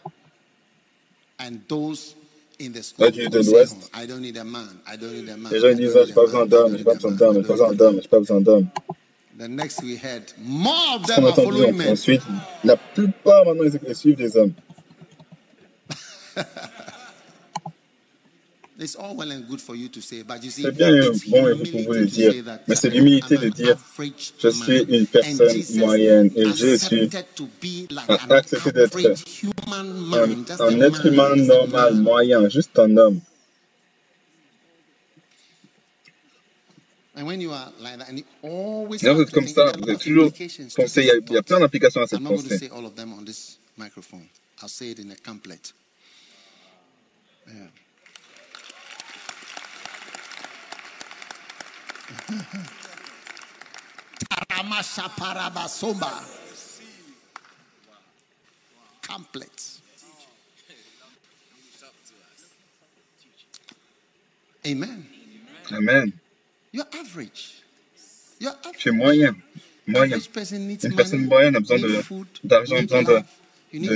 And 1.40 1.60
those 1.68 2.16
in 2.60 2.72
the 2.74 2.82
school 2.84 3.06
Là, 3.06 3.12
tu 3.12 3.22
es 3.22 3.30
de 3.30 3.40
l'Ouest. 3.42 3.76
"Oh, 3.94 4.02
I 4.02 4.06
don't 4.08 4.22
need 4.22 4.38
a 4.38 4.44
man. 4.44 4.70
I 4.88 4.96
don't 4.96 5.12
need 5.14 5.28
a 5.30 5.36
man. 5.38 5.52
Les 5.52 5.60
gens 5.60 5.74
disent, 5.76 5.94
j'ai 6.06 6.12
a 6.12 6.16
pas 6.16 6.26
besoin 6.26 6.46
I 6.46 6.48
don't 6.48 6.50
d'homme, 6.50 6.72
j'ai 6.72 6.78
need 6.78 6.86
pas 6.86 6.94
besoin 6.96 7.10
man, 7.12 7.18
d'homme, 7.20 7.36
I 7.36 7.42
j'ai 7.42 7.44
pas 7.44 7.54
besoin 7.54 7.70
need 7.70 7.80
a 7.80 7.84
man." 7.84 7.92
d'homme, 7.92 8.02
j'ai 8.02 8.08
pas 8.08 8.20
besoin 8.20 8.42
d'homme. 8.42 8.68
The 9.38 9.48
next 9.50 9.84
we 9.84 9.98
heard, 9.98 10.32
more 10.40 10.96
of 10.96 11.02
On 11.02 11.08
them 11.08 11.26
a 11.26 11.28
are 11.28 11.32
entendu 11.34 11.44
following 11.44 11.76
men. 11.78 11.90
ensuite, 11.92 12.22
la 12.64 12.78
plupart 12.78 13.44
maintenant 13.46 13.66
ils 13.66 13.80
ils 13.86 13.96
suivent 13.96 14.16
des 14.18 14.38
hommes. 14.38 14.54
It's 16.38 16.42
all 16.42 16.42
well 16.42 16.42
and 16.42 16.42
good 16.42 16.42
for 16.42 16.42
you 16.42 16.44
to 16.46 16.46
say, 16.46 17.14
but 17.56 17.64
you 17.64 17.64
see, 17.66 18.65
C'est 18.78 20.72
bien 20.72 20.92
bon 21.28 21.48
et 21.48 21.54
vous 21.54 21.64
pouvez 21.86 22.00
le 22.02 22.06
dire, 22.08 22.34
mais 22.68 22.76
c'est 22.76 22.90
l'humilité 22.90 23.38
de 23.38 23.48
dire, 23.48 23.78
je 24.38 24.50
suis 24.50 24.84
une 24.90 25.08
personne 25.08 25.80
moyenne 25.80 26.30
et 26.36 26.46
je 26.54 26.76
suis 26.76 27.04
accepted 27.04 27.26
to 27.36 27.48
be 27.62 27.88
like 27.90 28.10
a 28.10 28.14
an 28.26 28.32
accepté 28.32 28.72
d'être 28.74 28.98
un, 29.72 30.68
un 30.68 30.82
être 30.82 31.06
humain 31.06 31.36
normal, 31.38 31.96
moyen, 31.96 32.50
juste 32.50 32.78
un 32.80 32.98
homme. 32.98 33.22
And 37.18 37.26
when 37.26 37.40
you 37.40 37.52
are 37.54 37.72
like 37.80 37.98
that, 38.00 38.10
and 38.10 38.18
you 38.18 38.26
always 38.44 39.02
Et 39.02 39.06
là, 39.06 39.14
vous 39.14 39.22
êtes 39.22 39.32
comme 39.32 39.48
ça, 39.48 39.72
vous 39.82 39.90
êtes 39.90 40.00
toujours 40.00 40.34
pensé, 40.76 41.02
il 41.02 41.08
y, 41.08 41.12
a, 41.12 41.14
this 41.16 41.24
il 41.28 41.34
y 41.34 41.38
a 41.38 41.42
thought. 41.42 41.46
plein 41.48 41.60
d'implications 41.62 42.02
à 42.02 42.08
cette 42.08 42.20
I'm 42.20 42.24
not 42.26 42.32
going 42.32 42.44
to 42.44 42.50
pensée. 42.50 42.68
say 42.68 42.70
all 42.70 42.86
of 42.86 42.96
them 42.96 43.14
on 43.14 43.24
this 43.24 43.58
microphone. 43.78 44.28
I'll 44.62 44.68
say 44.68 44.92
it 44.92 45.00
in 45.00 45.10
a 45.12 45.16
couplet. 45.16 45.72
Yeah. 47.48 47.54
Amen. 64.66 65.06
Amen. 65.72 66.14
You're 66.72 66.86
average. 66.94 67.62
You're 68.40 68.54
moyen, 68.94 69.36
Une 70.84 70.96
personne 70.96 71.26
moyenne 71.26 71.56
a 71.56 71.60
besoin 71.60 71.78
d'argent, 72.44 72.82
besoin 72.82 73.04
de- 73.04 73.24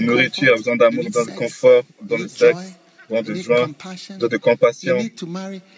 nourriture, 0.01 0.55
besoin 0.57 0.75
d'amour, 0.77 1.03
besoin 1.05 1.25
de 1.25 1.31
confort, 1.31 1.83
besoin 2.01 2.19
de 2.19 2.27
sexe, 2.27 2.73
besoin 3.09 3.21
de 3.23 3.33
joie, 3.41 3.67
besoin 4.17 4.29
de 4.29 4.37
compassion, 4.37 4.97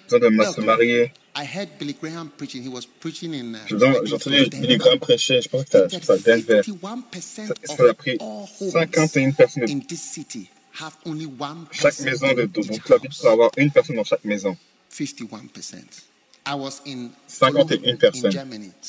besoin 0.09 0.19
de 0.19 0.43
se 0.53 0.61
marier. 0.61 1.11
I 1.33 1.45
heard 1.45 1.69
Billy 1.79 1.93
Graham 1.93 2.29
prêcher, 2.29 2.61
je 5.41 5.47
pense 5.47 5.63
que 5.65 5.77
pense 5.87 6.09
à 6.09 6.17
Denver. 6.17 6.61
51% 6.61 7.53
Ça, 7.63 7.89
a 7.89 7.93
pris 7.93 8.17
all 8.19 8.47
homes 8.59 8.71
51 8.71 9.31
personnes. 9.31 9.81
Chaque 11.71 11.99
maison 12.01 12.33
de, 12.33 12.45
donc 12.45 12.89
la 12.89 12.97
ville 12.97 13.11
peut 13.21 13.27
avoir 13.29 13.51
une 13.57 13.71
personne 13.71 13.95
dans 13.95 14.03
chaque 14.03 14.25
maison. 14.25 14.57
51%. 14.91 15.75
I 16.43 16.55
was 16.55 16.81
in 16.87 17.11
51 17.27 17.67
Cologne, 17.67 17.81
in 17.85 17.97
personnes. 17.97 18.31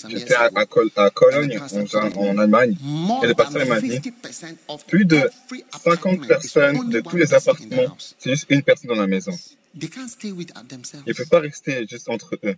J'étais 0.09 0.35
à, 0.35 0.49
à, 0.55 1.05
à 1.05 1.11
Cologne, 1.11 1.61
en, 1.61 2.17
en 2.17 2.39
Allemagne, 2.39 2.77
et 3.23 3.27
le 3.27 3.35
pasteur 3.35 3.67
m'a 3.67 3.81
dit 3.81 3.99
50% 3.99 4.57
of 4.69 4.87
plus 4.87 5.05
de 5.05 5.17
every 5.17 5.63
50 5.71 5.75
apartment 5.75 6.25
is 6.25 6.29
personnes 6.29 6.89
de 6.89 7.01
tous 7.01 7.17
les 7.17 7.35
appartements, 7.35 7.97
c'est 8.19 8.31
juste 8.31 8.47
une 8.49 8.63
personne 8.63 8.89
dans 8.89 9.01
la 9.01 9.07
maison. 9.07 9.33
They 9.75 9.89
can't 9.89 10.11
stay 10.11 10.33
with 10.33 10.53
themselves. 10.69 11.05
Il 11.07 11.11
ne 11.11 11.15
peut 11.15 11.27
pas 11.27 11.41
rester 11.41 11.87
juste 11.89 12.09
entre 12.09 12.39
eux. 12.45 12.57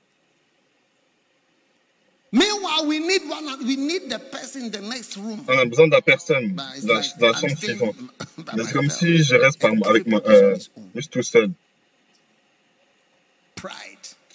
Meanwhile, 2.33 2.87
we 2.89 2.99
need 2.99 3.23
one. 3.31 3.47
We 3.65 3.77
need 3.77 4.11
the 4.11 4.19
person 4.19 4.65
in 4.65 4.71
the 4.73 4.81
next 4.81 5.17
room. 5.17 5.45
On 5.47 5.57
a 5.57 5.65
besoin 5.67 5.87
de 5.87 5.93
la 5.93 6.03
personne 6.03 6.61
it's 6.75 6.85
dans, 6.85 6.95
like 6.95 7.19
dans 7.19 7.29
la 7.29 7.39
chambre 7.39 7.57
suivante. 7.57 7.97
Mais 8.57 8.65
c'est 8.65 8.73
comme 8.73 8.91
si 8.91 9.23
je 9.23 9.37
reste 9.37 9.61
par, 9.61 9.71
And 9.71 9.83
avec 9.83 10.07
moi, 10.09 10.21
everybody's 10.25 10.71
euh, 10.77 10.83
juste 10.97 11.12
tout 11.12 11.23
seul. 11.23 11.51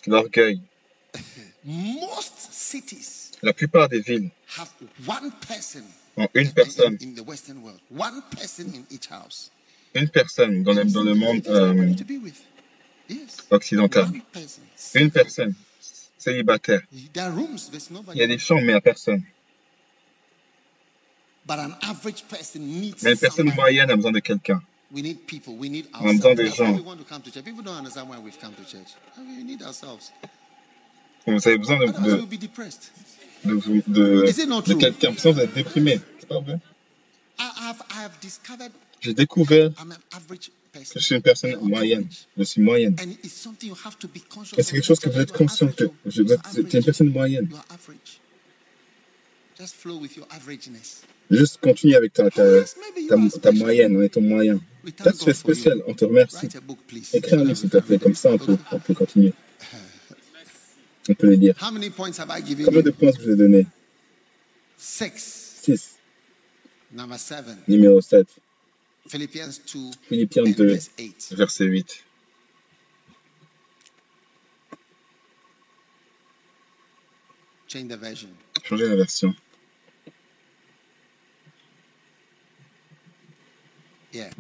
L'orgueil. 0.08 0.62
Most 1.66 2.52
cities 2.52 3.32
La 3.42 3.54
plupart 3.54 3.90
des 3.90 4.00
villes 4.00 4.32
have 4.58 4.70
one 5.06 5.32
person 5.48 5.84
ont 6.18 6.28
une 6.34 6.48
in, 6.48 6.52
personne, 6.52 6.98
in 7.02 7.14
the 7.16 7.26
Western 7.28 7.62
world. 7.62 7.80
One 7.92 8.22
person 8.32 8.72
in 8.74 8.86
each 8.90 9.08
house. 9.08 9.52
une 9.94 10.10
personne 10.10 10.64
dans 10.64 10.74
le, 10.74 10.86
dans 10.86 11.04
le 11.04 11.16
monde 11.16 11.42
euh, 11.48 11.94
to 13.10 13.16
be 13.16 13.20
with. 13.22 13.30
Yes. 13.30 13.48
occidental. 13.52 14.04
One 14.04 14.22
person. 14.32 14.64
Une 14.96 15.12
personne 15.12 15.56
célibataire. 16.18 16.82
Il 16.92 17.10
y 18.16 18.24
a 18.24 18.28
des 18.28 18.38
chambres, 18.38 18.62
mais 18.62 18.68
il 18.68 18.72
n'y 18.72 18.78
a 18.78 18.82
personne. 18.82 19.24
Mais 23.02 23.12
une 23.12 23.18
personne 23.18 23.54
moyenne 23.56 23.90
a 23.90 23.96
besoin 23.96 24.12
de 24.12 24.20
quelqu'un. 24.20 24.62
We 24.92 25.04
need 25.04 25.26
people. 25.28 25.54
We 25.54 25.70
need 25.70 25.88
On 26.00 26.10
a 26.10 26.14
besoin 26.14 26.36
des 26.36 26.50
gens. 26.50 26.74
Vous 31.28 31.48
avez 31.48 31.58
besoin 31.58 31.78
de, 31.78 31.86
de, 31.86 31.92
de, 33.88 34.74
quelqu'un? 34.74 35.14
Sinon, 35.16 35.34
vous 35.34 35.40
êtes 35.42 35.54
déprimé. 35.54 36.00
C'est 36.20 36.28
pas 36.28 36.40
vrai. 36.40 36.60
J'ai 39.02 39.14
découvert 39.14 39.70
Je 40.96 41.00
suis 41.00 41.16
une 41.16 41.22
personne 41.22 41.56
moyenne. 41.62 42.08
Je 42.38 42.44
suis 42.44 42.62
moyenne. 42.62 42.96
Et 44.58 44.64
c'est 44.64 44.74
quelque 44.74 44.86
chose 44.86 45.00
que 45.00 45.10
vous 45.10 45.20
êtes 45.20 45.32
conscient 45.32 45.68
que 45.68 45.86
vous 46.06 46.34
êtes, 46.34 46.40
une 46.58 46.84
personne 46.84 47.10
moyenne. 47.10 47.50
Juste 51.30 51.58
continue 51.62 51.96
avec 51.96 52.14
ta, 52.14 52.30
ta, 52.30 52.44
Oh, 52.44 52.64
ta, 53.08 53.40
ta 53.40 53.52
moyenne, 53.52 53.98
on 53.98 54.02
est 54.02 54.10
ton 54.10 54.22
moyen. 54.22 54.60
Peut-être 54.84 55.18
tu 55.18 55.30
es 55.30 55.34
spécial, 55.34 55.84
on 55.86 55.94
te 55.94 56.06
remercie. 56.06 56.48
Écris 57.14 57.36
un 57.36 57.44
livre, 57.44 57.58
s'il 57.58 57.70
te 57.70 57.78
plaît, 57.78 58.00
comme 58.00 58.16
ça 58.16 58.32
on 58.32 58.38
peut, 58.38 58.58
on 58.72 58.80
peut 58.80 58.94
continuer. 58.94 59.34
On 61.10 61.14
peut 61.14 61.28
le 61.28 61.38
dire. 61.38 61.56
Combien 61.60 61.80
de 61.82 61.90
points 62.92 63.12
je 63.18 63.22
vous 63.24 63.32
ai 63.32 63.36
donné? 63.36 63.68
Six. 64.78 65.58
6. 65.62 65.96
Number 66.92 67.20
seven. 67.20 67.58
Numéro 67.68 68.00
7. 68.00 68.28
Philippians 69.08 69.58
2 69.60 69.92
Philippiens 70.08 70.48
and 70.48 70.58
2, 70.58 70.68
verse 70.70 70.90
8. 70.98 71.30
verset 71.38 71.70
8. 71.70 72.04
Change 77.68 77.90
the 77.90 77.98
version. 77.98 78.36
Changez 78.64 78.90
la 78.90 78.96
version. 78.96 79.36
Yeah. 84.12 84.32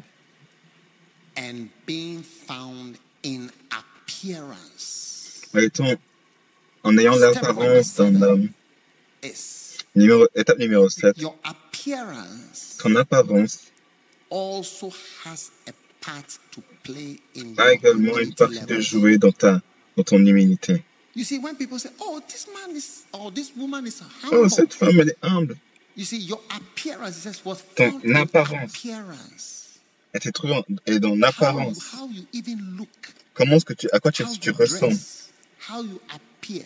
And 1.38 1.70
being 1.86 2.24
found 2.24 2.98
in 3.24 3.52
appearance 3.72 5.46
En 5.54 5.60
étant, 5.60 5.96
en 6.84 6.98
ayant 6.98 7.16
l'apparence 7.18 7.96
d'un 7.96 8.22
homme. 8.22 8.50
Numéro, 9.96 10.28
étape 10.36 10.60
numéro 10.60 10.88
7. 10.90 11.18
your 11.18 11.36
appearance 11.44 12.78
Ton 12.80 12.96
apparence 12.96 13.72
also 14.30 14.92
has 15.26 15.52
a 15.68 15.72
part 16.02 16.40
to 16.52 16.62
play 16.84 17.20
in 17.36 17.54
a 17.58 17.66
your 17.66 17.70
également 17.74 18.18
une 18.18 18.32
humility 18.32 18.36
partie 18.36 18.66
de 18.66 18.80
jouer 18.80 19.18
dans, 19.18 19.32
ta, 19.32 19.62
dans 19.98 20.04
ton 20.04 20.20
humilité. 20.26 20.84
You 21.16 21.24
see, 21.26 21.40
when 21.40 21.56
people 21.56 21.80
say, 21.80 21.90
"Oh, 22.00 22.22
this 22.28 22.48
man 22.54 22.76
is," 22.76 23.04
or 23.12 23.32
"This 23.34 23.52
woman 23.58 23.86
is 23.88 24.02
Oh, 24.02 24.28
humble," 24.32 24.50
cette 24.50 24.74
femme, 24.74 25.00
elle 25.00 25.10
est 25.10 25.18
humble. 25.24 25.58
you 25.98 26.06
see, 26.06 26.18
your 26.18 26.40
appearance 26.52 27.18
is 27.18 27.24
just 27.24 27.44
what 27.46 27.58
Ton 27.76 28.00
apparence. 28.16 28.72
appearance. 28.74 29.56
Elle 30.14 30.22
s'est 30.24 30.32
trouvée 30.32 30.62
est 30.86 31.00
dans 31.00 31.12
How, 31.12 31.16
l'apparence. 31.18 31.80
how 31.94 32.08
you 32.10 32.24
even 32.34 32.60
look, 32.78 32.90
Comment 33.34 33.56
est-ce 33.58 33.66
que 33.66 33.74
tu, 33.74 33.88
à 33.92 34.00
quoi 34.00 34.12
tu, 34.12 34.24
how 34.24 34.34
tu 34.36 34.50
you 34.50 34.56
ressembles? 34.58 34.98
how 35.70 35.82
you 35.84 36.00
appear. 36.10 36.64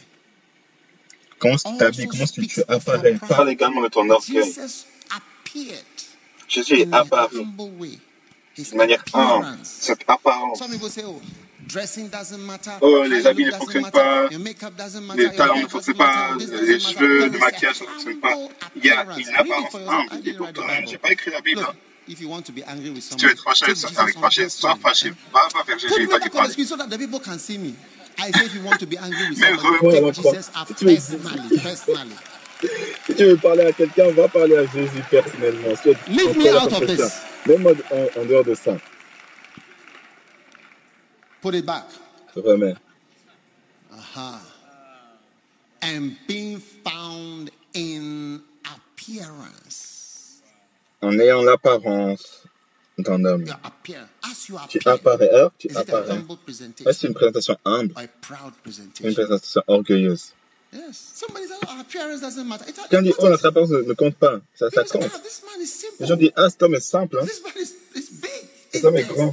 Comment 1.40 1.58
tu 1.58 1.78
t'habilles? 1.78 2.08
Comment 2.08 2.24
est-ce 2.24 2.34
que 2.42 2.46
tu 2.46 2.62
apparais? 2.68 3.16
Parle 3.28 3.50
également 3.50 3.82
de 3.82 3.88
ton 3.90 4.10
orgueil. 4.10 4.44
Jesus 4.46 4.86
appeared 5.10 5.84
Jésus 6.54 6.80
est 6.82 6.94
apparu 6.94 7.44
de 8.58 8.76
manière 8.78 9.04
humble. 9.14 9.58
Cette 9.64 10.04
apparence. 10.08 10.62
Oh. 11.06 11.22
Oh, 12.82 13.04
les 13.10 13.26
habits 13.26 13.46
ne 13.46 13.52
fonctionnent 13.52 13.90
pas. 13.92 14.28
Les 14.30 14.36
hair 14.36 15.56
ne 15.56 15.68
fonctionnent 15.68 15.96
pas. 15.98 16.36
Les 16.38 16.80
cheveux, 16.80 17.30
le 17.30 17.40
maquillage 17.40 17.82
ne 17.82 17.86
fonctionnent 17.88 18.20
pas. 18.20 18.36
Il 18.76 18.86
y 18.86 18.92
a 18.92 19.04
une 19.04 19.36
apparence 19.36 19.72
for 19.72 19.80
yourself. 19.82 20.04
I 20.12 20.16
humble. 20.16 20.22
didn't 20.24 20.40
write 20.42 20.54
the 20.56 20.60
Écoute, 20.60 20.68
Bible. 20.76 20.88
j'ai 20.90 20.98
pas 20.98 21.12
écrit 21.12 21.32
la 21.32 21.42
Bible. 21.42 21.66
If 22.08 22.20
you 22.20 22.30
want 22.30 22.42
to 22.46 22.52
be 22.52 22.64
angry 22.68 22.90
with 22.90 23.02
Si 23.04 23.16
tu 23.16 23.26
veux 23.28 23.36
someone, 23.36 23.38
être 23.38 23.44
fâché 23.44 23.98
avec 23.98 24.20
fâché, 24.20 24.50
sois 24.50 24.76
fâché. 24.76 25.10
Va 25.34 25.48
Jésus, 25.78 26.30
parle. 26.32 26.52
screen 26.52 26.68
so 26.68 26.76
that 26.78 26.88
the 26.90 26.98
people 26.98 27.20
can 27.20 27.40
see 27.40 27.58
me. 27.58 27.74
I 28.20 28.30
say 28.32 28.46
if 28.46 28.54
you 28.54 28.62
want 28.62 28.78
to 28.80 28.86
be 28.86 28.98
angry 28.98 29.30
with 29.30 29.40
Mais 29.40 29.56
somebody, 29.56 29.78
revois 29.78 29.92
take 29.94 30.02
la 30.06 30.12
croix. 30.12 30.34
Jesus 30.34 30.52
up 30.54 30.68
Si 30.68 30.74
tu 30.76 30.86
veux- 30.86 30.94
personally, 30.96 31.60
personally. 31.60 32.16
Si 33.06 33.16
tu 33.16 33.26
veux 33.26 33.38
parler 33.38 33.64
à 33.64 33.72
quelqu'un, 33.74 34.12
va 34.12 34.28
parler 34.28 34.56
à 34.58 34.66
Jésus 34.66 35.04
personnellement. 35.10 35.74
Tu 35.82 35.90
Leave 36.08 36.38
me 36.38 36.56
out 36.56 36.72
of 36.72 36.88
this. 36.88 37.22
Même 37.46 37.68
en, 37.68 38.20
en 38.22 38.26
dehors 38.26 38.44
de 38.46 38.56
ça, 38.56 38.78
Put 41.42 41.56
it 41.56 41.66
back. 41.66 41.84
remets. 42.36 42.76
Aha. 43.92 44.40
And 45.82 46.16
being 46.28 46.60
found 46.60 47.52
in 47.76 48.42
appearance. 48.64 50.42
En 51.02 51.20
ayant 51.20 51.44
l'apparence 51.44 52.44
d'un 52.98 53.26
homme. 53.26 53.44
Tu 54.70 54.80
apparais. 54.88 55.30
Alors, 55.30 55.52
tu 55.58 55.68
Is 55.68 55.72
it 55.72 55.78
a 55.78 55.82
apparais. 55.82 56.12
humble 56.12 56.38
Est-ce 56.86 57.08
une 57.08 57.14
présentation 57.14 57.58
humble 57.66 57.94
une 59.04 59.14
présentation 59.14 59.62
orgueilleuse 59.68 60.34
Yes. 60.74 61.12
Somebody 61.14 61.48
says, 61.48 61.60
oh, 61.68 61.80
appearance 61.82 62.22
doesn't 62.22 62.48
matter. 62.48 62.66
It, 62.68 62.76
Quelqu'un 62.76 63.02
dit, 63.04 63.10
it 63.10 63.16
oh, 63.20 63.30
notre 63.30 63.46
apparence 63.46 63.70
ne 63.70 63.94
compte 63.94 64.16
pas. 64.16 64.40
Ça, 64.56 64.70
compte. 64.70 65.10
this 65.24 65.44
man 65.46 65.62
is 65.62 65.68
simple. 65.68 65.96
Les 66.00 66.08
gens 66.08 66.16
disent, 66.16 66.32
ah, 66.36 66.50
cet 66.50 66.64
homme 66.64 66.76
est 66.76 66.80
simple. 66.80 67.20
Hein. 67.22 67.26
Cet 68.72 68.84
homme 68.86 68.96
est 68.98 69.04
grand. 69.04 69.32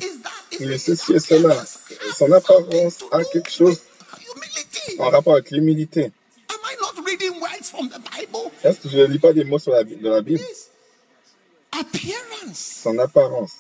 Il 0.59 0.71
est 0.71 0.79
ceci 0.79 1.15
et 1.15 1.19
cela. 1.19 1.65
Son 2.17 2.31
apparence 2.33 2.99
a 3.11 3.25
quelque 3.25 3.51
chose 3.51 3.81
en 4.99 5.09
rapport 5.09 5.35
avec 5.35 5.51
l'humilité. 5.51 6.13
Est-ce 8.63 8.81
que 8.81 8.89
je 8.89 8.99
ne 8.99 9.07
lis 9.07 9.19
pas 9.19 9.33
des 9.33 9.45
mots 9.45 9.59
sur 9.59 9.73
la, 9.73 9.85
de 9.85 10.09
la 10.09 10.21
Bible? 10.21 10.45
Son 12.55 12.99
apparence. 12.99 13.53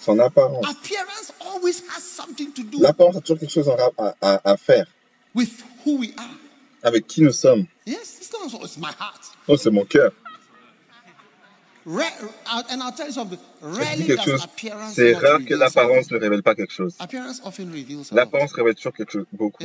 Son 0.00 0.18
apparence. 0.18 0.64
L'apparence 2.78 3.16
a 3.16 3.20
toujours 3.20 3.38
quelque 3.38 3.52
chose 3.52 3.70
à 4.20 4.56
faire 4.56 4.86
with 5.34 5.62
who 5.84 5.96
we 5.98 6.14
are. 6.16 6.43
Avec 6.84 7.06
qui 7.06 7.22
nous 7.22 7.32
sommes. 7.32 7.66
Heart. 7.86 9.32
Oh, 9.48 9.56
c'est 9.56 9.70
mon 9.70 9.84
cœur. 9.84 10.12
C'est 14.92 15.14
rare 15.14 15.40
que 15.44 15.54
l'apparence 15.54 16.10
ne 16.10 16.18
révèle 16.18 16.42
pas 16.42 16.54
quelque 16.54 16.72
chose. 16.72 16.96
L'apparence 18.12 18.52
révèle 18.52 18.74
toujours 18.74 18.92
quelque 18.94 19.12
chose, 19.12 19.26
beaucoup. 19.32 19.64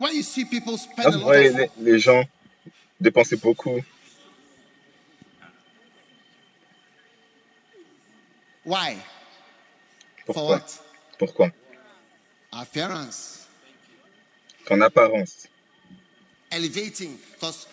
A 0.00 1.10
vous 1.10 1.20
voyez 1.20 1.50
les, 1.50 1.70
les 1.78 1.98
gens 1.98 2.24
dépenser 3.00 3.36
beaucoup. 3.36 3.80
Pourquoi? 10.26 10.60
Pourquoi? 11.18 11.50
Appearance. 12.52 13.41
Ton 14.66 14.80
apparence. 14.80 15.46
Elevating. 16.50 17.18
Because 17.32 17.66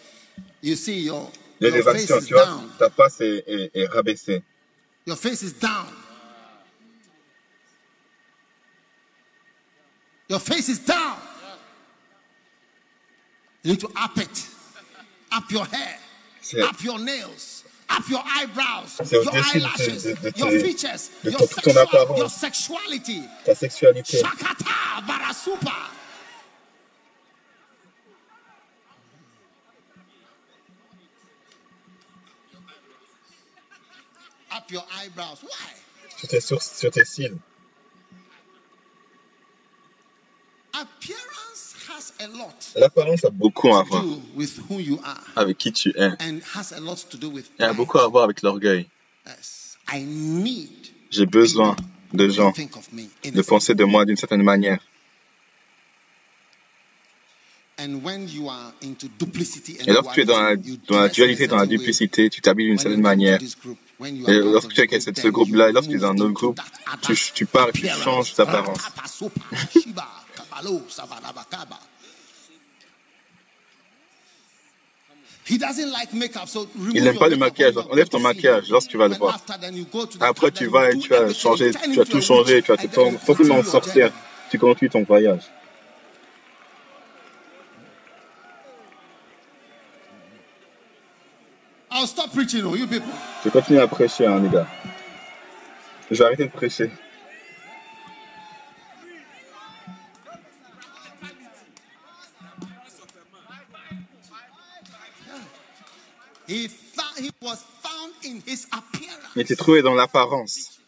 you 0.62 0.76
see 0.76 1.00
your, 1.02 1.30
your 1.60 1.84
face 1.84 2.10
is 2.10 2.28
tu 2.28 2.34
vois, 2.34 2.46
down. 2.46 2.72
ta 2.80 2.90
face 2.90 3.22
est, 3.22 3.44
est, 3.48 3.72
est 3.76 3.86
rabaissée. 3.88 4.42
Your 5.06 5.16
face 5.18 5.44
is 5.44 5.54
down. 5.54 5.88
Your 10.28 10.40
face 10.40 10.70
is 10.70 10.80
down. 10.80 11.18
You 13.64 13.72
need 13.72 13.80
to 13.82 13.90
up 13.98 14.18
it. 14.18 14.48
Up 15.32 15.52
your 15.52 15.66
hair. 15.66 15.98
C'est 16.42 16.62
Up 16.62 16.82
your 16.84 17.00
nails. 17.00 17.64
Up 17.90 18.08
your 18.10 18.22
eyebrows. 18.24 19.02
C'est 19.04 19.12
Your 19.14 19.28
au-dessus 19.34 19.60
de 19.60 19.66
tes- 19.76 19.84
eyelashes. 19.90 20.04
de- 20.04 20.32
de 20.32 20.38
Your 20.38 20.52
features. 20.52 21.10
de 21.24 21.32
Your, 21.32 21.40
ton- 21.40 21.48
ton 21.48 21.62
sexual, 21.62 21.78
apparence. 21.88 22.18
your 22.20 22.30
sexuality. 22.30 23.24
ta 23.46 23.56
sexualité. 23.56 24.18
Shakata 24.20 25.02
Up 34.70 34.74
your 34.74 34.84
eyebrows. 35.02 35.40
Why? 35.42 35.74
Sur 36.18 36.28
tes 36.28 36.42
sources, 36.42 36.78
sur 36.78 36.92
tes 36.92 37.06
cils. 37.06 37.34
Appearance 40.74 41.76
has 41.90 42.14
a 42.20 42.28
lot 42.28 42.54
L'apparence 42.76 43.26
a 43.26 43.32
beaucoup 43.32 43.74
à 43.76 43.84
voir 43.84 44.04
do 44.04 44.22
with 44.36 44.60
who 44.70 44.80
you 44.80 45.00
are 45.04 45.20
avec 45.36 45.58
qui 45.58 45.72
tu 45.74 45.90
es. 45.98 46.12
and 46.22 46.42
has 46.56 46.72
a 46.72 46.80
lot 46.80 46.98
to 47.10 47.18
do 47.18 47.30
with 47.30 47.50
Il 47.58 47.62
y 47.62 47.66
a 47.66 47.68
pride. 47.70 47.78
beaucoup 47.78 47.98
à 47.98 48.08
voir 48.08 48.26
avec 48.26 48.42
l'orgueil. 48.44 48.88
Yes. 49.26 49.78
I 49.92 50.04
need 50.04 50.70
J'ai 51.10 51.26
besoin 51.26 51.76
de 52.14 52.28
to 52.28 52.32
gens 52.34 52.52
think 52.54 52.76
of 52.78 52.92
me 52.94 53.08
in 53.26 53.32
de 53.32 53.42
penser 53.42 53.74
de 53.74 53.84
moi 53.86 54.06
d'une 54.06 54.18
certaine 54.18 54.44
manière. 54.44 54.80
And 57.80 58.04
when 58.04 58.28
you 58.28 58.50
are 58.50 58.74
into 58.84 59.08
duplicity 59.18 59.78
and 59.82 59.86
Et 59.88 59.94
lorsque 59.94 60.14
tu 60.14 60.22
es 60.22 60.26
dans 60.26 60.42
la, 60.42 60.56
dans 60.56 61.08
dualité, 61.08 61.48
dans 61.48 61.58
la 61.58 61.66
duplicité, 61.66 62.30
tu 62.30 62.42
t'habilles 62.42 62.68
d'une 62.68 62.78
certaine 62.78 63.02
manière. 63.02 63.40
Et 64.06 64.40
lorsque 64.40 64.74
tu 64.74 64.82
es 64.82 64.84
avec 64.84 65.02
ce 65.18 65.28
groupe-là, 65.28 65.72
lorsque 65.72 65.90
tu 65.90 65.96
es 65.96 66.00
dans 66.00 66.12
un 66.12 66.18
autre 66.18 66.32
groupe, 66.32 66.60
tu, 67.02 67.16
tu 67.34 67.46
pars, 67.46 67.72
tu 67.74 67.88
changes 67.88 68.34
d'apparence. 68.36 68.80
Remove 76.76 76.96
Il 76.96 77.04
n'aime 77.04 77.18
pas 77.18 77.28
le 77.28 77.36
maquillage. 77.36 77.74
Enlève 77.90 78.08
ton 78.08 78.20
maquillage 78.20 78.70
lorsque 78.70 78.90
tu 78.90 78.98
vas 78.98 79.08
le 79.08 79.16
voir. 79.16 79.40
Après, 80.20 80.52
tu 80.52 80.68
vas 80.68 80.92
et 80.92 80.98
tu 80.98 81.10
changer, 81.34 81.72
turn 81.72 81.92
tu 81.92 81.98
vas 81.98 82.04
into 82.04 82.06
tout 82.06 82.22
witch, 82.22 82.62
tu 82.62 82.72
vas 82.72 82.78
te 82.78 82.88
continue 83.26 83.48
your 83.50 83.66
sorcière. 83.66 84.12
Tu 84.52 84.60
continues 84.60 84.90
ton 84.90 85.04
voyage. 85.04 85.42
I'll 91.92 92.08
stop 92.08 92.32
preaching, 92.32 92.64
oh, 92.66 92.76
you 92.76 92.88
people. 92.88 93.12
Je 93.44 93.50
continue 93.50 93.80
à 93.80 93.88
prêcher, 93.88 94.26
hein, 94.26 94.40
les 94.40 94.50
gars. 94.50 94.68
Je 96.12 96.16
vais 96.18 96.26
arrêter 96.26 96.46
de 96.46 96.52
prêcher. 96.52 96.92
He 106.48 106.68
found, 106.68 107.18
he 107.20 107.32
was 107.42 107.64
found 107.82 108.14
in 108.26 108.42
his 108.46 108.66
appearance. 108.72 109.36
Il 109.36 109.42
était 109.42 109.56
trouvé 109.56 109.84
dans 109.84 109.94
l'apparence. 109.94 110.80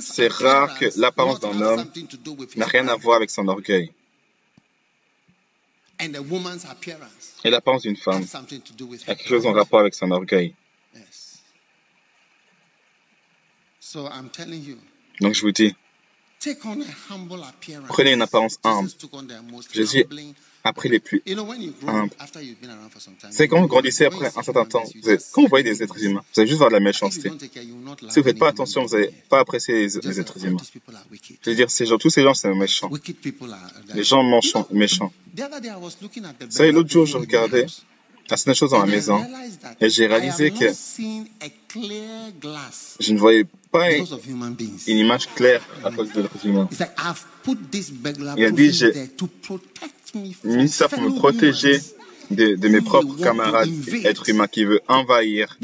C'est 0.00 0.32
rare 0.32 0.78
que 0.78 0.86
l'apparence 0.98 1.38
d'un 1.38 1.60
homme 1.60 1.84
n'a 2.56 2.66
rien 2.66 2.88
à 2.88 2.96
voir 2.96 3.16
avec 3.16 3.30
son 3.30 3.46
orgueil. 3.46 3.92
And 5.95 5.95
a 5.95 5.95
woman's 5.95 5.95
appearance 5.95 5.95
Et 7.44 7.50
l'apparence 7.50 7.82
d'une 7.82 7.96
femme 7.96 8.22
has 8.22 8.26
something 8.26 8.60
to 8.60 8.72
do 8.74 8.86
with 8.86 9.02
a 9.08 9.14
quelque 9.14 9.28
chose 9.28 9.46
en 9.46 9.52
rapport 9.52 9.80
avec 9.80 9.94
son 9.94 10.10
orgueil. 10.10 10.54
Yes. 10.94 11.42
So 13.80 14.08
I'm 14.08 14.30
telling 14.30 14.64
you, 14.64 14.76
Donc 15.20 15.34
je 15.34 15.42
vous 15.42 15.52
dis, 15.52 15.74
Prenez 17.88 18.12
une 18.12 18.22
apparence 18.22 18.58
humble. 18.64 18.90
Jésus 19.72 20.04
humbling. 20.04 20.34
après 20.64 20.88
les 20.88 20.98
plus 21.00 21.22
You 21.26 21.34
know, 21.34 21.44
when 21.44 21.62
you 21.62 21.72
grow 21.80 21.90
humble. 21.90 22.12
up, 22.12 22.20
after 22.20 22.40
you've 22.42 22.60
been 22.60 22.70
around 22.70 22.90
for 22.90 23.00
some 23.00 23.14
time, 23.14 23.30
C'est 23.32 23.48
quand 23.48 23.60
vous 23.60 23.68
grandissez 23.68 24.04
après 24.06 24.26
un 24.26 24.42
certain 24.42 24.64
temps, 24.64 24.82
vous 25.02 25.10
quand 25.32 25.42
vous 25.42 25.48
voyez 25.48 25.64
des 25.64 25.82
êtres 25.82 26.02
humains, 26.02 26.22
vous 26.34 26.40
allez 26.40 26.48
juste 26.48 26.58
voir 26.58 26.70
de 26.70 26.74
la 26.74 26.80
méchanceté. 26.80 27.30
Si 27.30 27.68
vous 27.70 28.18
ne 28.18 28.22
faites 28.22 28.38
pas 28.38 28.48
attention, 28.48 28.84
vous 28.84 28.94
n'allez 28.96 29.10
pas 29.28 29.40
apprécier 29.40 29.74
les, 29.74 30.20
êtres 30.20 30.34
"Oh, 30.36 30.44
humains. 30.46 30.56
these 30.58 30.70
people 30.70 30.94
are 30.94 31.04
wicked." 31.10 31.36
Je 31.42 31.50
veux 31.50 31.56
dire, 31.56 31.70
ces 31.70 31.86
gens, 31.86 31.98
tous 31.98 32.10
ces 32.10 32.22
gens, 32.22 32.34
c'est 32.34 32.52
méchant. 32.54 32.88
Wicked 32.90 33.16
people 33.16 33.52
are. 33.52 33.70
Les 33.94 34.04
gens 34.04 34.22
méchants, 34.22 34.66
méchants. 34.70 35.12
The 35.36 35.40
other 35.42 35.60
day 35.60 35.68
I 35.68 35.76
was 35.80 35.96
looking 36.02 36.24
at 36.24 36.34
the 36.34 36.44
Vous 36.44 36.50
savez, 36.50 36.72
l'autre 36.72 36.90
jour, 36.90 37.06
je 37.06 37.16
regardais 37.16 37.66
à 38.28 38.36
certaines 38.36 38.54
choses 38.54 38.70
dans 38.70 38.80
la 38.80 38.86
maison 38.86 39.24
et 39.80 39.88
j'ai 39.88 40.06
réalisé 40.06 40.50
que 40.50 40.66
a 40.66 41.48
je 43.00 43.12
ne 43.12 43.18
voyais 43.18 43.44
pas 43.78 43.90
une 44.86 44.98
image 44.98 45.28
claire 45.34 45.62
à 45.84 45.90
cause 45.90 46.12
de 46.12 46.22
l'être 46.22 46.46
humain. 46.46 46.68
Il 48.36 48.44
a 48.44 48.50
dit, 48.50 48.72
j'ai 48.72 48.92
there 48.92 49.08
to 49.16 49.26
protect 49.42 50.14
me 50.14 50.20
Mis 50.22 50.34
from 50.34 50.68
ça 50.68 50.88
pour 50.88 51.00
me 51.00 51.10
protéger 51.16 51.80
de, 52.30 52.56
de 52.56 52.68
mes 52.68 52.80
propres 52.80 53.16
camarades 53.22 53.70
êtres 54.04 54.28
humains 54.28 54.48
qui 54.48 54.64
veulent 54.64 54.80
envahir 54.88 55.56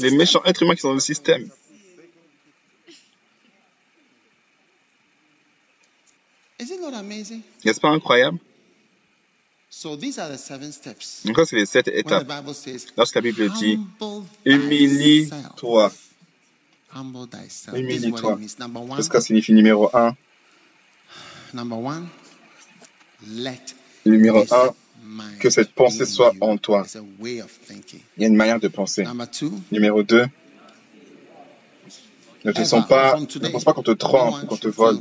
les 0.00 0.10
méchants 0.10 0.42
êtres 0.44 0.62
humains 0.62 0.74
qui 0.74 0.80
sont 0.80 0.88
dans 0.88 0.94
le 0.94 1.00
système. 1.00 1.48
Is 6.60 6.70
it 6.72 6.80
not 6.80 6.94
amazing? 6.94 7.42
N'est-ce 7.64 7.80
pas 7.80 7.90
incroyable? 7.90 8.38
So 9.70 9.96
these 9.96 10.18
are 10.18 10.28
the 10.28 10.38
seven 10.38 10.72
steps. 10.72 11.22
Donc 11.24 11.38
c'est 11.46 11.56
les 11.56 11.66
sept 11.66 11.88
étapes. 11.88 12.26
Lorsque 12.96 13.14
la 13.14 13.20
Bible 13.20 13.48
dit, 13.52 13.78
humilie-toi. 14.44 15.92
Humble 15.92 15.92
thyself. 15.92 15.92
This 15.92 15.92
is 15.92 16.02
what 16.02 16.06
Humilie-toi. 17.74 18.38
Qu'est-ce 18.96 19.08
que 19.08 19.18
ça 19.18 19.20
signifie 19.20 19.52
numéro 19.52 19.90
un? 19.94 20.16
number 21.54 21.78
one, 21.78 22.08
let 23.26 23.74
Numéro 24.04 24.42
this 24.42 24.52
un, 24.52 24.74
mind 25.02 25.38
que 25.38 25.50
cette 25.50 25.72
pensée 25.72 26.06
soit 26.06 26.32
en 26.40 26.56
toi. 26.58 26.84
Il 27.22 27.42
y 28.18 28.24
a 28.24 28.28
une 28.28 28.36
manière 28.36 28.60
de 28.60 28.68
penser. 28.68 29.04
Number 29.04 29.30
two, 29.30 29.52
Numéro 29.72 30.02
deux, 30.02 30.26
ne 32.44 32.52
te 32.52 32.64
sens 32.64 32.86
pas, 32.86 33.18
ne 33.18 33.48
pense 33.48 33.64
pas 33.64 33.72
qu'on 33.72 33.82
te 33.82 33.90
trompe 33.90 34.42
ou 34.42 34.46
qu'on 34.46 34.56
te 34.56 34.68
vole. 34.68 35.00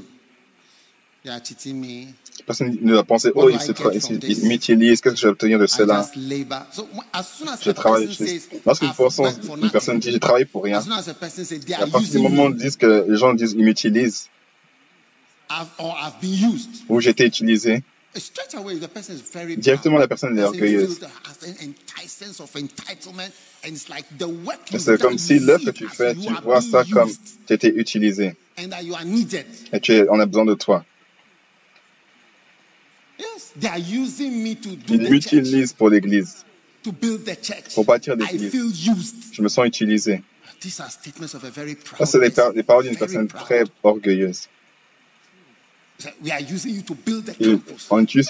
Me. 1.73 2.07
Personne 2.45 2.78
ne 2.82 2.93
va 2.93 3.03
penser, 3.03 3.32
oh, 3.36 3.49
il, 3.49 3.55
il, 3.57 4.19
il 4.43 4.47
m'utilise, 4.47 5.01
qu'est-ce 5.01 5.13
que 5.15 5.19
je 5.19 5.25
vais 5.25 5.32
obtenir 5.32 5.59
de 5.59 5.65
cela 5.67 6.07
Je 6.13 7.69
a 7.69 7.73
travaille. 7.73 8.07
je- 8.11 8.39
for 8.93 9.11
une 9.57 9.69
personne 9.69 9.99
dit, 9.99 10.11
j'ai 10.11 10.19
travaillé 10.19 10.45
pour 10.45 10.63
rien, 10.63 10.80
a 10.80 10.82
à 11.82 11.88
partir 11.88 12.11
du 12.11 12.19
moment 12.19 12.45
où 12.45 12.53
que 12.78 13.05
les 13.09 13.17
gens 13.17 13.34
disent, 13.34 13.53
ils 13.57 13.63
m'utilisent, 13.65 14.30
ou 16.89 17.01
j'ai 17.01 17.09
été 17.09 17.25
utilisé, 17.25 17.84
straight 18.15 18.53
away 18.55 18.75
the 18.80 18.88
person 18.88 19.13
is 19.13 19.21
very 19.34 19.53
proud. 19.53 19.59
directement 19.59 19.97
la 19.99 20.07
personne 20.07 20.38
est 20.39 20.43
orgueilleuse. 20.43 20.97
feels 20.97 20.99
the- 20.99 21.28
has 21.28 21.49
an 21.49 21.53
enti- 21.61 22.07
sense 22.07 22.39
of 22.39 22.49
entitlement, 22.55 23.30
and 23.63 23.69
it's 23.69 23.89
like 23.89 24.05
the 24.17 24.23
work 24.25 24.59
you've 24.71 24.82
C'est 24.82 24.99
comme 24.99 25.17
si 25.17 25.39
l'œuvre 25.39 25.65
que 25.65 25.71
tu 25.71 25.88
fais, 25.88 26.15
tu 26.15 26.30
vois 26.43 26.61
ça 26.61 26.84
comme 26.91 27.11
tu 27.45 27.53
été 27.53 27.67
utilisé 27.75 28.36
et 28.57 29.80
tu 29.80 29.93
es, 29.93 30.09
on 30.09 30.19
a 30.19 30.25
besoin 30.25 30.45
de 30.45 30.55
toi. 30.55 30.84
Yes, 30.86 30.86
they 30.86 30.86
are 30.86 30.86
using 30.86 30.95
me 32.36 32.95
to 32.95 33.03
do 33.03 33.07
Ils 34.89 35.09
m'utilisent 35.09 35.74
pour 35.74 35.89
l'église. 35.89 36.45
to 36.84 36.91
build 36.91 37.24
the 37.26 37.36
church. 37.43 37.74
Pour 37.76 37.86
bâtir 37.86 38.13
I 38.15 38.18
l'église. 38.34 38.51
feel 38.51 38.65
used. 38.97 39.15
Je 39.34 39.41
me 39.41 39.49
sens 39.49 39.65
utilisé. 39.65 40.22
These 40.59 40.80
are 40.80 40.89
statements 40.89 41.34
of 41.36 41.43
a 41.43 41.49
very 41.49 41.76
proud 41.76 41.97
Ça, 41.99 42.05
c'est 42.05 42.20
des, 42.20 42.30
par- 42.30 42.53
des 42.53 42.63
paroles 42.63 42.86
d'une 42.86 42.95
personne 42.97 43.28
très 43.28 43.63
orgueilleuse. 43.84 44.47
We 46.24 46.32
are 46.32 46.39
using 46.41 46.76
you 46.76 46.84
to 46.84 46.93
build 46.95 47.26
the 47.26 47.41
Et 47.41 47.53
campus. 47.53 47.88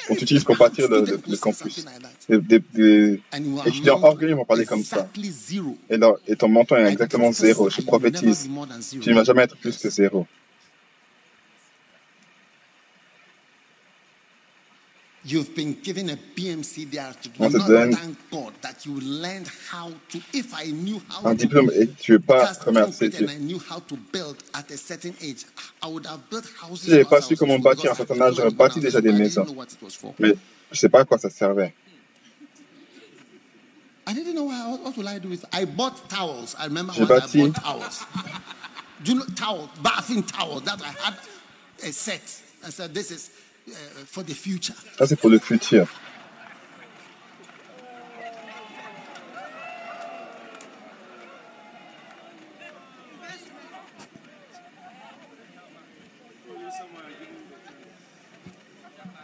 on 0.10 0.16
t'utilise 0.16 0.42
on 0.44 0.46
pour 0.46 0.56
bâtir 0.58 0.88
le, 0.90 1.02
le- 1.02 1.20
le 1.28 1.38
campus. 1.38 1.86
Des, 2.30 2.40
des- 2.40 2.62
des 2.74 3.22
étudiants 3.66 4.02
orgueilleux 4.02 4.36
vont 4.36 4.46
parler 4.46 4.66
comme 4.66 4.84
ça. 4.86 5.08
Et, 5.90 5.98
leur- 5.98 6.18
et 6.28 6.36
ton 6.38 6.48
menton 6.48 6.78
est 6.78 6.90
exactement 6.90 7.32
zéro. 7.34 7.70
Je 7.70 7.82
prophétise. 7.82 8.50
Tu 9.02 9.10
ne 9.10 9.16
vas 9.16 9.26
jamais 9.26 9.44
être 9.44 9.58
plus 9.58 9.78
que 9.78 9.90
zéro. 9.90 10.26
You've 15.30 15.54
been 15.54 15.74
given 15.84 16.10
a 16.10 16.16
BMC 16.16 16.90
there 16.90 17.12
to 17.22 17.30
On 17.44 17.50
te 17.52 17.58
donne 17.58 17.94
thank 17.94 18.16
God 18.32 18.54
that 18.62 18.86
you 18.86 18.98
learned 19.02 19.50
how 19.70 19.92
to. 20.10 20.20
If 20.32 20.54
I 20.54 20.72
knew 20.72 21.02
how 21.10 21.28
Un 21.30 21.36
to 21.36 21.46
diplôme 21.48 21.70
et 21.76 21.88
tu 22.00 22.18
pas 22.18 22.54
I 22.54 22.56
build 24.14 24.38
at 24.54 24.72
a 24.72 24.78
certain 24.78 25.14
age, 25.22 25.44
I 25.84 25.88
would 25.88 26.06
have 26.06 26.30
built 26.30 26.46
houses. 26.62 26.84
Si 26.86 26.92
j'avais 26.92 27.02
of 27.02 27.10
pas 27.10 27.18
houses 27.18 27.28
su 27.28 27.36
comment 27.36 27.60
because 27.60 27.76
bâtir 27.84 27.90
à 27.90 27.92
un 27.92 27.94
I 27.94 27.98
certain 27.98 28.16
had 28.16 28.22
âge, 28.22 28.36
j'aurais 28.38 28.50
gone 28.52 28.58
bâti 28.58 28.80
out 28.80 28.84
déjà 28.86 28.92
there, 28.92 29.02
des 29.02 29.10
but 29.12 29.16
I 29.16 29.20
maisons. 29.20 29.42
didn't 29.44 29.48
know 29.54 29.58
what 29.60 29.68
it 29.74 29.82
was 29.82 29.96
for. 29.96 30.14
Mais 30.20 30.34
je 30.72 30.78
sais 30.80 30.90
pas 30.90 31.02
à 31.02 31.06
quoi 31.06 31.18
ça 31.18 31.30
servait. 31.30 31.74
I 34.08 34.14
didn't 34.14 34.36
know 34.36 34.46
what, 34.46 34.80
what 34.82 34.96
will 34.98 35.08
I 35.10 35.20
do 35.20 35.28
with. 35.28 35.44
I 35.52 35.66
bought 35.66 36.08
towels. 36.08 36.56
I 36.58 36.68
remember 36.68 36.94
J'ai 36.94 37.04
once 37.04 37.12
I 37.12 37.18
bâti- 37.28 37.52
bought 37.52 37.64
towels. 37.64 38.06
do 39.04 39.12
you 39.12 39.20
know 39.20 39.26
towel, 39.36 39.70
bathing 39.84 40.24
towel 40.24 40.62
that 40.62 40.82
I 40.82 40.94
had 41.06 41.16
a 41.84 41.92
set. 41.92 42.22
I 42.66 42.70
said 42.70 42.94
this 42.94 43.12
is 43.12 43.30
for 44.05 44.24
the 44.24 44.34
future. 44.34 44.76
Ça, 44.97 45.07
c'est 45.07 45.15
pour 45.15 45.30
le 45.30 45.39
futur. 45.39 45.88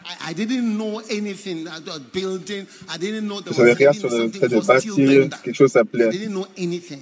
I, 0.05 0.31
I 0.31 0.33
didn't 0.33 0.77
know 0.77 1.01
anything 1.09 1.67
about 1.67 2.11
building. 2.11 2.67
I 2.89 2.97
didn't 2.97 3.27
know 3.27 3.41
there 3.41 3.53
Je 3.53 3.57
savais 3.57 3.71
was 3.71 3.77
rien 3.77 3.93
sur 3.93 4.09
le 4.09 4.29
fait 4.29 4.47
de 4.49 4.59
bâtir. 4.59 4.95
Quelque 5.43 5.55
chose 5.55 5.71
s'appelait. 5.71 6.09
didn't 6.09 6.33
know 6.33 6.47
anything. 6.57 7.01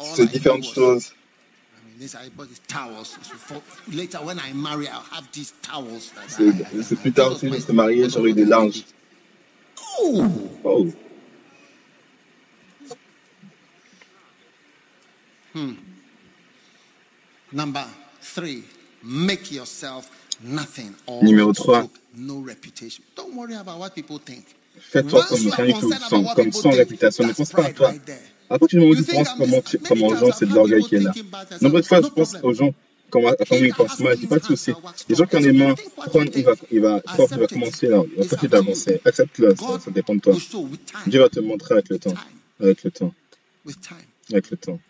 All 0.00 0.06
I 0.06 0.12
C'est 0.16 0.26
différentes 0.26 0.64
choses. 0.64 1.12
C'est 6.28 6.44
I- 6.44 6.82
c'est 6.82 6.96
plus 6.96 7.12
tard 7.12 7.32
aussi, 7.32 7.48
je 7.48 7.58
suis 7.60 7.72
marié, 7.72 8.08
j'aurai 8.10 8.32
des 8.32 8.44
linges. 8.44 8.84
Oh, 10.00 10.24
Oh, 10.64 10.86
number 17.52 17.84
three, 18.20 18.64
make 19.02 19.50
yourself 19.52 20.08
nothing 20.42 20.94
or 21.06 21.22
Numéro 21.22 21.52
trois. 21.52 21.82
stroke, 21.82 21.98
no 22.16 22.40
reputation. 22.40 23.04
Don't 23.14 23.34
worry 23.34 23.54
about 23.54 23.78
what 23.78 23.90
people 23.94 24.18
think. 24.18 24.44
fais-toi 24.78 25.22
comme 25.28 25.38
sans, 25.38 26.24
comme 26.34 26.72
réputation. 26.72 27.26
Ne 27.26 27.32
pense 27.32 27.50
pas 27.52 27.64
à 27.66 27.72
toi. 27.72 27.88
right. 27.88 28.02
À 28.52 28.58
partir 28.58 28.78
du 28.78 28.86
moment 28.86 29.00
où 29.00 29.02
tu 29.02 29.10
penses 29.10 29.28
comment, 29.38 29.62
tu, 29.62 29.78
comment 29.78 30.06
aux 30.08 30.16
gens, 30.16 30.32
c'est 30.32 30.46
de 30.46 30.54
l'orgueil 30.54 30.82
qui 30.84 30.96
est 30.96 31.00
là. 31.00 31.12
Nombreuses 31.62 31.86
fois, 31.86 32.02
je 32.02 32.08
pense 32.08 32.36
aux 32.42 32.52
gens, 32.52 32.68
à 32.68 32.70
comment 33.10 33.34
ils 33.52 33.74
pensent 33.74 34.00
mal. 34.00 34.14
Je 34.16 34.20
dis 34.20 34.26
pas 34.26 34.38
de 34.38 34.44
souci. 34.44 34.72
Les 35.08 35.14
gens 35.14 35.26
qui 35.26 35.36
en 35.36 35.54
marre, 35.54 35.76
prendre, 36.06 36.30
il 36.34 36.44
va, 36.44 36.52
il 36.70 36.80
va, 36.80 37.00
il 37.18 37.38
va 37.38 37.46
commencer 37.46 37.86
là, 37.88 38.02
il 38.16 38.24
va 38.24 38.48
d'avancer. 38.48 39.00
Accepte-le, 39.04 39.56
ça, 39.56 39.80
ça 39.80 39.90
dépend 39.90 40.14
de 40.14 40.20
toi. 40.20 40.36
Dieu 41.06 41.20
va 41.20 41.28
te 41.30 41.40
montrer 41.40 41.74
avec 41.74 41.88
le 41.88 41.98
temps. 41.98 42.14
Avec 42.60 42.84
le 42.84 42.90
temps. 42.90 43.14
Avec 44.30 44.50
le 44.50 44.56
temps. 44.58 44.80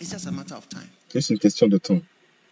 C'est 0.00 1.20
juste 1.20 1.30
une 1.30 1.38
question 1.38 1.68
de 1.68 1.78
temps. 1.78 2.00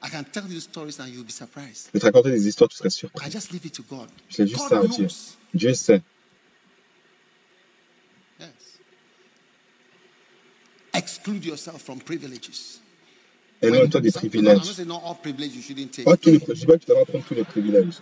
I 0.05 0.09
can 0.11 0.25
tell 0.25 0.51
you 0.51 0.59
stories 0.59 0.99
and 0.99 1.09
you'll 1.09 1.25
be 1.25 1.31
surprised. 1.31 1.89
Je 1.89 1.93
vais 1.93 2.01
te 2.01 2.05
raconter 2.07 2.31
des 2.31 2.49
histoires, 2.49 2.69
tu 2.69 2.77
serais 2.77 2.91
surpris. 2.91 3.25
I 3.25 3.31
just 3.31 3.53
leave 3.53 3.65
it 3.67 3.75
to 3.75 3.85
God. 3.89 4.09
Je 4.29 4.43
laisse 4.43 4.51
juste 4.51 4.69
ça 4.69 4.81
à 4.81 4.87
Dieu. 4.87 5.07
Dieu 5.55 5.75
sait. 5.75 6.03
Yes. 8.41 8.49
Exclude 11.03 11.45
yourself 11.45 11.83
from 11.83 11.99
privileges. 12.01 12.79
Éloigne-toi 13.61 14.01
des 14.01 14.11
Some- 14.11 14.23
I'm 14.25 14.43
not 14.45 14.61
privilèges. 15.21 16.05
Pas 16.05 16.17
tous 16.17 16.31
les, 16.31 16.39
je 16.39 16.67
que 16.67 16.77
tu 16.77 16.87
dois 16.87 17.05
prendre 17.05 17.25
tous 17.27 17.35
les 17.35 17.45
privilèges. 17.45 17.99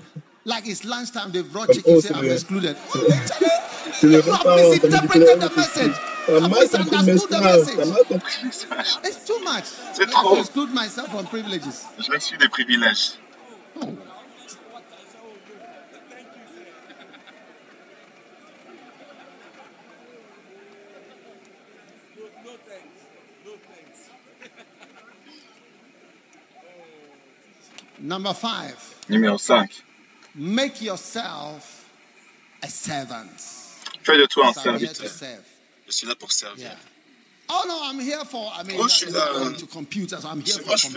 Like 0.46 0.66
it's 0.66 0.84
lunchtime, 0.84 1.30
they've 1.32 1.44
brought 1.50 1.66
Comme, 1.66 1.76
chicken, 1.76 1.94
oh, 1.96 2.00
say 2.00 2.08
c'est 2.08 2.14
I'm 2.14 2.22
le- 2.24 2.32
excluded. 2.32 2.76
C'est 3.92 4.06
le 4.06 4.12
You 4.12 4.18
have 4.22 4.38
repas, 4.38 4.56
misinterpreted 4.70 5.40
the 5.40 5.56
message. 5.56 5.92
T'as 6.26 6.40
mal 6.40 6.68
compris 6.68 6.96
le 6.96 7.04
message. 7.04 7.28
T'as 7.28 7.40
message. 7.56 7.76
mal 7.88 8.04
compris 8.08 8.32
le 8.42 8.46
message. 8.46 8.98
It's 9.04 9.24
too 9.26 9.38
much. 9.40 9.64
C'est 9.94 10.02
I 10.02 10.06
have 10.06 10.12
trop. 10.12 10.34
to 10.36 10.40
exclude 10.40 10.70
myself 10.72 11.08
from 11.10 11.26
privileges. 11.26 11.74
Je 11.98 12.10
m'excuse 12.10 12.38
des 12.38 12.48
privilèges. 12.48 13.18
Oh. 13.82 13.86
Number 28.00 28.32
five, 28.34 28.76
Numéro 29.08 29.36
5. 29.38 29.82
make 30.34 30.80
yourself 30.80 31.84
a 32.62 32.68
servant. 32.68 33.28
Fais 34.02 34.16
de 34.18 34.26
toi 34.26 34.48
un 34.48 34.52
serviteur. 34.54 35.38
Je 35.86 35.92
suis 35.92 36.06
là 36.06 36.14
pour 36.14 36.32
servir. 36.32 36.64
Yeah. 36.64 36.76
Oh 37.50 37.64
no, 37.66 37.74
I'm 37.82 38.00
here 38.00 38.24
for. 38.24 38.50
I 38.56 38.62
mean, 38.64 38.76
Moi, 38.76 38.86
je 38.88 38.94
suis 38.94 39.10
là. 39.10 39.28
I'm 39.34 40.40
here 40.40 40.60
for 40.64 40.76
je. 40.78 40.88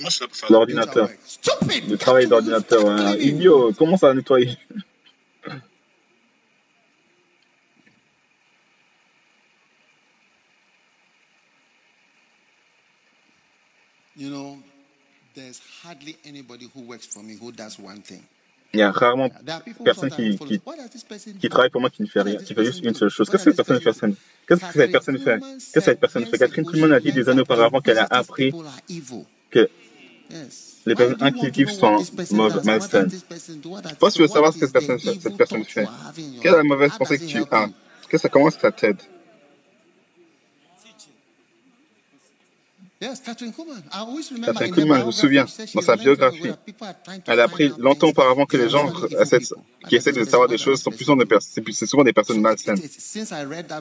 Moi, 0.00 0.10
je 0.10 0.10
suis 0.10 0.26
pour 0.26 0.36
faire 0.36 0.48
de 0.48 0.52
L'ordinateur. 0.54 1.08
Stupid. 1.24 1.88
Le 1.88 1.96
travail 1.96 2.26
d'ordinateur. 2.26 2.90
hein. 2.90 3.14
Idiot. 3.16 3.72
Comment 3.78 3.96
ça 3.96 4.10
à 4.10 4.14
nettoyer? 4.14 4.58
You 14.14 14.28
know, 14.30 14.58
Il 18.74 18.80
y 18.80 18.82
a 18.82 18.90
rarement 18.90 19.28
personne 19.84 20.10
qui, 20.10 20.38
qui, 21.38 21.48
travaille 21.50 21.68
pour 21.68 21.82
moi 21.82 21.90
qui 21.90 22.02
ne 22.02 22.06
fait 22.06 22.22
rien, 22.22 22.36
qui 22.36 22.54
fait 22.54 22.64
juste 22.64 22.82
une 22.82 22.94
seule 22.94 23.10
chose. 23.10 23.28
Qu'est-ce 23.28 23.44
que 23.44 23.50
cette 23.50 23.56
personne 23.56 23.80
person 23.80 23.92
fait? 23.92 24.14
Qu'est-ce 24.48 24.60
que 24.60 24.72
cette 24.72 24.92
personne 24.92 25.18
fait? 25.18 25.40
Catherine 25.40 25.40
Qu'est-ce 25.40 25.72
que 25.72 25.80
cette 25.80 26.00
personne 26.00 26.26
fait? 26.26 26.38
Catherine 26.38 26.64
Kuhlman 26.64 26.92
a 26.92 27.00
dit 27.00 27.12
des 27.12 27.28
années 27.28 27.42
auparavant 27.42 27.80
qu'elle 27.80 27.98
a 27.98 28.06
appris 28.10 28.52
que 29.50 29.68
les 30.86 30.94
personnes 30.94 31.22
intuitives 31.22 31.70
sont 31.70 32.02
mauvaises, 32.30 32.64
malsaines. 32.64 33.10
Toi, 33.98 34.10
tu 34.10 34.22
veux 34.22 34.28
savoir 34.28 34.54
ce 34.54 34.58
que 34.58 34.66
cette 34.66 34.72
personne, 34.72 34.98
cette 34.98 35.68
fait. 35.68 35.86
Quelle 36.40 36.54
est 36.54 36.56
la 36.56 36.62
mauvaise 36.62 36.92
pensée 36.98 37.18
que 37.18 37.24
tu 37.24 37.42
as? 37.50 37.68
que 38.10 38.28
comment 38.28 38.50
ça 38.50 38.72
t'aide? 38.72 38.96
Catherine 44.46 44.72
Kuhlman. 44.74 45.00
Je 45.00 45.06
me 45.06 45.10
souviens, 45.12 45.46
dans 45.74 45.80
sa 45.82 45.96
biographie, 45.96 46.42
Elle 47.26 47.40
a 47.40 47.48
find 47.48 47.50
pris 47.52 47.70
out 47.70 47.78
longtemps 47.78 48.08
auparavant 48.08 48.46
que 48.46 48.56
les 48.56 48.68
gens 48.68 48.92
qui 49.88 49.96
essaient 49.96 50.12
de 50.12 50.24
savoir 50.24 50.48
des 50.48 50.58
choses 50.58 50.80
sont 50.82 50.90
plus 50.90 51.04
souvent 51.04 51.16
des 51.16 51.24
personnes, 51.26 51.50
c'est 51.54 51.60
plus- 51.62 51.72
c'est 51.72 51.86
souvent 51.86 52.04
des 52.04 52.12
personnes 52.12 52.40
malsaines. 52.40 52.76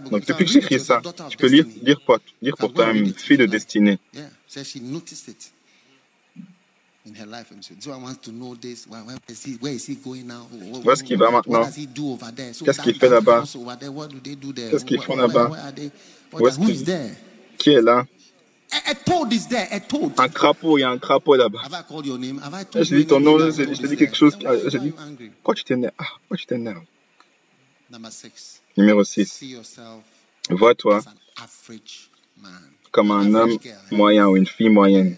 Donc 0.09 0.25
depuis 0.25 0.45
que 0.45 0.51
j'écris 0.51 0.79
ça, 0.79 1.01
tu 1.29 1.37
peux 1.37 1.47
lire, 1.47 1.65
lire, 1.83 1.99
pour, 2.05 2.17
lire 2.41 2.55
pour 2.57 2.73
toi-même, 2.73 3.13
fille 3.13 3.37
de 3.37 3.45
destinée. 3.45 3.99
Où 10.83 10.91
est-ce 10.91 11.03
qu'il 11.03 11.17
va 11.17 11.31
maintenant? 11.31 11.63
Qu'est-ce 12.63 12.81
qu'il 12.81 12.95
fait 12.95 13.09
là-bas? 13.09 13.43
Qu'est-ce 14.69 14.85
qu'ils 14.85 15.01
font 15.01 15.15
là-bas? 15.15 15.49
Où 16.33 16.47
est-ce 16.47 16.59
there? 16.85 17.11
Qui 17.57 17.71
est 17.71 17.81
là? 17.81 18.05
A, 18.73 18.91
a 18.91 18.95
toad 18.95 19.33
is 19.33 19.47
there. 19.47 19.67
A 19.71 19.79
toad. 19.79 20.13
Un 20.17 20.29
crapaud, 20.29 20.77
il 20.77 20.81
y 20.81 20.83
a 20.83 20.89
un 20.89 20.97
crapaud 20.97 21.35
là-bas. 21.35 21.61
Told 21.87 22.85
J'ai 22.85 22.97
dit 22.97 23.05
ton 23.07 23.19
nom, 23.19 23.37
that 23.37 23.51
j'ai 23.51 23.65
dit 23.87 23.97
quelque 23.97 24.15
chose. 24.15 24.37
J'ai 24.67 24.79
dit, 24.79 24.91
pourquoi 24.91 25.55
tu 25.55 25.63
t'énerves 25.63 25.93
Ah, 25.97 26.05
Pourquoi 26.21 26.37
tu 26.37 26.45
t'énerves. 26.45 26.83
Numéro 28.77 29.03
6. 29.03 29.25
See 29.31 29.47
yourself 29.51 30.01
Vois-toi 30.49 31.01
comme 32.91 33.11
un 33.11 33.33
homme 33.33 33.57
girl. 33.61 33.75
moyen 33.91 34.27
ou 34.27 34.35
une 34.37 34.47
fille 34.47 34.69
moyenne. 34.69 35.17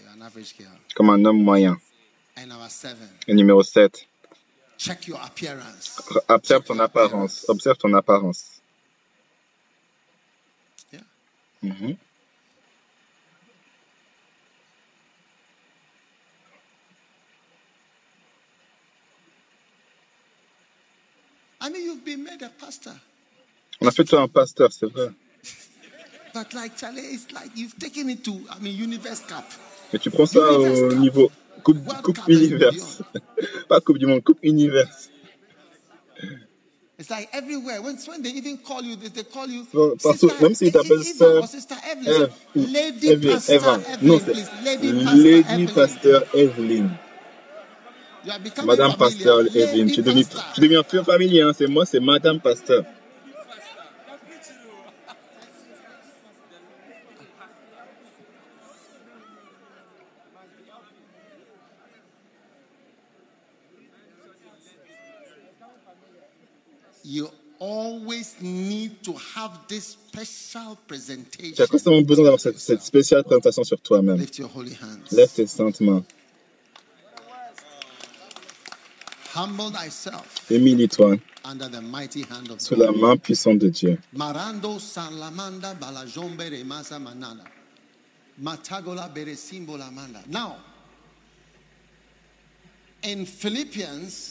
Comme 0.94 1.10
un 1.10 1.24
homme 1.24 1.42
moyen. 1.42 1.78
Et 3.26 3.34
numéro 3.34 3.62
7. 3.62 4.06
Check 4.76 5.06
your 5.06 5.20
appearance. 5.22 6.02
Observe 6.28 6.64
ton 6.64 6.78
apparence. 6.80 7.44
Observe 7.48 7.76
ton 7.78 7.94
apparence. 7.94 8.60
Yeah. 10.92 11.00
Mhm. 11.62 11.96
I 21.64 21.70
mean, 21.70 21.82
you've 21.86 22.04
been 22.04 22.22
made 22.22 22.42
a 22.42 22.50
pastor, 22.50 22.92
On 23.80 23.86
a 23.86 23.90
fait 23.90 24.04
toi 24.04 24.20
un 24.20 24.28
pasteur, 24.28 24.70
c'est 24.70 24.84
vrai. 24.84 25.08
but 26.34 26.52
like 26.52 26.76
Charlie, 26.76 27.00
it's 27.00 27.32
like 27.32 27.50
you've 27.56 27.78
taken 27.78 28.10
it 28.10 28.22
to, 28.24 28.32
I 28.50 28.58
mean, 28.60 28.76
Universe 28.76 29.20
Cup. 29.20 29.44
Mais 29.90 29.98
tu 29.98 30.10
prends 30.10 30.26
ça 30.26 30.40
au 30.52 30.94
niveau 30.94 31.30
Coupe, 31.62 31.78
coupe 32.02 32.18
Univers. 32.28 33.00
Pas 33.68 33.80
Coupe 33.80 33.96
du 33.96 34.04
Monde, 34.06 34.22
Coupe 34.22 34.40
Univers. 34.42 35.08
It's 36.98 37.08
like 37.08 37.30
everywhere. 37.32 37.80
When, 37.80 37.96
when 38.08 38.22
they 38.22 38.30
even 38.30 38.58
call 38.58 38.82
you, 38.82 38.96
they, 38.96 39.08
they 39.08 39.24
call 39.24 39.48
you 39.48 39.66
Bon, 39.72 39.96
partout, 39.96 40.28
Sister 40.28 40.42
même 40.42 40.54
s'ils 40.54 40.72
t'appellent 40.72 41.02
sœur, 41.02 41.44
Evelyn. 41.90 42.28
Lady 42.54 43.08
Eve, 43.08 43.32
Pastor. 43.32 43.54
Evelyn, 43.54 43.80
Non, 44.02 44.20
Lady 44.62 44.92
Pastor 44.92 45.14
Lady 45.22 45.44
Evelyn. 45.48 45.66
Pasteur 45.74 46.24
Evelyn. 46.34 46.90
Madame. 48.64 48.96
Pasteur 48.96 49.40
Evelyn. 49.54 49.84
Lady 49.86 49.92
Tu 49.92 50.02
Pastor. 50.02 50.52
tu 50.54 50.60
deviens 50.62 50.82
plus 50.82 51.04
familier, 51.04 51.42
hein. 51.42 51.52
c'est 51.56 51.66
moi, 51.66 51.84
c'est 51.84 52.00
Madame 52.00 52.40
Pasteur. 52.40 52.84
You 67.02 67.28
always 67.58 68.40
need 68.40 69.02
to 69.04 69.12
have 69.34 69.68
this 69.68 69.96
special 70.08 70.76
Tu 70.88 70.94
as 70.94 70.98
presentation. 70.98 71.66
constamment 71.66 72.02
besoin 72.02 72.24
d'avoir 72.24 72.40
cette, 72.40 72.58
cette 72.58 72.82
spéciale 72.82 73.24
présentation 73.24 73.64
sur 73.64 73.80
toi-même. 73.80 74.24
Lève 75.12 75.32
tes 75.32 75.46
saintes 75.46 75.80
mains. 75.80 76.02
Humble 76.02 76.12
thyself 77.56 79.23
Humilie-toi 80.48 81.18
under 81.44 81.68
the 81.68 81.80
mighty 81.80 82.22
hand 82.22 82.50
of 82.52 82.60
sous 82.60 82.76
la 82.76 82.92
main 82.92 83.16
puissante 83.16 83.58
de 83.58 83.68
Dieu. 83.68 83.98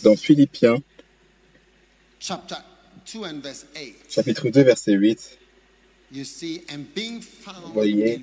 Dans 0.04 0.16
Philippiens, 0.16 0.82
chapter 2.20 2.58
2 3.06 3.26
and 3.26 3.42
verse 3.44 3.66
8, 3.76 3.96
chapitre 4.10 4.50
2, 4.50 4.64
verset 4.64 4.98
8, 5.04 5.38
you 6.14 6.24
see, 6.24 6.64
and 6.70 6.86
being 6.96 7.20
found 7.20 7.74
Voyez. 7.74 8.22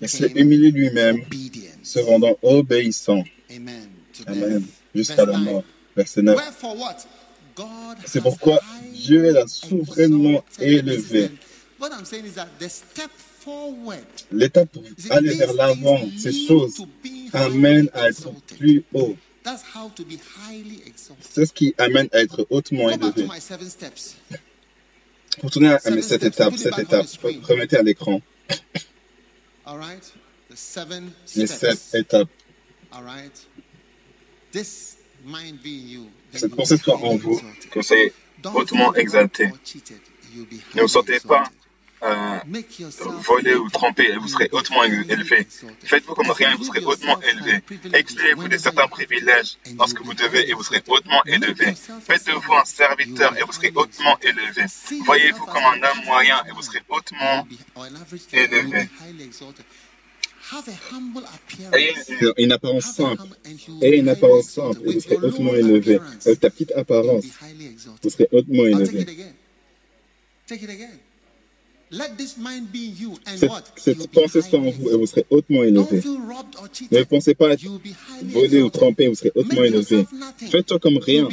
Il 0.00 0.08
s'est 0.08 0.32
humilié 0.34 0.70
lui-même, 0.70 1.22
se 1.82 1.98
rendant 1.98 2.36
obéissant. 2.42 3.22
Amen. 3.54 3.88
Jusqu'à 4.94 5.24
la 5.24 5.38
mort. 5.38 5.64
Verset 5.96 6.22
9. 6.22 6.36
Wherefore 6.36 6.76
what? 6.78 6.96
God 7.56 7.98
C'est 8.06 8.20
pourquoi 8.20 8.60
Dieu 8.94 9.32
l'a 9.32 9.46
souverainement 9.46 10.44
élevé. 10.60 11.22
Listen, 11.22 11.38
What 11.80 11.92
I'm 11.92 12.04
saying 12.04 12.26
is 12.26 12.34
that 12.34 12.48
the 12.58 12.68
step 12.68 13.10
forward 13.10 14.04
L'étape 14.30 14.70
pour 14.70 14.84
aller 15.10 15.34
vers 15.34 15.54
l'avant, 15.54 15.98
ces 16.18 16.32
choses 16.46 16.84
amènent 17.32 17.88
à 17.94 18.08
être 18.08 18.30
plus 18.58 18.84
haut. 18.92 19.16
C'est 21.32 21.46
ce 21.46 21.52
qui 21.52 21.74
amène 21.78 22.08
à 22.12 22.20
être 22.20 22.46
hautement 22.50 22.90
élevé. 22.90 23.26
tourner 25.50 25.68
à 25.68 25.78
Put 25.78 25.98
it 25.98 26.04
cette 26.04 26.22
étape, 26.22 26.52
remettez 27.48 27.78
à 27.78 27.82
l'écran 27.82 28.20
All 28.50 28.52
right? 28.52 28.58
The 28.58 28.58
seven 29.00 29.59
les 31.36 31.46
sept 31.46 31.94
étapes. 31.94 32.28
All 32.92 33.04
right? 33.04 33.46
This 34.52 34.96
mind 35.24 35.62
be 35.62 35.68
in 35.68 35.88
you. 35.88 36.10
then 36.32 36.40
Cette 36.40 36.56
pensée 36.56 36.76
soit 36.76 36.96
en 36.96 37.16
vous. 37.16 37.40
Que 37.70 37.82
c'est 37.82 38.12
hautement 38.52 38.94
exalté. 38.94 39.52
Ne 40.74 40.82
vous 40.82 40.88
sentez 40.88 41.20
pas. 41.20 41.44
Euh, 42.02 42.38
Make 42.46 42.78
yourself 42.80 43.08
volé 43.26 43.54
ou 43.54 43.68
et 44.08 44.16
vous 44.16 44.28
serez 44.28 44.48
hautement 44.52 44.84
élevé. 44.84 45.46
Faites-vous 45.84 46.14
comme 46.14 46.30
rien 46.30 46.52
et 46.52 46.56
vous 46.56 46.64
serez 46.64 46.80
hautement 46.84 47.20
élevé. 47.20 47.60
Excluez-vous 47.92 48.48
de 48.48 48.56
certains 48.56 48.88
privilèges 48.88 49.58
lorsque 49.78 50.00
vous 50.02 50.14
devez 50.14 50.48
et 50.48 50.54
vous 50.54 50.62
serez 50.62 50.82
hautement 50.88 51.22
élevé. 51.26 51.66
yourself 51.66 51.96
a 51.96 52.00
Faites 52.00 52.26
de 52.26 52.32
vous 52.32 52.40
servant. 52.40 52.60
un 52.60 52.64
serviteur 52.64 53.36
et 53.38 53.42
vous 53.42 53.52
serez 53.52 53.72
hautement 53.74 54.18
élevé. 54.22 54.62
Voyez-vous 55.04 55.44
comme 55.44 55.64
un 55.64 55.82
homme 55.82 56.04
moyen 56.06 56.42
et 56.48 56.52
vous 56.52 56.62
serez 56.62 56.82
hautement 56.88 57.46
élevé. 58.32 58.84
be 58.84 58.88
highly 59.02 59.24
exalted. 59.24 59.64
Have 60.52 60.68
a 60.68 60.94
humble 60.96 61.22
Ayez 61.74 61.90
appearance. 61.90 62.08
une, 62.08 62.32
une 62.38 62.52
apparence 62.52 62.84
simple. 62.94 63.22
Ayez 63.82 63.98
une 63.98 64.08
apparence 64.08 64.46
simple 64.48 64.80
et 64.86 64.94
vous 64.94 65.00
serez 65.00 65.16
hautement 65.16 65.54
élevé. 65.54 66.00
Avec 66.26 66.40
ta 66.40 66.50
petite 66.50 66.72
apparence, 66.72 67.24
vous 68.02 68.10
serez 68.10 68.28
hautement 68.32 68.64
I'll 68.64 68.78
take 68.88 70.62
it 70.64 70.70
élevé. 70.70 70.88
Cette, 73.76 74.10
pensée 74.12 74.42
soit 74.42 74.58
en 74.60 74.70
vous 74.70 74.90
et 74.90 74.96
vous 74.96 75.06
serez 75.06 75.26
hautement 75.28 75.64
élevé. 75.64 76.02
Ne 76.92 77.02
pensez 77.02 77.34
pas 77.34 77.50
être 77.50 77.64
volé 78.22 78.62
ou 78.62 78.70
trompé, 78.70 79.08
vous 79.08 79.16
serez 79.16 79.32
hautement 79.34 79.64
élevé. 79.64 80.06
Fais-toi 80.50 80.78
comme 80.78 80.98
rien 80.98 81.28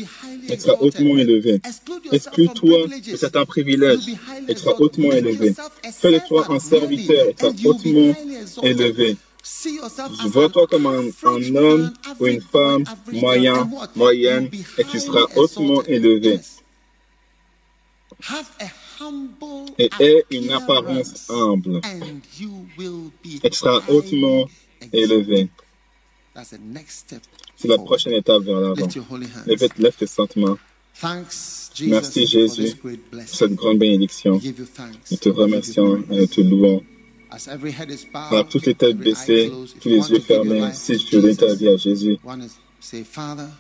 et 0.50 0.56
tu 0.56 0.64
seras 0.64 0.78
hautement 0.80 1.18
élevé. 1.18 1.62
Exclude 1.64 2.06
yourself 2.06 2.24
from 2.24 2.44
Exclus-toi 2.44 3.12
de 3.12 3.18
certains 3.18 3.46
privilèges 3.46 4.08
et 4.48 4.56
tu 4.56 4.62
seras 4.62 4.76
hautement 4.80 5.12
élevé. 5.12 5.54
Fais 5.92 6.14
de 6.14 6.28
toi 6.28 6.48
un 6.50 6.60
serviteur 6.60 7.28
et 7.28 7.34
tu 7.36 7.46
seras 7.46 7.70
hautement 7.70 8.16
élevé. 8.64 9.18
See 9.44 9.76
yourself 9.76 10.12
as 10.20 10.28
Vois-toi 10.28 10.68
comme 10.68 10.88
un, 10.88 11.04
un 11.24 11.56
homme 11.56 11.94
ou 12.20 12.28
une 12.28 12.42
femme 12.42 12.84
moyen, 13.14 13.70
moyenne, 13.96 14.50
et 14.78 14.84
tu 14.84 15.00
seras 15.00 15.24
highly 15.24 15.38
hautement 15.38 15.84
élevé. 15.84 16.40
Et 19.80 19.90
aie 20.00 20.26
une 20.32 20.52
apparence 20.52 21.30
humble, 21.30 21.82
et 23.44 23.50
tu 23.50 23.58
seras 23.58 23.82
hautement 23.90 24.48
élevé. 24.92 25.50
That's 26.34 26.52
the 26.52 26.60
next 26.60 27.00
step. 27.00 27.22
C'est 27.56 27.68
la 27.68 27.80
prochaine 27.80 28.14
étape 28.14 28.44
vers 28.44 28.60
l'avant. 28.60 28.88
Lève, 29.48 29.70
lève 29.80 29.96
tes 29.96 30.06
saintes 30.06 30.36
mains 30.36 30.58
Thanks, 31.00 31.72
Jesus, 31.76 31.92
Merci, 31.92 32.26
Jésus, 32.26 32.76
pour 32.76 32.92
cette 33.26 33.54
grande 33.54 33.78
bénédiction. 33.78 34.42
Nous 35.12 35.18
te 35.18 35.30
remercions 35.30 35.98
et 36.10 36.18
nous 36.18 36.26
te 36.26 36.42
louons. 36.42 36.84
Par 38.12 38.48
toutes 38.48 38.66
les 38.66 38.74
têtes 38.74 38.98
baissées, 38.98 39.52
tous 39.82 39.90
les 39.90 40.10
yeux 40.10 40.20
fermés, 40.20 40.72
si 40.74 40.98
tu 40.98 41.16
veux 41.16 41.22
donner 41.22 41.36
ta 41.36 41.54
vie 41.54 41.70
à 41.70 41.78
Jésus, 41.78 42.18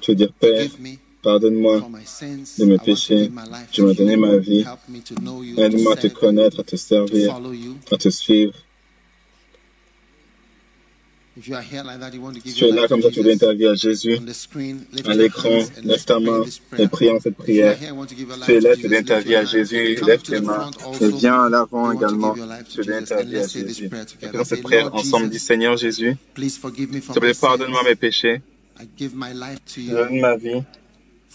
tu 0.01 0.11
veux 0.11 0.15
dire 0.15 0.33
Père, 0.33 0.69
pardonne-moi 1.21 1.87
de 2.59 2.65
mes 2.65 2.77
péchés. 2.77 3.29
m'as 3.29 3.45
you. 3.73 3.93
donné 3.93 4.15
ma 4.15 4.37
vie. 4.37 4.65
Aide-moi 5.57 5.93
à 5.93 5.95
te 5.97 6.07
connaître, 6.07 6.59
à 6.61 6.63
te 6.63 6.75
servir, 6.75 7.35
à 7.91 7.97
te 7.97 8.09
suivre. 8.09 8.53
Si 11.39 12.53
tu 12.53 12.65
es 12.65 12.71
là 12.71 12.87
comme 12.87 13.01
ça, 13.01 13.11
tu 13.11 13.21
veux 13.21 13.23
donner 13.23 13.35
Jesus. 13.35 13.45
ta 13.45 13.53
vie 13.53 13.67
à 13.67 13.75
Jésus, 13.75 14.17
à 15.05 15.13
l'écran, 15.13 15.59
lève 15.83 16.03
ta 16.03 16.19
main 16.19 16.43
et 16.43 16.87
prayer. 16.87 16.89
prions 16.89 17.19
cette 17.19 17.35
prière. 17.35 17.77
your 17.79 18.07
Tu 18.45 18.53
es 18.53 18.59
là, 18.59 18.75
tu 18.75 18.87
donnes 18.87 19.05
ta 19.05 19.19
vie 19.19 19.35
à. 19.35 19.45
Jésus, 19.45 19.99
lève 20.03 20.21
tes 20.23 20.41
mains 20.41 20.71
et 20.99 21.11
viens 21.11 21.43
à 21.43 21.49
l'avant 21.49 21.91
également. 21.91 22.33
Tu 22.69 22.81
donnes 22.81 23.05
ta 23.05 23.21
vie 23.21 23.37
à 23.37 23.47
Jésus. 23.47 23.89
Et 24.21 24.43
cette 24.43 24.63
prière 24.63 24.93
ensemble. 24.95 25.29
Dis 25.29 25.39
Seigneur 25.39 25.77
Jésus, 25.77 26.15
s'il 26.35 26.51
te 26.59 27.19
plaît, 27.19 27.33
pardonne-moi 27.39 27.83
mes 27.83 27.95
péchés, 27.95 28.41
je 28.97 29.91
donne 29.91 30.19
ma 30.19 30.35
vie, 30.37 30.63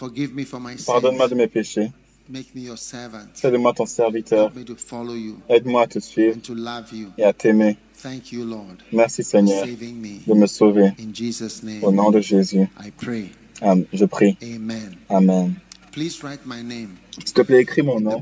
Forgive 0.02 0.34
me 0.34 0.44
for 0.44 0.58
my 0.58 0.74
pardonne-moi 0.84 1.28
de 1.28 1.36
mes 1.36 1.46
péchés, 1.46 1.92
Make 2.28 2.56
me 2.56 2.62
your 2.62 2.76
servant. 2.76 3.28
fais-de-moi 3.36 3.72
ton 3.72 3.86
serviteur, 3.86 4.46
Help 4.46 4.56
me 4.56 4.64
to 4.64 4.74
follow 4.74 5.14
you 5.14 5.36
aide-moi 5.48 5.82
à 5.82 5.86
te 5.86 6.00
suivre 6.00 6.34
and 6.36 6.40
to 6.42 6.54
love 6.54 6.92
you. 6.92 7.10
et 7.18 7.22
à 7.22 7.32
t'aimer. 7.32 7.76
Thank 8.02 8.32
you, 8.32 8.44
Lord, 8.44 8.78
Merci 8.90 9.22
Seigneur 9.22 9.64
saving 9.64 9.94
me. 10.00 10.18
de 10.26 10.34
me 10.34 10.46
sauver. 10.48 10.92
In 10.98 11.12
Jesus' 11.14 11.62
name, 11.62 11.84
Au 11.84 11.92
nom 11.92 12.10
de 12.10 12.20
Jésus, 12.20 12.62
I 12.84 12.90
pray. 12.90 13.30
Am- 13.60 13.84
je 13.92 14.04
prie. 14.06 14.36
Amen. 14.42 14.96
Amen. 15.08 15.54
Please 15.92 16.20
write 16.24 16.40
my 16.46 16.64
name 16.64 16.96
S'il 17.24 17.34
te 17.34 17.42
plaît, 17.42 17.60
écris 17.60 17.82
mon 17.82 18.00
nom 18.00 18.20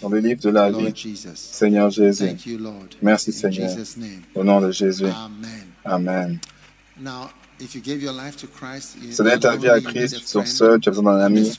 dans 0.00 0.08
le 0.08 0.18
livre 0.20 0.40
de 0.40 0.48
la 0.48 0.70
Lord 0.70 0.80
vie. 0.86 0.92
Jesus. 0.96 1.36
Seigneur 1.36 1.90
Jésus, 1.90 2.24
Thank 2.28 2.46
you, 2.46 2.56
Lord. 2.56 2.88
Merci, 3.02 3.28
In 3.28 3.32
Seigneur. 3.34 3.68
Jesus' 3.68 3.98
name. 3.98 4.22
au 4.34 4.42
nom 4.42 4.58
de 4.62 4.70
Jésus. 4.70 5.04
Amen. 5.04 5.66
Amen. 5.84 6.38
Now, 6.98 7.28
if 7.60 7.74
you 7.74 7.80
gave 7.80 8.02
your 8.02 8.12
life 8.12 8.36
to 8.38 8.46
Christ, 8.46 8.96
you 9.00 9.10
Si 9.12 9.16
tu 9.16 9.22
donnes 9.22 9.40
ta 9.40 9.56
vie 9.56 9.68
à 9.68 9.80
Christ 9.80 10.20
sur 10.26 10.46
ce, 10.46 10.78
tu 10.78 10.88
as 10.88 10.92
besoin 10.92 11.18
d'un 11.18 11.24
ami. 11.24 11.58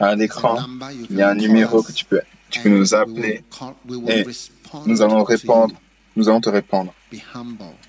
À 0.00 0.16
number 0.16 0.90
you 0.90 1.06
il 1.08 1.16
y 1.16 1.22
a 1.22 1.30
un 1.30 1.34
numéro 1.34 1.82
que 1.82 1.92
tu 1.92 2.04
peux, 2.04 2.20
tu 2.50 2.60
peux 2.60 2.68
nous 2.68 2.94
appeler. 2.94 3.44
et 4.08 4.24
Nous 4.86 5.02
allons 5.02 5.22
répondre. 5.22 5.74
Nous 6.16 6.28
allons 6.28 6.40
te 6.40 6.50
répondre. 6.50 6.92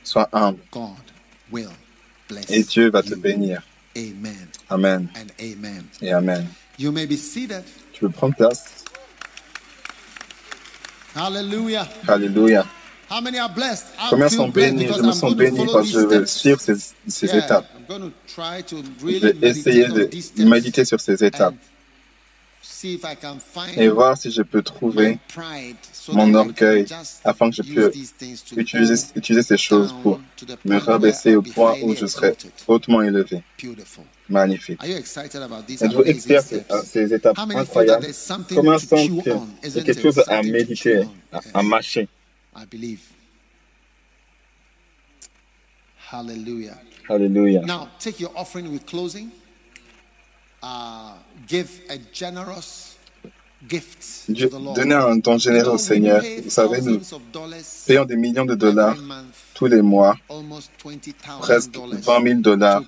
Sois 0.04 0.30
humble 0.32 0.60
et 2.50 2.64
Dieu 2.64 2.90
va 2.90 3.04
te 3.04 3.16
bénir. 3.16 3.62
Amen 4.70 5.08
et 6.02 6.14
Amen. 6.14 6.48
You 6.78 6.92
may 6.92 7.06
be 7.06 7.16
seated. 7.16 7.64
Tu 7.94 8.02
peux 8.02 8.10
prendre 8.10 8.36
place. 8.36 8.84
Hallelujah. 11.16 11.88
Alléluia. 12.08 12.66
How 13.10 13.22
many 13.22 13.38
are 13.38 13.50
blessed? 13.50 13.86
I 14.00 14.10
Combien 14.10 14.30
sont 14.30 14.50
bénis? 14.50 14.88
Je 14.88 15.02
me 15.02 15.12
sens 15.12 15.36
béni 15.36 15.66
parce 15.72 15.92
que 15.92 16.00
je 16.00 16.06
vais 16.06 16.26
suivre 16.26 16.60
ces, 16.60 16.74
ces 17.08 17.28
Yeah, 17.28 17.38
étapes. 17.46 17.66
Je 17.90 19.20
vais 19.20 19.36
essayer 19.42 19.88
de 19.88 20.46
méditer 20.46 20.86
sur 20.86 21.00
ces 21.00 21.24
étapes 21.24 21.56
et 23.78 23.90
voir 23.90 24.18
si 24.18 24.32
je 24.32 24.42
peux 24.42 24.62
trouver 24.62 25.18
mon 26.12 26.34
orgueil 26.34 26.86
afin 27.24 27.50
que 27.50 27.56
je 27.56 27.62
puisse 27.62 28.14
utiliser, 28.56 29.06
utiliser 29.16 29.44
ces 29.44 29.58
choses 29.58 29.94
pour 30.04 30.20
me 30.66 30.78
rabaisser 30.78 31.36
au 31.36 31.42
point 31.42 31.76
où 31.84 31.96
je 31.96 32.06
serai 32.06 32.36
hautement 32.68 33.02
élevé. 33.02 33.44
Beautiful. 33.62 34.04
Magnifique. 34.30 34.80
Êtes-vous 34.84 36.04
expert 36.04 36.42
steps? 36.42 36.66
ces 36.86 37.14
étapes 37.14 37.38
incroyables? 37.38 38.06
y 38.06 38.10
a 38.10 38.78
isn't 39.64 39.84
quelque 39.84 40.02
chose 40.02 40.24
à 40.28 40.42
méditer, 40.42 41.04
à, 41.32 41.40
à 41.54 41.64
mâcher? 41.64 42.08
I 42.56 42.66
believe. 42.66 43.02
Hallelujah. 46.10 46.78
Alléluia. 47.10 47.62
Now, 47.66 47.90
take 48.00 48.20
your 48.20 48.32
offering 48.36 48.72
with 48.72 48.86
closing. 48.86 49.32
Uh, 50.64 51.14
give 51.48 51.70
a 51.90 51.98
generous 52.14 52.98
gift 53.68 54.26
to 54.28 54.34
the 54.50 54.60
Lord. 54.60 54.76
donnez 54.78 54.96
un 54.96 55.18
don 55.18 55.38
généreux 55.38 55.74
au 55.74 55.78
Seigneur. 55.78 56.22
Vous 56.44 56.50
savez, 56.50 56.82
nous 56.82 57.00
payons 57.88 58.06
des 58.06 58.16
millions 58.16 58.46
de 58.46 58.56
dollars 58.56 58.96
tous 59.54 59.66
les 59.68 59.82
mois, 59.82 60.16
presque 61.42 61.72
dollars 61.72 62.00
20 62.00 62.24
000 62.24 62.40
dollars 62.42 62.84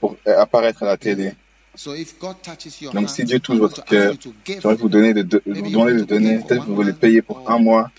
pour 0.00 0.16
apparaître 0.26 0.82
à 0.82 0.86
la 0.86 0.96
télé. 0.96 1.34
Donc, 2.92 3.08
si 3.10 3.24
Dieu 3.24 3.40
touche 3.40 3.56
votre 3.58 3.84
cœur, 3.84 4.14
j'aimerais 4.60 4.76
vous 4.76 4.88
donner 4.88 5.14
de, 5.14 5.22
de- 5.22 5.42
Maybe 5.46 5.64
vous 5.64 5.70
demander 5.70 5.92
de 5.94 6.04
donner. 6.04 6.38
Peut-être 6.48 6.62
que 6.62 6.66
vous 6.66 6.74
voulez 6.74 6.92
payer 7.00 7.22
pour 7.22 7.50
un 7.50 7.58
mois. 7.58 7.90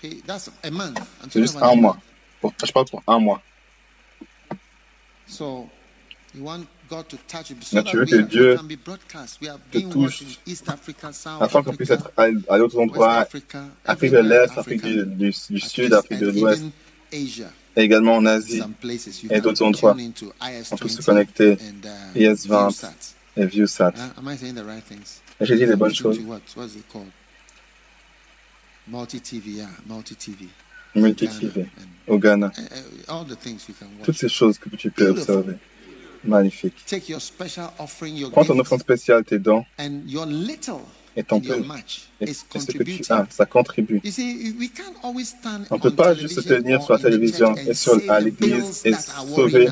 C'est 1.30 1.40
juste 1.40 1.54
un 1.56 1.74
mois. 1.76 1.98
Pour, 2.40 2.52
je 2.64 2.72
parle 2.72 2.86
pour 2.86 3.02
un 3.06 3.18
mois. 3.18 3.42
That 7.72 7.82
tu 7.84 7.96
veux 7.96 8.04
que 8.04 8.16
Dieu 8.28 8.54
te 9.72 9.78
touche 9.90 10.22
afin 11.40 11.62
qu'on 11.62 11.70
puisse 11.76 11.90
être 11.90 12.12
à, 12.16 12.54
à 12.54 12.58
d'autres 12.58 12.78
endroits, 12.78 13.20
Afrique 13.84 14.10
de 14.12 14.18
l'Est, 14.18 14.58
Afrique 14.58 14.82
du, 14.82 15.04
du- 15.06 15.30
du 15.50 15.62
at 15.62 15.68
Sud, 15.68 15.92
Afrique 15.94 16.18
de 16.20 16.26
l'Ouest, 16.40 16.62
et 17.76 17.82
également 17.82 18.16
en 18.16 18.26
Asie 18.26 18.58
et 19.30 19.40
d'autres 19.40 19.62
endroits. 19.64 19.94
On 20.72 20.76
peut 20.76 20.88
se 20.88 21.00
IS20 21.00 21.04
connecter, 21.06 21.52
uh, 21.52 22.18
IS20 22.18 22.68
Viewsat. 22.68 22.92
Et 23.36 23.46
ViewSat. 23.46 23.94
Am 24.16 24.28
I 24.28 24.36
saying 24.36 24.54
the 24.54 24.64
right 24.64 24.84
things? 24.84 25.20
J'ai 25.40 25.56
dit 25.56 25.66
les 25.66 25.76
bonnes 25.76 25.94
choses. 25.94 26.18
to 26.18 26.24
what? 26.24 26.40
What's 26.56 26.76
it 26.76 26.88
called? 26.90 27.10
Multi 28.86 29.20
TV, 29.20 29.56
yeah, 29.56 29.68
multi 29.86 30.14
TV. 30.14 30.48
multi-TV 30.94 31.66
au 32.06 32.18
Ghana. 32.18 32.52
all 33.08 33.24
the 33.24 33.36
things 33.36 33.66
you 33.68 33.74
can 33.78 33.86
watch. 33.98 34.04
Toutes 34.04 34.16
ces 34.16 34.28
choses 34.28 34.58
que 34.58 34.68
tu 34.76 34.90
peux 34.90 35.08
observer. 35.08 35.56
Magnifique. 36.24 36.74
Take 36.86 37.10
your 37.10 37.20
special 37.20 37.70
offering, 37.78 38.16
your 38.16 38.30
Prends 38.30 38.46
ton 38.46 38.58
offrande 38.58 38.80
spéciale, 38.80 39.24
tes 39.24 39.38
dons 39.38 39.64
and 39.78 40.02
your 40.06 40.24
little 40.24 40.80
et 41.16 41.22
ton 41.22 41.40
peu. 41.40 41.62
Et, 42.20 42.32
ce 42.32 42.44
que 42.44 42.82
tu 42.82 43.12
as, 43.12 43.26
ça 43.28 43.44
contribue. 43.44 44.00
You 44.02 44.10
see, 44.10 44.54
we 44.58 44.70
can't 44.70 44.94
always 45.02 45.26
stand 45.26 45.66
On 45.70 45.76
ne 45.76 45.80
peut 45.80 45.90
pas 45.90 46.14
juste 46.14 46.40
se 46.40 46.48
tenir 46.48 46.82
sur 46.82 46.94
la 46.94 46.98
télévision 46.98 47.54
et 47.56 47.74
sur, 47.74 48.00
à 48.08 48.20
l'église 48.20 48.82
et 48.86 48.94
sauver 48.94 49.68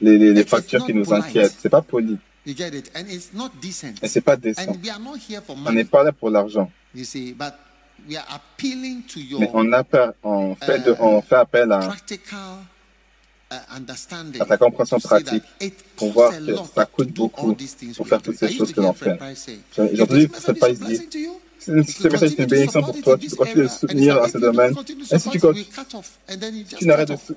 les, 0.00 0.18
les, 0.18 0.32
les 0.34 0.44
factures 0.44 0.84
qui 0.84 0.92
nous 0.92 1.12
inquiètent. 1.12 1.54
C'est 1.60 1.68
pas 1.68 1.82
poli 1.82 2.18
You 2.50 2.56
get 2.56 2.74
it? 2.74 2.90
And 2.96 3.04
it's 3.08 3.32
not 3.32 3.50
decent. 3.62 4.02
et 4.02 4.08
c'est 4.08 4.20
pas 4.22 4.36
décent. 4.36 4.62
And 4.68 4.76
we 4.82 4.90
are 4.90 4.98
not 4.98 5.18
here 5.28 5.40
for 5.40 5.54
On 5.54 5.60
money. 5.60 5.76
n'est 5.76 5.84
pas 5.84 6.02
là 6.02 6.10
pour 6.10 6.30
l'argent, 6.30 6.68
You 6.96 7.04
see, 7.04 7.32
but 7.32 7.54
we 8.08 8.16
are 8.16 8.26
appealing 8.28 9.04
to 9.06 9.20
your 9.20 9.38
mais 9.40 9.48
on, 9.54 9.70
appelle, 9.72 10.14
on, 10.24 10.56
fait 10.56 10.80
de- 10.80 10.96
on 10.98 11.22
fait 11.22 11.36
appel 11.36 11.70
à, 11.70 11.78
practical 11.78 12.58
uh, 13.52 13.54
understanding. 13.76 14.42
à 14.42 14.46
ta 14.46 14.56
compréhension 14.56 14.98
pratique 14.98 15.44
pour 15.94 16.10
voir 16.10 16.32
que 16.32 16.56
ça 16.74 16.86
coûte 16.86 17.12
beaucoup 17.12 17.54
pour 17.54 17.56
we 17.56 17.68
faire 18.08 18.14
are 18.14 18.22
toutes 18.22 18.36
ces 18.36 18.52
choses 18.52 18.72
que 18.72 18.80
l'on 18.80 18.94
fait. 18.94 19.16
J'ai 19.76 19.84
"If 19.84 19.94
j'ai 19.94 20.02
entendu 20.02 20.28
que 20.28 20.50
a 20.50 20.54
Price 20.54 20.80
dit 20.80 21.28
ce 21.60 22.08
message 22.08 22.32
est 22.32 22.38
une 22.38 22.46
bénédiction 22.46 22.80
support 22.80 22.94
pour 22.94 23.02
toi, 23.02 23.18
tu 23.18 23.28
peux 23.30 23.36
continuer 23.36 23.62
de 23.64 23.68
soutenir 23.68 24.16
à 24.16 24.26
you 24.26 24.32
ce 24.32 24.38
domaine. 24.38 24.74
Et 25.12 25.18
si 25.18 25.30
tu, 25.30 25.38
continues, 25.38 25.66
tu 26.78 26.86
n'arrêtes 26.86 27.08
de, 27.10 27.16
sou- 27.16 27.36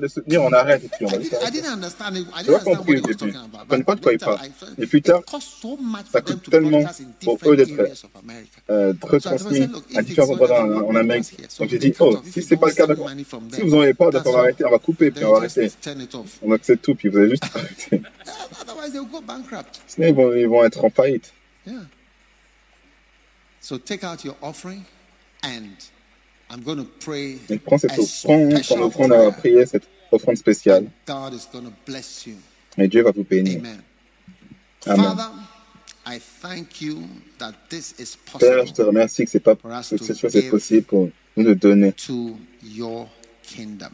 de 0.00 0.08
soutenir, 0.08 0.42
on 0.42 0.52
arrête 0.52 0.84
et 0.84 0.88
puis 0.88 1.06
on 1.06 1.08
va 1.10 1.16
I, 1.16 1.18
didn't, 1.18 1.26
I 1.26 1.44
laisser. 1.44 1.52
didn't 1.52 1.72
understand 1.72 2.16
it. 2.16 2.26
I 2.28 2.38
J'ai 2.38 2.44
didn't 2.44 2.58
pas 2.64 2.76
compris 2.76 2.96
au 2.98 3.00
début. 3.00 3.32
Je 3.32 3.68
connais 3.68 3.84
pas 3.84 3.94
de 3.96 4.00
quoi 4.00 4.12
il 4.12 4.18
parle. 4.18 4.38
Et 4.78 4.86
plus 4.86 5.02
tard, 5.02 5.22
ça 6.12 6.20
coûte 6.20 6.50
tellement 6.50 6.84
pour 7.22 7.38
eux 7.46 7.56
d'être 7.56 7.72
euh, 8.70 8.92
retransmis 9.02 9.68
à 9.96 10.00
if 10.00 10.06
différents 10.06 10.34
it's 10.34 10.42
endroits 10.42 10.86
en, 10.88 10.94
Amérique. 10.96 11.36
Donc 11.58 11.68
j'ai 11.68 11.78
dit, 11.78 11.92
oh, 11.98 12.16
si 12.30 12.40
you 12.40 12.46
c'est 12.48 12.56
pas 12.56 12.68
le 12.68 12.72
cas, 12.74 12.86
d'accord. 12.86 13.10
Si 13.52 13.60
vous 13.62 13.70
n'en 13.70 13.80
avez 13.80 13.94
pas, 13.94 14.10
d'accord, 14.10 14.34
on 14.34 14.36
va 14.36 14.42
arrêter, 14.44 14.64
on 14.64 14.70
va 14.70 14.78
couper, 14.78 15.10
puis 15.10 15.24
on 15.24 15.32
va 15.32 15.38
arrêter. 15.38 15.70
On 16.42 16.52
accepte 16.52 16.84
tout, 16.84 16.94
puis 16.94 17.08
vous 17.08 17.18
allez 17.18 17.30
juste 17.30 17.44
arrêter. 17.54 18.02
Sinon, 19.86 20.06
ils 20.08 20.14
vont, 20.14 20.32
ils 20.34 20.48
vont 20.48 20.64
être 20.64 20.84
en 20.84 20.90
faillite. 20.90 21.32
So 23.64 23.78
take 23.78 24.04
out 24.04 24.22
your 24.26 24.36
offering, 24.42 24.84
and 25.42 25.74
I'm 26.50 26.62
going 26.62 26.76
to 26.76 26.84
pray 26.84 27.38
Donc 27.48 27.62
prends 27.62 27.78
cette 27.78 27.98
offrande, 27.98 28.62
ton 28.62 29.32
prier 29.32 29.64
cette 29.64 29.88
offrande 30.12 30.36
spéciale. 30.36 30.90
God 31.06 31.32
is 31.32 31.46
going 31.50 31.64
to 31.64 31.72
bless 31.86 32.26
you. 32.26 32.36
Et 32.76 32.88
Dieu 32.88 33.02
va 33.02 33.10
vous 33.12 33.24
bénir. 33.24 33.60
Amen. 33.60 33.82
Amen. 34.86 35.16
Father, 35.16 35.30
I 36.04 36.18
thank 36.18 36.82
you 36.82 37.08
that 37.38 37.54
this 37.70 37.94
is 37.98 38.18
Père, 38.38 38.66
je 38.66 38.72
te 38.72 38.82
possible 38.82 38.86
remercie 38.86 39.24
que 39.24 39.30
c'est 39.30 39.40
pas, 39.40 39.56
For 39.56 39.72
us 39.72 39.88
que 39.88 39.96
to 39.96 40.04
cette 40.04 40.18
chose 40.18 40.36
est 40.36 40.42
give 40.42 40.50
possible 40.50 40.82
pour 40.86 41.08
nous 41.38 41.44
de 41.44 41.54
donner 41.54 41.92
to 41.92 42.36
your 42.62 43.08
kingdom. 43.42 43.92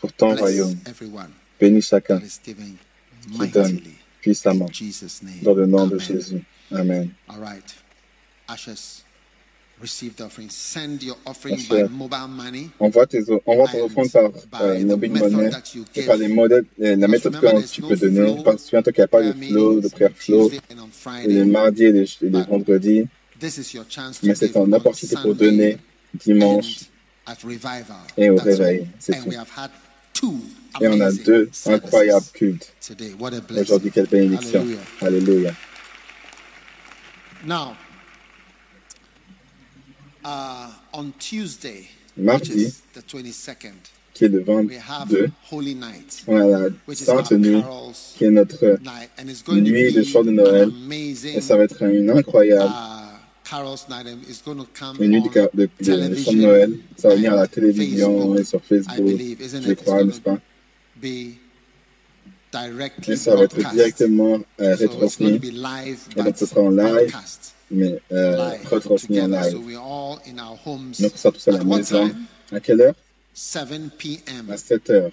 pour 0.00 0.12
ton 0.12 0.28
Bless 0.28 0.40
royaume. 0.42 0.76
everyone 0.86 1.32
Bénis 1.58 1.82
chacun 1.82 2.20
qui 2.20 3.48
donne 3.48 3.80
puissamment. 4.20 4.70
Dans 5.42 5.54
le 5.54 5.66
nom 5.66 5.88
de. 5.88 5.98
Jésus. 5.98 6.44
Amen. 6.70 7.10
All 7.28 7.40
right. 7.40 7.74
Ashes, 8.48 9.04
Envoie, 12.80 13.06
tes, 13.06 13.22
envoie 13.46 13.68
ton 13.68 13.84
And 13.84 13.84
offrande 13.84 14.10
par 14.10 14.62
euh, 14.62 14.80
mobile 14.84 15.12
money 15.12 15.50
et 15.94 16.02
par 16.02 16.16
les 16.16 16.28
modèles, 16.28 16.64
euh, 16.80 16.96
la 16.96 17.08
méthode 17.08 17.38
que 17.40 17.66
tu 17.66 17.82
peux 17.82 17.96
donner. 17.96 18.34
flow 18.34 18.42
Parce 18.44 18.56
que 18.56 18.62
souviens-toi 18.62 18.92
qu'il 18.92 19.00
n'y 19.02 19.04
a 19.04 19.08
pas 19.08 19.22
de 19.22 19.32
flow, 19.32 19.80
de 19.80 19.88
prière 19.88 20.10
flow, 20.14 20.48
Tuesday 20.48 20.62
and 20.72 20.82
on 20.82 20.86
et 20.86 21.28
les 21.28 21.34
Friday. 21.34 21.44
mardis 21.44 21.84
et 21.84 21.92
les, 21.92 22.02
et 22.02 22.06
les 22.22 22.30
But 22.30 22.48
vendredis. 22.48 23.06
This 23.38 23.58
is 23.58 23.74
your 23.74 23.84
chance 23.88 24.20
to 24.20 24.26
Mais 24.26 24.34
c'est 24.34 24.48
ton 24.48 24.62
on 24.62 24.72
opportunité 24.72 25.16
pour 25.22 25.34
donner 25.34 25.78
dimanche 26.14 26.80
and 27.26 27.32
at 27.32 27.36
revival. 27.44 28.02
et 28.16 28.30
au 28.30 28.36
réveil. 28.36 28.86
C'est 28.98 29.16
tout. 30.12 30.42
Et 30.80 30.88
on 30.88 31.00
a 31.00 31.12
deux 31.12 31.48
incroyables 31.66 32.26
cultes. 32.32 32.72
Aujourd'hui, 33.60 33.90
quelle 33.92 34.06
bénédiction. 34.06 34.64
Alléluia. 35.00 35.52
Now, 37.46 37.70
uh, 37.70 37.74
on 37.74 37.76
Tuesday, 39.68 40.17
which 40.17 40.17
Mardi, 42.16 42.64
is 42.64 42.82
the 42.94 43.02
22nd, 43.02 43.72
qui 44.12 44.24
est 44.24 44.28
le 44.28 44.40
we 44.40 44.76
have 44.76 45.08
22, 45.08 45.30
Holy 45.50 45.74
Night, 45.74 46.24
on 46.26 46.36
a 46.36 46.46
la 46.46 46.68
which 46.86 47.00
is 47.00 47.08
our 47.08 47.24
Sainte 47.24 47.40
Nuit, 47.40 47.62
carols 47.62 48.14
qui 48.16 48.24
est 48.24 48.30
notre 48.30 48.78
night, 48.82 49.10
and 49.18 49.28
it's 49.30 49.42
going 49.42 49.64
to 49.64 49.70
nuit 49.70 49.92
de 49.92 50.00
be 50.00 50.04
chant 50.04 50.24
de 50.24 50.32
Noël. 50.32 50.68
amazing 50.68 51.36
Et 51.36 51.40
ça 51.40 51.56
va 51.56 51.64
être 51.64 51.82
une 51.82 52.10
incroyable 52.10 52.70
uh, 52.70 53.18
carols 53.48 53.86
night, 53.88 54.06
and 54.06 54.18
it's 54.28 54.42
going 54.42 54.56
to 54.56 54.66
come 54.74 54.96
une 55.00 55.12
nuit 55.12 55.22
de, 55.22 55.68
chant 56.24 56.32
de 56.32 56.38
Noël. 56.38 56.78
Ça 56.96 57.08
va 57.10 57.14
venir 57.14 57.32
à 57.34 57.36
la 57.36 57.46
télévision 57.46 58.36
et 58.36 58.44
sur 58.44 58.58
I 58.58 58.68
Facebook, 58.68 59.06
believe, 59.06 59.40
isn't 59.40 59.62
je 59.62 59.72
crois, 59.74 60.02
n'est-ce 60.02 60.20
pas? 60.20 60.34
to 60.34 60.40
be 61.00 61.36
directly 62.52 63.12
Et 63.12 63.16
ça 63.16 63.36
va 63.36 63.44
être 63.44 63.70
directement 63.72 64.40
euh, 64.60 64.76
live, 64.76 65.98
Et 66.16 66.22
donc, 66.22 66.36
ce 66.36 66.46
sera 66.46 66.62
en 66.62 66.70
live. 66.70 67.14
Mais 67.70 68.00
euh, 68.12 68.50
retransmis 68.70 69.20
en 69.20 69.28
live. 69.28 69.58
we're 69.64 69.78
all 69.78 70.18
in 70.26 70.38
our 70.38 70.58
homes 70.64 70.92
Donc, 71.00 71.12
on 71.14 71.16
sera 71.16 71.32
tous 71.32 71.48
à 71.48 71.52
la 71.52 71.64
maison. 71.64 72.10
À 72.52 72.60
quelle 72.60 72.80
heure? 72.80 72.94
7 73.34 73.68
p.m. 73.98 74.50
À 74.50 74.56
7 74.56 74.90
heures. 74.90 75.12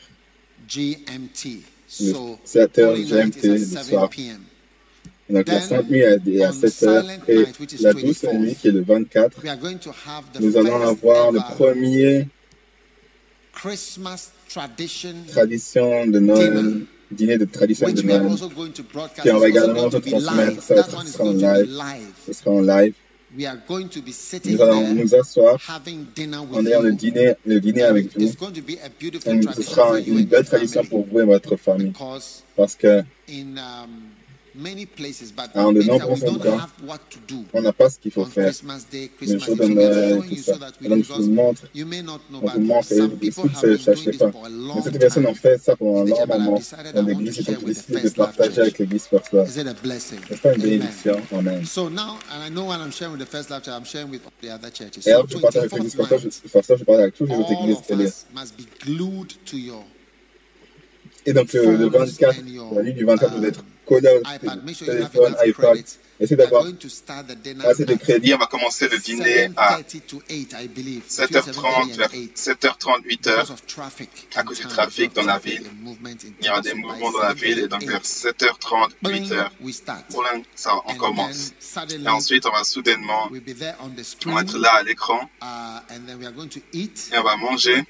GMT. 0.68 1.46
Le 1.46 1.62
So 1.88 2.40
7 2.44 2.80
heures 2.80 2.96
GMT 2.96 3.42
du 3.42 3.58
7 3.66 3.84
soir. 3.84 4.10
Et 5.28 5.34
donc, 5.34 5.48
la 5.48 5.62
Sainte 5.62 5.90
Nuit 5.90 6.00
est 6.00 6.44
à 6.44 6.50
on 6.50 6.54
7 6.54 6.84
heures. 6.84 7.06
Et 7.28 7.46
la 7.80 7.94
douce 7.94 8.24
24th, 8.24 8.38
nuit, 8.38 8.56
qui 8.56 8.68
est 8.68 8.72
le 8.72 8.82
24, 8.82 9.42
We 9.44 9.50
are 9.50 9.58
going 9.58 9.78
to 9.78 9.90
have 9.90 10.26
the 10.34 10.40
nous 10.40 10.58
allons 10.58 10.82
avoir 10.82 11.32
le 11.32 11.40
premier 11.56 12.28
Christmas 13.54 14.32
tradition, 14.50 15.14
tradition 15.28 16.08
de 16.08 16.20
Noël, 16.20 16.86
dîner 17.12 17.38
de 17.38 17.46
tradition 17.46 17.88
broadcast. 17.88 19.22
Puis 19.22 19.32
on 19.32 19.40
va 19.40 19.50
également 19.50 19.88
live. 19.90 20.60
ça 20.62 20.84
sera 20.84 21.24
en 21.24 21.34
live. 21.34 22.12
Ce 22.26 22.34
sera 22.34 22.52
en 22.52 22.62
live. 22.62 22.94
Nous 23.38 24.62
allons 24.62 24.94
nous 24.94 25.16
asseoir 25.16 25.60
en 26.54 26.66
ayant 26.66 26.82
le 26.82 26.94
dîner, 26.94 27.34
le 27.46 27.60
dîner 27.60 27.84
avec 27.84 28.18
vous. 28.18 28.24
Et 28.24 28.28
ce 28.28 29.62
sera 29.62 30.00
une 30.00 30.26
belle 30.26 30.46
tradition 30.46 30.86
pour 30.86 31.06
vous 31.06 31.20
et 31.20 31.26
votre 31.26 31.58
famille. 31.58 31.92
Parce 32.56 32.76
que 32.76 33.04
in 34.56 34.62
many 34.62 34.86
places, 34.86 35.32
but 35.32 35.50
Ah, 35.54 35.66
de 35.72 35.82
nombreux 35.84 36.14
we 36.14 36.20
don't 36.22 36.36
endroits, 36.36 36.58
have 36.62 36.72
what 36.88 37.00
to 37.10 37.20
do 37.28 37.44
on 37.54 37.62
n'a 37.62 37.74
pas 37.74 37.90
ce 37.90 38.00
qu'il 38.00 38.12
faut 38.12 38.26
faire. 38.26 38.46
Christmas 38.46 38.86
Day, 38.92 39.10
Le 39.12 39.18
Christmas 39.18 39.46
jour 39.46 39.56
de 39.58 39.66
Noël, 39.74 40.22
tout 40.30 40.36
ça. 40.38 40.54
donc, 40.58 41.04
je 41.04 41.14
vous 41.14 41.32
montre, 41.32 41.62
you 41.74 41.86
may 41.86 42.02
not 42.02 42.20
know, 42.30 42.40
on 42.42 42.48
vous 42.48 42.60
but 42.60 42.60
montre, 42.66 42.92
et 42.92 42.96
some 42.98 43.10
vous 43.12 43.18
people 43.18 43.44
vous 43.44 43.58
have 43.58 43.70
ne 43.72 43.78
cherchez 43.78 44.12
pas. 44.14 44.32
Mais 44.32 44.50
long 44.50 44.82
cette 44.84 45.00
personne 45.00 45.24
time. 45.24 45.32
ont 45.32 45.36
fait 45.36 45.58
ça 45.62 45.76
pendant 45.76 46.02
un 46.02 46.06
long 46.06 46.28
moment 46.28 46.60
dans 46.94 47.02
l'église 47.04 47.38
with 47.38 47.46
the 47.48 47.66
décidé 47.66 48.02
de 48.02 48.10
partager 48.16 48.62
avec 48.62 48.80
l'église 48.80 49.04
First 49.08 49.32
Love. 49.34 49.50
Is 49.50 49.60
it 49.60 49.68
a 49.68 49.74
blessing? 49.74 50.20
N'est-ce 50.30 50.42
pas 50.42 50.54
une 50.54 50.62
bénédiction? 50.62 51.22
Amen. 51.34 51.66
So 51.66 51.90
now, 51.90 52.18
and 52.32 52.44
I 52.46 52.50
know 52.50 52.66
when 52.70 52.80
I'm 52.82 52.92
sharing 52.92 53.14
with 53.18 53.22
the 53.28 53.32
First 53.32 53.50
Love 53.50 53.64
Church, 53.64 53.76
I'm 53.76 53.86
sharing 53.86 54.10
with 54.10 54.22
all 54.26 54.32
the 54.42 54.52
other 54.54 54.70
churches. 54.72 55.06
Et 55.08 55.12
So 55.12 55.12
alors, 55.12 55.28
je 55.30 55.38
partage 55.38 55.64
avec 55.64 55.72
24th 55.72 55.78
l'église 55.84 55.98
Love, 55.98 56.12
night, 56.12 56.42
je- 56.44 56.50
partage 56.50 56.82
avec 57.00 57.16
toutes 57.16 57.30
les 57.30 57.36
autres 57.36 57.52
églises. 57.52 57.78
Et, 57.90 57.96
les- 57.96 58.06
us 58.06 58.26
must 58.34 58.54
be 58.58 58.64
glued 58.86 59.34
to 59.46 59.58
your 59.58 59.84
et 61.28 61.34
donc, 61.34 61.52
le, 61.54 61.76
le 61.76 61.90
24, 61.90 62.36
and 62.40 62.48
your, 62.48 62.74
la 62.76 62.84
nuit 62.84 62.94
du 62.94 63.04
24, 63.04 63.36
vous 63.36 63.44
uh, 63.44 63.52
êtes 63.94 64.02
collé 64.02 64.10
au 64.10 64.20
iPad. 64.20 64.64
Make 64.66 64.76
sure 64.76 64.88
you 64.88 65.02
have 65.02 65.12
téléphone, 65.12 65.34
enough 65.34 65.48
iPad. 65.48 65.54
credits. 65.54 66.00
Are 66.22 66.38
d'avoir 66.38 66.66
assez 67.66 67.86
de 67.86 67.96
crédit. 67.96 68.26
Dit, 68.28 68.34
on 68.34 68.38
va 68.38 68.48
commencer 68.48 68.88
le 68.88 68.98
dîner 68.98 69.50
à 69.58 69.80
7:30 69.82 70.02
to 70.08 70.22
8, 70.30 70.56
I 70.60 70.68
believe. 70.68 71.04
7h30, 71.10 71.96
vers 71.96 72.10
7h30, 72.10 73.04
8h. 73.04 73.32
Because 73.36 73.52
of 73.52 73.66
traffic 73.66 74.10
à 74.36 74.44
cause 74.44 74.60
du 74.60 74.68
trafic 74.68 75.14
dans 75.14 75.24
la 75.24 75.38
ville. 75.38 75.70
Il 76.40 76.46
y 76.46 76.50
aura 76.50 76.62
des 76.62 76.74
mouvements 76.74 77.12
dans 77.12 77.20
la 77.20 77.34
ville 77.34 77.60
et 77.60 77.68
donc 77.68 77.84
vers 77.84 78.02
7h30, 78.02 78.92
8, 79.04 79.30
8h, 79.30 79.50
we 79.62 79.76
start. 79.76 80.06
pour 80.10 80.24
l'un, 80.24 80.42
ça, 80.56 80.74
on 80.86 80.96
commence. 80.96 81.52
Et 81.90 82.08
ensuite, 82.08 82.46
on 82.46 82.52
va 82.52 82.64
soudainement, 82.64 83.30
on 83.30 84.32
va 84.32 84.42
être 84.42 84.58
là 84.58 84.76
à 84.76 84.84
l'écran 84.84 85.30
Uh, 85.42 85.80
et 87.12 87.18
on 87.18 87.24
va 87.24 87.36
manger, 87.38 87.84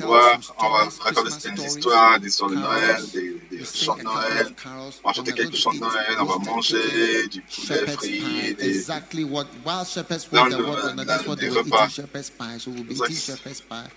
boire, 0.00 0.40
on 0.58 0.70
va 0.70 0.88
raconter 1.00 1.50
des 1.50 1.64
histoires, 1.64 2.20
des 2.20 2.28
histoires 2.28 2.50
de. 2.50 2.56
Noël, 2.56 3.04
des, 3.12 3.36
des 3.50 3.64
chants 3.64 3.96
de 3.96 4.02
Noël. 4.02 4.54
On 5.02 5.08
va 5.08 5.14
chanter 5.14 5.32
quelques 5.32 5.56
chants 5.56 5.72
de 5.72 5.80
Noël, 5.80 6.16
on 6.20 6.24
va 6.24 6.38
manger 6.38 6.78
chicken, 7.14 7.28
du 7.30 7.40
poulet 7.40 7.78
shepherd's 7.78 7.94
frit, 7.96 8.20
pie, 8.20 8.52
des, 8.52 8.68
exactly 8.68 9.24
what 9.24 9.46
while 9.62 9.84
shepherds 9.84 10.30
were 10.30 10.50
the 10.50 11.04
that's 11.06 11.26
what 11.26 11.38
they 11.38 11.50
were 11.50 11.60
eating 11.60 11.88
shepherd's 11.88 12.30
pie. 12.30 12.58
So 12.58 12.70
we'll 12.70 12.84
be 12.84 12.94
eating 12.94 13.16
shepherd's 13.16 13.60
pie 13.60 13.88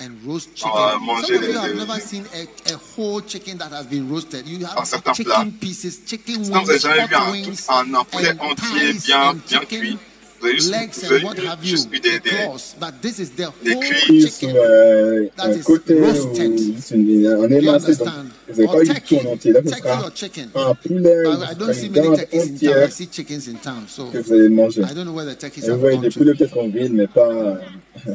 and 0.00 0.22
roast 0.24 0.54
chicken. 0.54 0.72
Some 0.72 1.08
of 1.08 1.42
you 1.42 1.52
have 1.58 1.76
never 1.76 2.00
seen 2.00 2.24
a, 2.34 2.72
a 2.72 2.76
whole 2.76 3.20
chicken 3.20 3.58
that 3.58 3.70
has 3.70 3.86
been 3.86 4.08
roasted. 4.08 4.46
You 4.48 4.64
have 4.66 5.14
chicken 5.14 5.52
pieces, 5.52 6.04
chicken 6.06 6.44
Sinon, 6.44 6.64
vous 6.64 6.72
n'avez 6.72 6.72
wings, 6.72 6.80
jamais 6.80 7.06
vu 7.06 7.14
hot 7.14 7.32
wings, 7.32 7.66
un, 7.68 7.94
un 7.94 8.04
poulet 8.04 8.30
and 8.30 8.40
entier, 8.40 8.92
bien, 9.06 9.30
and 9.30 9.40
bien 9.46 9.60
chicken. 9.60 9.80
cuit. 9.80 9.98
Vous 10.40 10.46
avez 10.46 10.56
juste, 10.56 10.70
legs 10.70 10.90
vous 10.94 11.04
and 11.06 11.10
avez 11.16 11.24
what 11.24 11.38
have 11.46 11.58
you, 11.64 11.70
juste 11.76 11.88
eu 11.92 12.00
des, 12.00 12.18
the 12.18 12.22
des, 12.22 12.30
claws, 12.30 12.74
but 12.80 12.92
this 13.02 13.18
is 13.18 13.30
the 13.30 13.36
des 13.62 13.74
whole 13.74 13.84
cuisses 13.84 14.04
Cuisse 14.04 14.24
ou 14.24 14.46
chicken. 14.46 14.56
euh, 14.56 15.26
That 15.36 15.44
un 15.44 15.52
is 15.52 15.62
côté 15.62 15.94
ou 16.00 16.04
juste 16.06 16.26
un 16.40 16.44
émincé, 16.44 17.60
donc 17.60 17.74
understand? 17.74 18.24
vous 18.48 18.54
n'avez 18.62 18.64
Or 18.66 18.72
pas 18.72 18.82
eu 18.82 18.86
tout 18.86 18.92
turkey, 18.94 19.20
en 19.26 19.32
entier. 19.32 19.52
Là, 19.52 19.60
ce 19.62 19.68
turkey 19.68 19.82
sera 19.88 20.00
or 20.06 20.10
chicken. 20.14 20.48
un 20.54 20.74
poulet, 20.74 21.22
But 21.24 21.38
I 21.42 21.52
une 21.52 21.58
don't 21.58 21.74
see 21.74 21.88
many 21.90 22.06
dinde 22.08 22.16
turkeys 22.16 22.38
in 22.38 22.40
town. 22.40 22.50
I 22.50 22.52
entière 22.54 22.92
see 22.92 23.06
chickens 23.12 23.48
in 23.48 23.54
town, 23.62 23.84
so 23.86 24.06
que 24.06 24.18
vous 24.18 24.32
allez 24.32 24.48
manger. 24.48 24.82
Et 24.82 25.70
voyez 25.76 25.98
des 25.98 26.08
poulets 26.10 26.34
peut-être 26.34 26.58
en 26.58 26.68
ville, 26.68 26.92
mais 26.94 27.06
pas, 27.06 27.58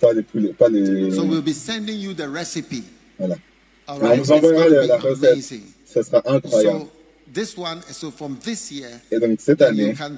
pas 0.00 0.12
les 0.14 0.22
poulets, 0.22 0.52
pas 0.54 0.68
les. 0.68 1.10
So 1.14 1.24
we'll 1.24 1.42
be 1.42 1.52
sending 1.52 1.98
you 1.98 2.14
the 2.14 2.26
recipe. 2.28 2.84
Voilà. 3.18 3.36
All 3.86 3.98
on 4.02 4.16
vous 4.16 4.32
enverra 4.32 4.68
la, 4.68 4.96
recette. 4.98 5.60
Ça 5.84 6.02
sera 6.02 6.22
incroyable. 6.26 6.80
So 6.80 6.88
this 7.32 7.56
one, 7.56 7.80
so 7.90 8.10
from 8.10 8.36
this 8.42 8.70
year, 8.70 8.88
Et 9.10 9.18
donc 9.18 9.38
cette 9.40 9.60
you 9.60 9.66
année, 9.66 9.94
can 9.94 10.12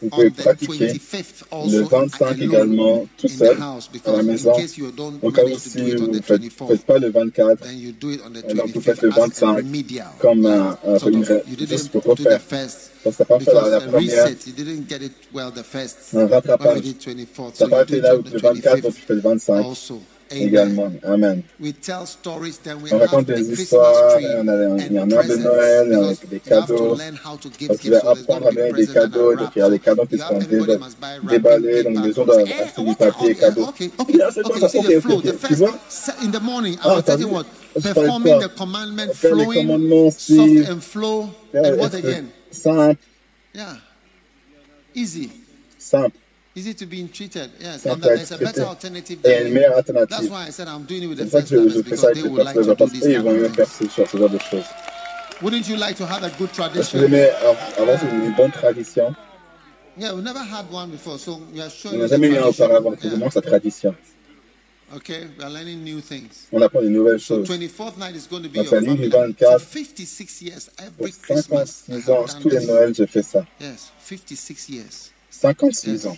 Vous 0.00 0.06
on 0.06 0.10
pouvez 0.10 0.30
the 0.30 0.34
pratiquer 0.42 0.86
25th 0.88 1.44
le 1.50 1.56
also 1.56 1.84
25 1.88 2.24
alone 2.26 2.42
également 2.42 3.06
tout 3.16 3.26
in 3.26 3.28
seul 3.30 3.56
the 3.56 3.60
house 3.60 3.88
à 3.88 3.92
la 3.92 3.92
because 3.92 4.18
in 4.20 4.22
maison. 4.24 4.52
case 4.54 4.76
you 4.78 4.90
don't 4.92 5.18
Au 5.22 5.30
cas 5.30 5.42
où 5.42 5.46
manage 5.46 5.62
to 5.62 5.68
si 5.70 5.78
do 5.78 5.86
it 5.86 5.94
on 6.00 6.04
vous 6.04 6.06
the 6.12 6.14
ne 6.16 6.20
faites, 6.22 6.40
24th, 6.42 6.68
faites 6.68 6.86
pas 6.86 6.98
le 6.98 7.10
24, 7.10 7.60
then 7.62 7.78
you 7.78 7.92
do 7.92 8.10
it 8.10 8.20
on 8.26 8.30
the 8.30 8.44
Et 8.48 8.54
donc, 8.54 8.70
vous 8.74 8.80
faites 8.80 8.98
25th 8.98 9.02
le 9.02 9.08
as 9.10 9.16
a 9.16 9.20
25 9.20 9.56
remedial. 9.56 10.06
comme 10.20 10.46
un- 10.46 10.78
you 10.94 11.56
juste 11.58 11.58
didn't 11.58 11.88
pour 11.90 12.02
refaire. 12.04 12.40
Ça 13.04 13.12
sera 13.12 13.24
pas 13.24 13.38
fait 13.40 13.52
la, 13.52 13.68
la 13.68 13.80
première. 13.80 14.24
reset, 14.26 14.36
you 14.46 14.52
didn't 14.52 14.88
get 14.88 15.02
it 15.04 15.12
well 15.32 15.50
the 15.54 15.62
first 15.64 15.96
Un 16.14 16.26
rattrapage. 16.26 16.80
did 16.82 16.98
24th. 17.00 17.54
Ça 17.54 17.64
So 17.64 17.68
n'a 17.68 17.76
pas 17.76 17.82
été 17.82 18.00
là 18.00 18.14
on 18.14 18.18
où 18.18 18.22
the 18.22 18.32
le 18.34 18.38
24, 18.40 18.80
donc 18.82 18.94
tu 18.94 19.00
25th 19.02 19.06
fais 19.06 19.14
le 19.14 19.20
25 19.20 19.64
also. 19.64 20.00
Amen. 20.30 20.46
également. 20.48 20.92
Amen. 21.04 21.42
We 21.60 21.72
tell 21.72 22.06
stories, 22.06 22.58
then 22.58 22.82
we 22.82 22.92
On 22.92 22.96
have 22.96 23.10
raconte 23.10 23.26
des 23.26 23.34
Christmas 23.34 23.62
histoires, 23.62 24.16
a 24.16 24.20
il 24.20 24.92
y 24.92 24.98
a 24.98 25.02
and 25.02 25.12
arbre 25.12 25.28
de 25.28 25.36
Noël, 25.36 25.96
on 25.96 26.08
a 26.08 26.14
des 26.14 26.36
you 26.36 26.56
have 26.56 26.66
to 26.66 26.74
cadeaux. 26.74 26.94
learn 26.96 27.16
how 27.16 27.36
to 27.36 27.48
give 27.58 27.68
Parce 27.68 27.78
que 27.78 27.84
tu 27.84 27.90
vas 27.90 28.10
apprendre 28.10 28.46
à 28.46 28.50
donner 28.52 28.72
des 28.72 28.86
cadeaux, 28.86 29.34
donc 29.36 29.48
il 29.56 29.58
y 29.58 29.62
a 29.62 29.70
des 29.70 29.78
cadeaux 29.78 30.06
qui 30.06 30.16
wrapping 30.16 30.48
déballés, 31.30 31.82
donc 31.82 32.04
les 32.04 32.12
gens 32.12 32.24
doivent 32.24 32.44
acheter 32.44 32.82
du 32.84 32.94
papier 32.94 33.30
okay, 33.30 33.34
cadeau. 33.34 33.62
Okay, 33.68 33.90
Ok, 33.98 34.08
okay, 34.08 34.18
là, 34.18 34.30
c'est 34.32 34.44
okay, 34.44 34.60
bon, 34.60 34.66
you 34.66 34.68
see 34.68 34.78
ok, 34.78 34.84
the 34.84 34.96
ok, 34.96 35.02
flow. 35.02 35.16
ok. 35.16 35.22
The 35.24 35.46
Tu 35.48 35.54
vois? 35.54 35.78
in 36.22 36.30
the 36.30 36.40
morning, 36.40 36.74
I 36.74 36.78
Ah, 36.84 36.94
was 36.96 37.04
telling 37.04 37.30
what? 37.30 37.46
Performing 37.82 38.38
the 38.40 38.48
commandment, 38.48 39.14
flowing, 39.14 40.10
soft 40.10 40.70
and 40.70 40.82
flow, 40.82 41.30
and 41.54 41.78
what 41.78 41.94
again? 41.94 42.32
Simple, 42.50 42.96
Yeah. 43.54 43.76
Easy. 44.94 45.30
simple. 45.78 46.20
Easy 46.58 46.74
to 46.74 46.86
be 46.86 47.06
treated. 47.08 47.50
Yes. 47.60 47.86
And 47.86 48.02
that 48.02 48.16
there's 48.16 48.32
a 48.32 48.38
better 48.38 48.62
alternative 48.64 49.18
Et 49.24 49.28
il 49.28 49.30
y 49.30 49.34
a 49.34 49.38
une 49.42 49.44
than 49.44 49.54
meilleure 49.54 49.74
That's 49.76 49.88
alternative. 49.90 50.30
why 50.30 50.46
I 50.48 50.50
said 50.50 50.66
I'm 50.66 50.84
doing 50.86 51.02
it 51.04 51.08
with 51.08 51.18
the 51.18 51.26
first 51.26 51.48
que 51.50 51.56
je, 51.56 51.68
je 51.68 51.68
timers 51.68 51.84
fais 51.84 51.90
because 51.90 52.14
they 52.14 52.22
would 52.28 52.44
like 52.44 52.54
to 52.54 52.74
do 52.74 52.86
this 52.86 53.00
kind 53.00 53.58
of 53.60 53.68
ce, 53.68 54.16
genre 54.16 54.28
de 54.28 54.38
choses. 54.38 54.66
Wouldn't 55.40 55.68
you 55.68 55.76
like 55.76 55.96
to 55.98 56.06
have 56.06 56.24
a 56.24 56.30
good 56.36 56.52
tradition? 56.52 56.98
aimez 57.04 57.30
avoir 57.78 58.02
une 58.12 58.34
bonne 58.36 58.50
tradition 58.50 59.14
Yeah, 59.96 60.12
we've 60.14 60.24
never 60.24 60.40
had 60.42 60.66
one 60.72 60.90
before, 60.90 61.18
so 61.18 61.40
we 61.52 61.60
are 61.60 61.66
On 61.66 61.70
showing 61.70 61.98
n'a 62.00 62.06
jamais 62.08 62.28
eu 62.28 62.36
un 62.38 62.42
auparavant, 62.48 62.90
tradition. 62.96 62.98
c'est 63.02 63.08
vraiment 63.08 63.26
Yeah. 63.26 63.30
sa 63.30 63.40
tradition. 63.42 63.94
Okay, 64.96 65.26
we 65.38 65.44
are 65.44 65.50
learning 65.50 65.84
new 65.84 66.00
things. 66.00 66.46
On 66.50 66.62
apprend 66.62 66.80
des 66.80 66.88
nouvelles 66.88 67.20
So 67.20 67.36
choses. 67.44 67.48
24th 67.48 67.98
night 67.98 68.16
is 68.16 68.26
going 68.28 68.42
to 68.42 68.48
be 68.48 68.54
Donc 68.54 68.70
your 68.70 68.74
la 68.74 68.80
nuit 68.80 68.96
du 68.96 69.10
family. 69.10 69.34
24, 69.34 69.58
For 69.60 69.66
56 69.78 70.42
years, 70.42 70.70
every 70.78 71.12
Christmas, 71.12 71.84
I 71.88 72.00
56 72.00 72.10
ans, 72.10 72.24
tous 72.40 72.48
les. 72.48 72.66
Noëls, 72.66 72.94
j'ai 72.94 73.06
fait 73.06 73.22
ça. 73.22 73.44
Yes, 73.60 73.92
56 74.00 74.68
years. 74.70 75.10
56 75.30 75.90
Yes. 75.92 76.06
ans. 76.06 76.16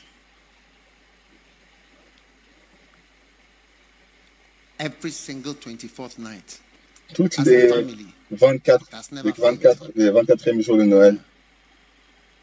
Every 4.80 5.10
single 5.10 5.54
24th 5.54 6.18
night. 6.18 6.60
Toutes 7.14 7.38
As 7.38 7.46
a 7.46 7.50
les 7.50 7.68
family. 7.68 8.06
24, 8.30 8.86
24, 9.36 9.90
les 9.94 10.10
24e 10.10 10.60
jours 10.62 10.78
de 10.78 10.84
Noël. 10.84 11.18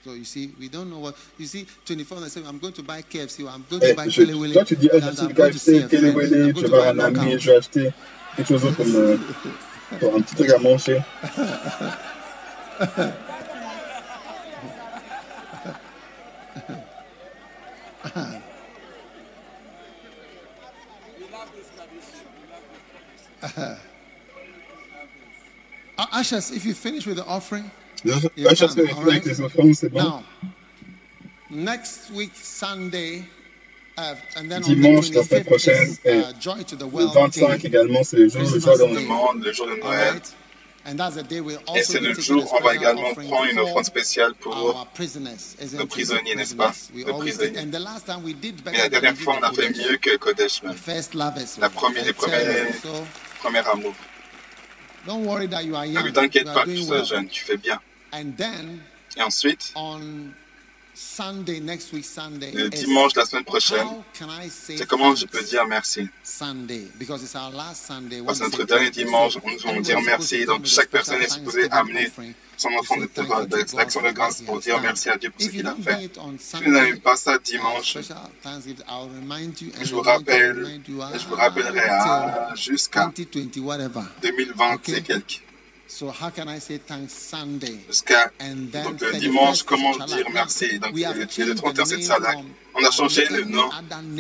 So 0.05 0.13
you 0.13 0.23
see, 0.23 0.53
we 0.59 0.69
don't 0.69 0.89
know 0.89 0.99
what 0.99 1.15
you 1.39 1.47
see. 1.47 1.65
24th, 1.85 2.23
I 2.23 2.27
say, 2.29 2.41
I'm 2.47 2.59
going 2.59 2.73
to 2.73 2.83
buy 2.83 3.01
KFC 3.01 3.43
or 3.43 3.49
I'm 3.49 3.65
going 3.69 3.81
Eh, 3.83 3.89
to 3.89 3.95
buy 3.95 4.07
Kele 4.07 4.35
Wele. 4.38 4.53
toi, 4.53 4.63
tu 4.65 4.75
dis, 4.75 4.88
j'achète 4.93 5.33
KFC, 5.33 5.83
a 5.83 5.88
je 5.89 5.97
vais 5.97 6.53
to 6.53 6.67
voir 6.69 6.93
buy 6.93 7.01
un 7.01 7.05
ami, 7.05 7.15
knockout. 7.17 7.39
je 7.39 7.49
vais 7.51 7.57
acheter 7.57 7.91
quelque 8.35 8.47
chose 8.47 8.61
d'autre 8.61 8.77
comme 8.77 8.95
euh, 8.95 9.17
un 10.15 10.21
petit 10.21 10.35
truc 10.35 10.49
à 10.51 10.59
manger. 10.59 11.01
Uh, 25.97 26.05
ushers, 26.13 26.51
if 26.51 26.63
you 26.65 26.73
finish 26.73 27.05
with 27.07 27.17
the 27.17 27.25
offering, 27.25 27.69
Je 28.05 28.11
You 28.35 28.49
je 28.49 28.55
chasse 28.55 28.75
can, 28.75 28.83
les 28.83 28.89
all 28.89 28.95
filles 28.95 29.11
avec 29.11 29.23
right. 29.23 29.25
les 29.25 29.41
offrandes, 29.41 29.73
c'est 29.75 29.89
bon. 29.89 29.99
now, 29.99 30.23
next 31.49 32.11
week 32.11 32.31
Sunday, 32.35 33.23
uh, 33.97 34.13
and 34.35 34.47
then 34.51 34.61
Dimanche, 34.61 35.09
on 35.09 35.13
la 35.15 35.21
the 35.21 35.27
semaine 35.27 35.43
25th 35.43 35.47
prochaine, 35.47 35.89
is 35.91 35.99
et 36.05 36.19
uh, 36.19 36.33
Joy 36.39 36.63
to 36.65 36.75
the 36.75 36.81
Le 36.81 36.88
World 36.88 37.13
25 37.13 37.61
Day. 37.61 37.67
également, 37.67 38.03
c'est 38.03 38.17
le 38.17 38.29
jour 38.29 38.41
le 38.43 38.47
Christmas 38.49 38.75
jour 38.75 38.77
dans 38.77 38.88
Day. 38.88 38.93
le 38.93 38.99
Le 39.01 39.05
monde, 39.07 39.43
le 39.43 39.51
jour 39.53 39.65
de 39.65 39.71
All 39.71 39.79
Noël. 39.79 40.13
right? 40.13 40.35
And 40.89 40.95
that's 40.97 41.15
the 41.15 41.23
day 41.27 41.41
we'll 41.41 41.57
Et 41.75 41.79
also 41.79 41.93
c'est 41.93 41.99
be 41.99 42.03
le 42.03 42.09
taking 42.15 42.23
jour 42.23 42.43
a 42.43 42.45
où 42.45 42.47
on 42.47 42.63
va 42.63 42.69
special 42.69 42.75
également 42.77 43.09
offering 43.11 43.29
prendre 43.29 43.45
une 43.51 43.57
for 43.57 43.65
offrande 43.67 43.85
spéciale 43.85 44.33
pour 44.35 44.55
our 44.55 44.85
prisoners, 44.93 45.55
isn't 45.59 45.77
nos 45.77 45.83
it? 45.83 45.89
prisonniers, 45.89 46.35
n'est-ce 46.35 46.55
pas? 46.55 46.69
Prisoners. 46.69 46.91
We 46.95 47.05
Nos 47.05 47.13
always 47.13 47.31
prisonniers. 47.35 47.53
take- 47.55 47.63
and 47.63 47.71
the 47.73 47.79
last 47.79 48.05
time 48.05 48.23
we 48.23 48.33
did 48.33 48.61
Mais 48.63 48.71
better 48.71 48.77
la 48.77 48.89
than 48.89 49.01
dernière 49.01 49.17
we 49.17 49.23
fois, 49.25 49.35
did 49.35 49.43
on 49.43 49.47
a 49.47 49.51
the 49.51 49.55
fait 49.55 49.67
Kodesh. 49.73 49.89
mieux 49.89 49.97
que 49.97 50.17
Kodesh 50.17 50.59
The 50.61 50.63
même. 50.63 50.75
first 50.75 51.13
lovers. 51.15 51.57
La 51.59 51.69
première, 51.69 52.03
I 52.03 52.05
les 52.07 52.13
tell 52.13 52.29
premiers, 52.29 52.67
you. 52.69 52.73
So 52.83 53.07
premier 53.39 53.63
amour. 53.67 53.93
don't 55.05 55.25
worry 55.25 55.47
that 55.47 55.63
you 55.65 55.75
are 55.75 55.85
Ne 55.85 56.09
t'inquiète 56.11 56.45
pas, 56.53 56.63
tu 56.65 56.79
es 56.79 56.89
well. 56.89 57.05
jeune, 57.05 57.27
tu 57.27 57.43
fais 57.43 57.57
bien. 57.57 57.79
And 58.13 58.35
then 58.38 58.81
Et 59.17 59.21
ensuite, 59.21 59.71
on 59.75 60.31
Sunday, 61.00 61.60
next 61.60 61.93
week 61.93 62.04
Sunday, 62.04 62.52
le 62.54 62.70
dimanche, 62.70 63.16
la 63.16 63.26
semaine 63.26 63.43
prochaine, 63.43 63.88
c'est 64.50 64.88
comment 64.88 65.14
je 65.14 65.28
peux 65.28 65.43
dire 65.43 65.68
merci? 65.68 66.10
Sunday? 66.24 66.88
Because 66.98 67.22
it's 67.22 67.36
our 67.36 67.52
last 67.52 67.86
Sunday. 67.86 68.20
Parce 68.26 68.39
que 68.39 68.45
notre 68.45 68.64
dernier 68.64 68.89
dimanche, 68.89 69.36
nous 69.36 69.52
everybody's 69.52 69.86
dire 69.86 70.02
merci. 70.02 70.45
Donc 70.45 70.66
chaque 70.66 70.89
personne 70.89 71.22
est 71.22 71.30
supposée 71.32 71.70
amener 71.70 72.10
son 72.58 72.70
enfant 72.80 72.98
de, 72.98 73.02
you 73.02 74.02
de 74.02 74.12
grâce 74.12 74.41
pour 74.41 74.60
dire 74.60 74.82
merci 74.82 75.10
à 75.10 75.18
Dieu 75.18 75.30
pour 75.30 75.39
ce 75.39 75.50
qu'il 75.50 75.68
a 75.68 75.76
fait. 75.76 76.12
Si 76.39 76.64
vous 76.64 76.72
n'avez 76.72 76.95
pas 76.95 77.16
ça 77.16 77.38
dimanche, 77.38 77.95
je 77.95 79.93
vous 79.93 80.02
rappelle, 80.02 80.82
je 80.88 81.28
vous 81.28 81.36
rappellerai 81.36 81.89
à 81.89 82.56
jusqu'à 82.56 83.12
2020, 83.16 83.62
whatever. 83.64 84.02
2020 84.24 84.74
Ok. 84.74 84.89
et 84.89 85.02
quelques. 85.04 85.43
So 85.88 86.11
how 86.11 86.29
can 86.29 86.47
I 86.49 86.59
say 86.59 86.77
thanks 86.77 87.13
Sunday? 87.13 87.79
And 88.39 88.71
then 88.71 88.83
donc 88.83 88.99
31st 88.99 89.19
dimanche, 89.19 89.63
comment 89.63 90.05
dire 90.05 90.29
merci? 90.33 90.79
Donc 90.79 90.93
have 91.05 91.15
le, 91.15 91.23
le 91.23 91.27
changed 91.27 91.55
31 91.55 91.73
the 91.73 91.85
c'est 91.85 92.01
from 92.03 92.45
On 92.80 92.86
a 92.86 92.91
changé 92.91 93.25
le 93.32 93.43
nom 93.45 93.69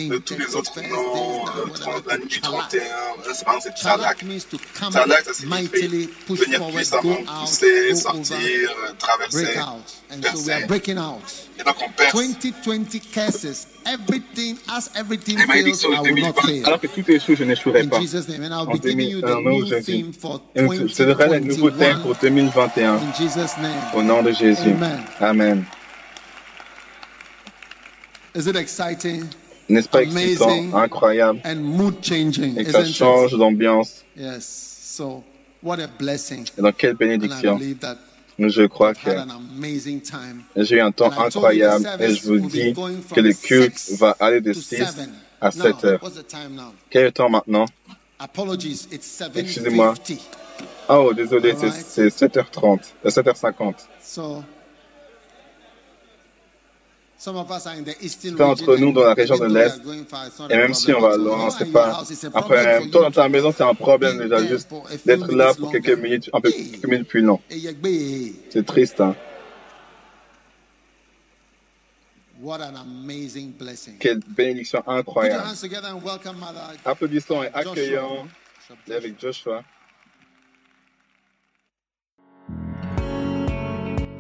de 0.09 0.17
tous 0.17 0.35
les 0.35 0.55
autres 0.55 0.71
31st, 0.73 0.89
noms. 0.89 1.45
euh, 1.45 1.99
La 2.07 2.17
nuit 2.17 2.25
du 2.27 2.41
to 2.41 2.49
Chalak. 2.49 2.69
31, 2.69 2.81
là, 2.81 3.33
c'est 3.33 3.45
par 3.45 3.55
exemple 3.55 3.75
c'est 3.77 3.83
Salak. 3.83 3.99
Chalak 4.01 4.23
means 4.23 4.39
to 4.49 4.57
come 4.79 4.91
Salak, 4.91 5.23
ça 5.25 5.33
signifie 5.33 5.87
venir 5.87 6.09
puissamment, 6.25 7.15
pousser, 7.41 7.95
sortir, 7.95 8.37
euh, 8.39 8.93
traverser, 8.97 9.43
break 9.43 9.57
out. 9.57 9.83
And 10.09 10.23
so 10.23 10.37
we 10.39 10.45
percer. 10.47 10.51
are 10.53 10.67
breaking 10.67 10.97
out. 10.97 11.21
Et 11.59 11.63
donc 11.63 11.75
on 11.85 11.91
perce. 11.91 12.13
2020 12.13 12.99
curses, 13.13 13.67
everything, 13.85 14.57
as 14.69 14.89
everything 14.95 15.37
Les 15.37 15.45
fails, 15.45 15.59
I 15.59 15.63
de 15.63 16.11
will 16.11 16.23
not 16.23 16.33
2020. 16.33 16.41
fail. 16.47 16.65
Alors 16.65 16.79
que 16.81 16.87
tout 16.87 17.11
est 17.11 17.19
chaud, 17.19 17.35
je 17.35 17.43
n'échouerai 17.43 17.81
In 17.81 17.89
pas. 17.89 17.99
Jesus' 18.01 18.27
name. 18.27 18.41
And 18.43 18.53
I'll 18.53 18.67
En 18.67 18.73
be 18.73 18.79
giving 18.81 19.07
you 19.09 19.21
the 19.21 19.27
2001, 19.27 19.51
new 19.51 19.65
Jésus. 19.67 19.83
theme 19.91 20.13
for 20.13 20.41
Et 20.55 20.61
Je 20.65 20.93
te 20.95 21.03
donnerai 21.03 21.29
le 21.29 21.45
nouveau 21.45 21.69
thème 21.69 21.99
pour 22.01 22.15
2021. 22.15 22.95
2021. 22.95 22.95
In 22.95 23.13
Jesus' 23.13 23.57
name. 23.61 23.71
Au 23.93 24.01
nom 24.01 24.23
de 24.23 24.31
Jésus. 24.31 24.73
Amen. 25.21 25.63
Is 28.37 28.47
it 28.47 28.55
exciting? 28.55 29.25
N'est-ce 29.69 29.89
pas 29.89 29.99
Amazing? 29.99 30.31
excitant, 30.33 30.77
incroyable, 30.77 31.41
and 31.43 31.55
mood 31.57 31.95
changing? 32.01 32.57
et 32.57 32.63
que 32.63 32.71
ça 32.71 32.85
change 32.85 33.37
d'ambiance. 33.37 34.03
Yes. 34.15 34.45
So, 34.81 35.23
what 35.61 35.79
a 35.79 35.87
blessing. 35.87 36.45
Et 36.57 36.61
donc, 36.61 36.77
quelle 36.77 36.91
And 36.91 36.95
I 36.95 36.97
bénédiction. 36.97 37.55
believe 37.57 37.79
that 37.79 37.97
Je 38.39 38.67
crois 38.67 38.93
que 38.93 39.09
an 39.09 39.27
amazing 39.29 39.99
time. 40.01 40.43
j'ai 40.55 40.75
eu 40.77 40.79
un 40.81 40.91
temps 40.91 41.11
incroyable 41.11 41.85
et 41.99 42.13
je 42.13 42.27
vous 42.27 42.47
dis 42.47 42.73
que 43.13 43.19
le 43.19 43.33
culte 43.33 43.91
va 43.99 44.15
aller 44.19 44.39
de 44.41 44.53
to 44.53 44.59
6 44.61 44.75
7. 44.77 45.09
à 45.41 45.51
7 45.51 45.63
Now, 45.83 45.89
heures. 45.89 46.03
what's 46.03 46.15
the 46.15 46.27
time 46.27 46.53
now? 46.55 46.73
Quel 46.91 47.01
est 47.01 47.05
le 47.05 47.11
temps 47.11 47.29
maintenant? 47.29 47.65
Apologies, 48.19 48.87
it's 48.91 49.21
Excusez-moi. 49.35 49.93
7.50. 49.95 50.19
Oh, 50.89 51.13
désolé, 51.13 51.53
c'est- 51.57 51.65
Alright. 51.65 51.85
c'est 51.87 52.09
7h30, 52.09 52.79
euh, 53.05 53.09
7h50. 53.09 53.87
D'entre 57.25 58.77
nous 58.77 58.91
dans 58.91 59.03
la 59.03 59.13
région 59.13 59.37
de 59.37 59.45
l'Est, 59.45 59.81
Et 60.49 60.55
même 60.55 60.73
si 60.73 60.93
on 60.93 61.01
va 61.01 61.17
loin, 61.17 61.49
c'est 61.49 61.71
pas. 61.71 62.03
problem 62.33 62.83
for 62.83 62.91
toi 62.91 63.01
dans 63.03 63.11
ta 63.11 63.29
maison, 63.29 63.51
c'est 63.55 63.63
un 63.63 63.73
problème 63.73 64.19
déjà 64.19 64.45
juste 64.45 64.69
d'être 65.05 65.31
là 65.31 65.53
pour 65.53 65.71
quelques 65.71 65.97
minutes, 65.97 66.29
un 66.33 66.41
peu 66.41 66.51
quelques 66.51 66.85
minutes 66.85 67.07
plus 67.07 67.21
long. 67.21 67.39
C'est 68.49 68.65
triste, 68.65 69.01
hein. 69.01 69.15
What 72.39 72.61
an 72.61 72.75
amazing 72.75 73.53
blessing. 73.53 73.97
Quelle 73.97 74.19
bénédiction 74.19 74.83
incroyable. 74.85 75.43
Applaudissons 76.85 77.41
et 77.41 77.49
accueillons 77.51 78.27
avec 78.91 79.19
Joshua. 79.19 79.63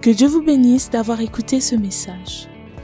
Que 0.01 0.09
Dieu 0.09 0.27
vous 0.27 0.41
bénisse 0.41 0.89
d'avoir 0.89 1.21
écouté 1.21 1.61
ce 1.61 1.75
message. 1.75 2.47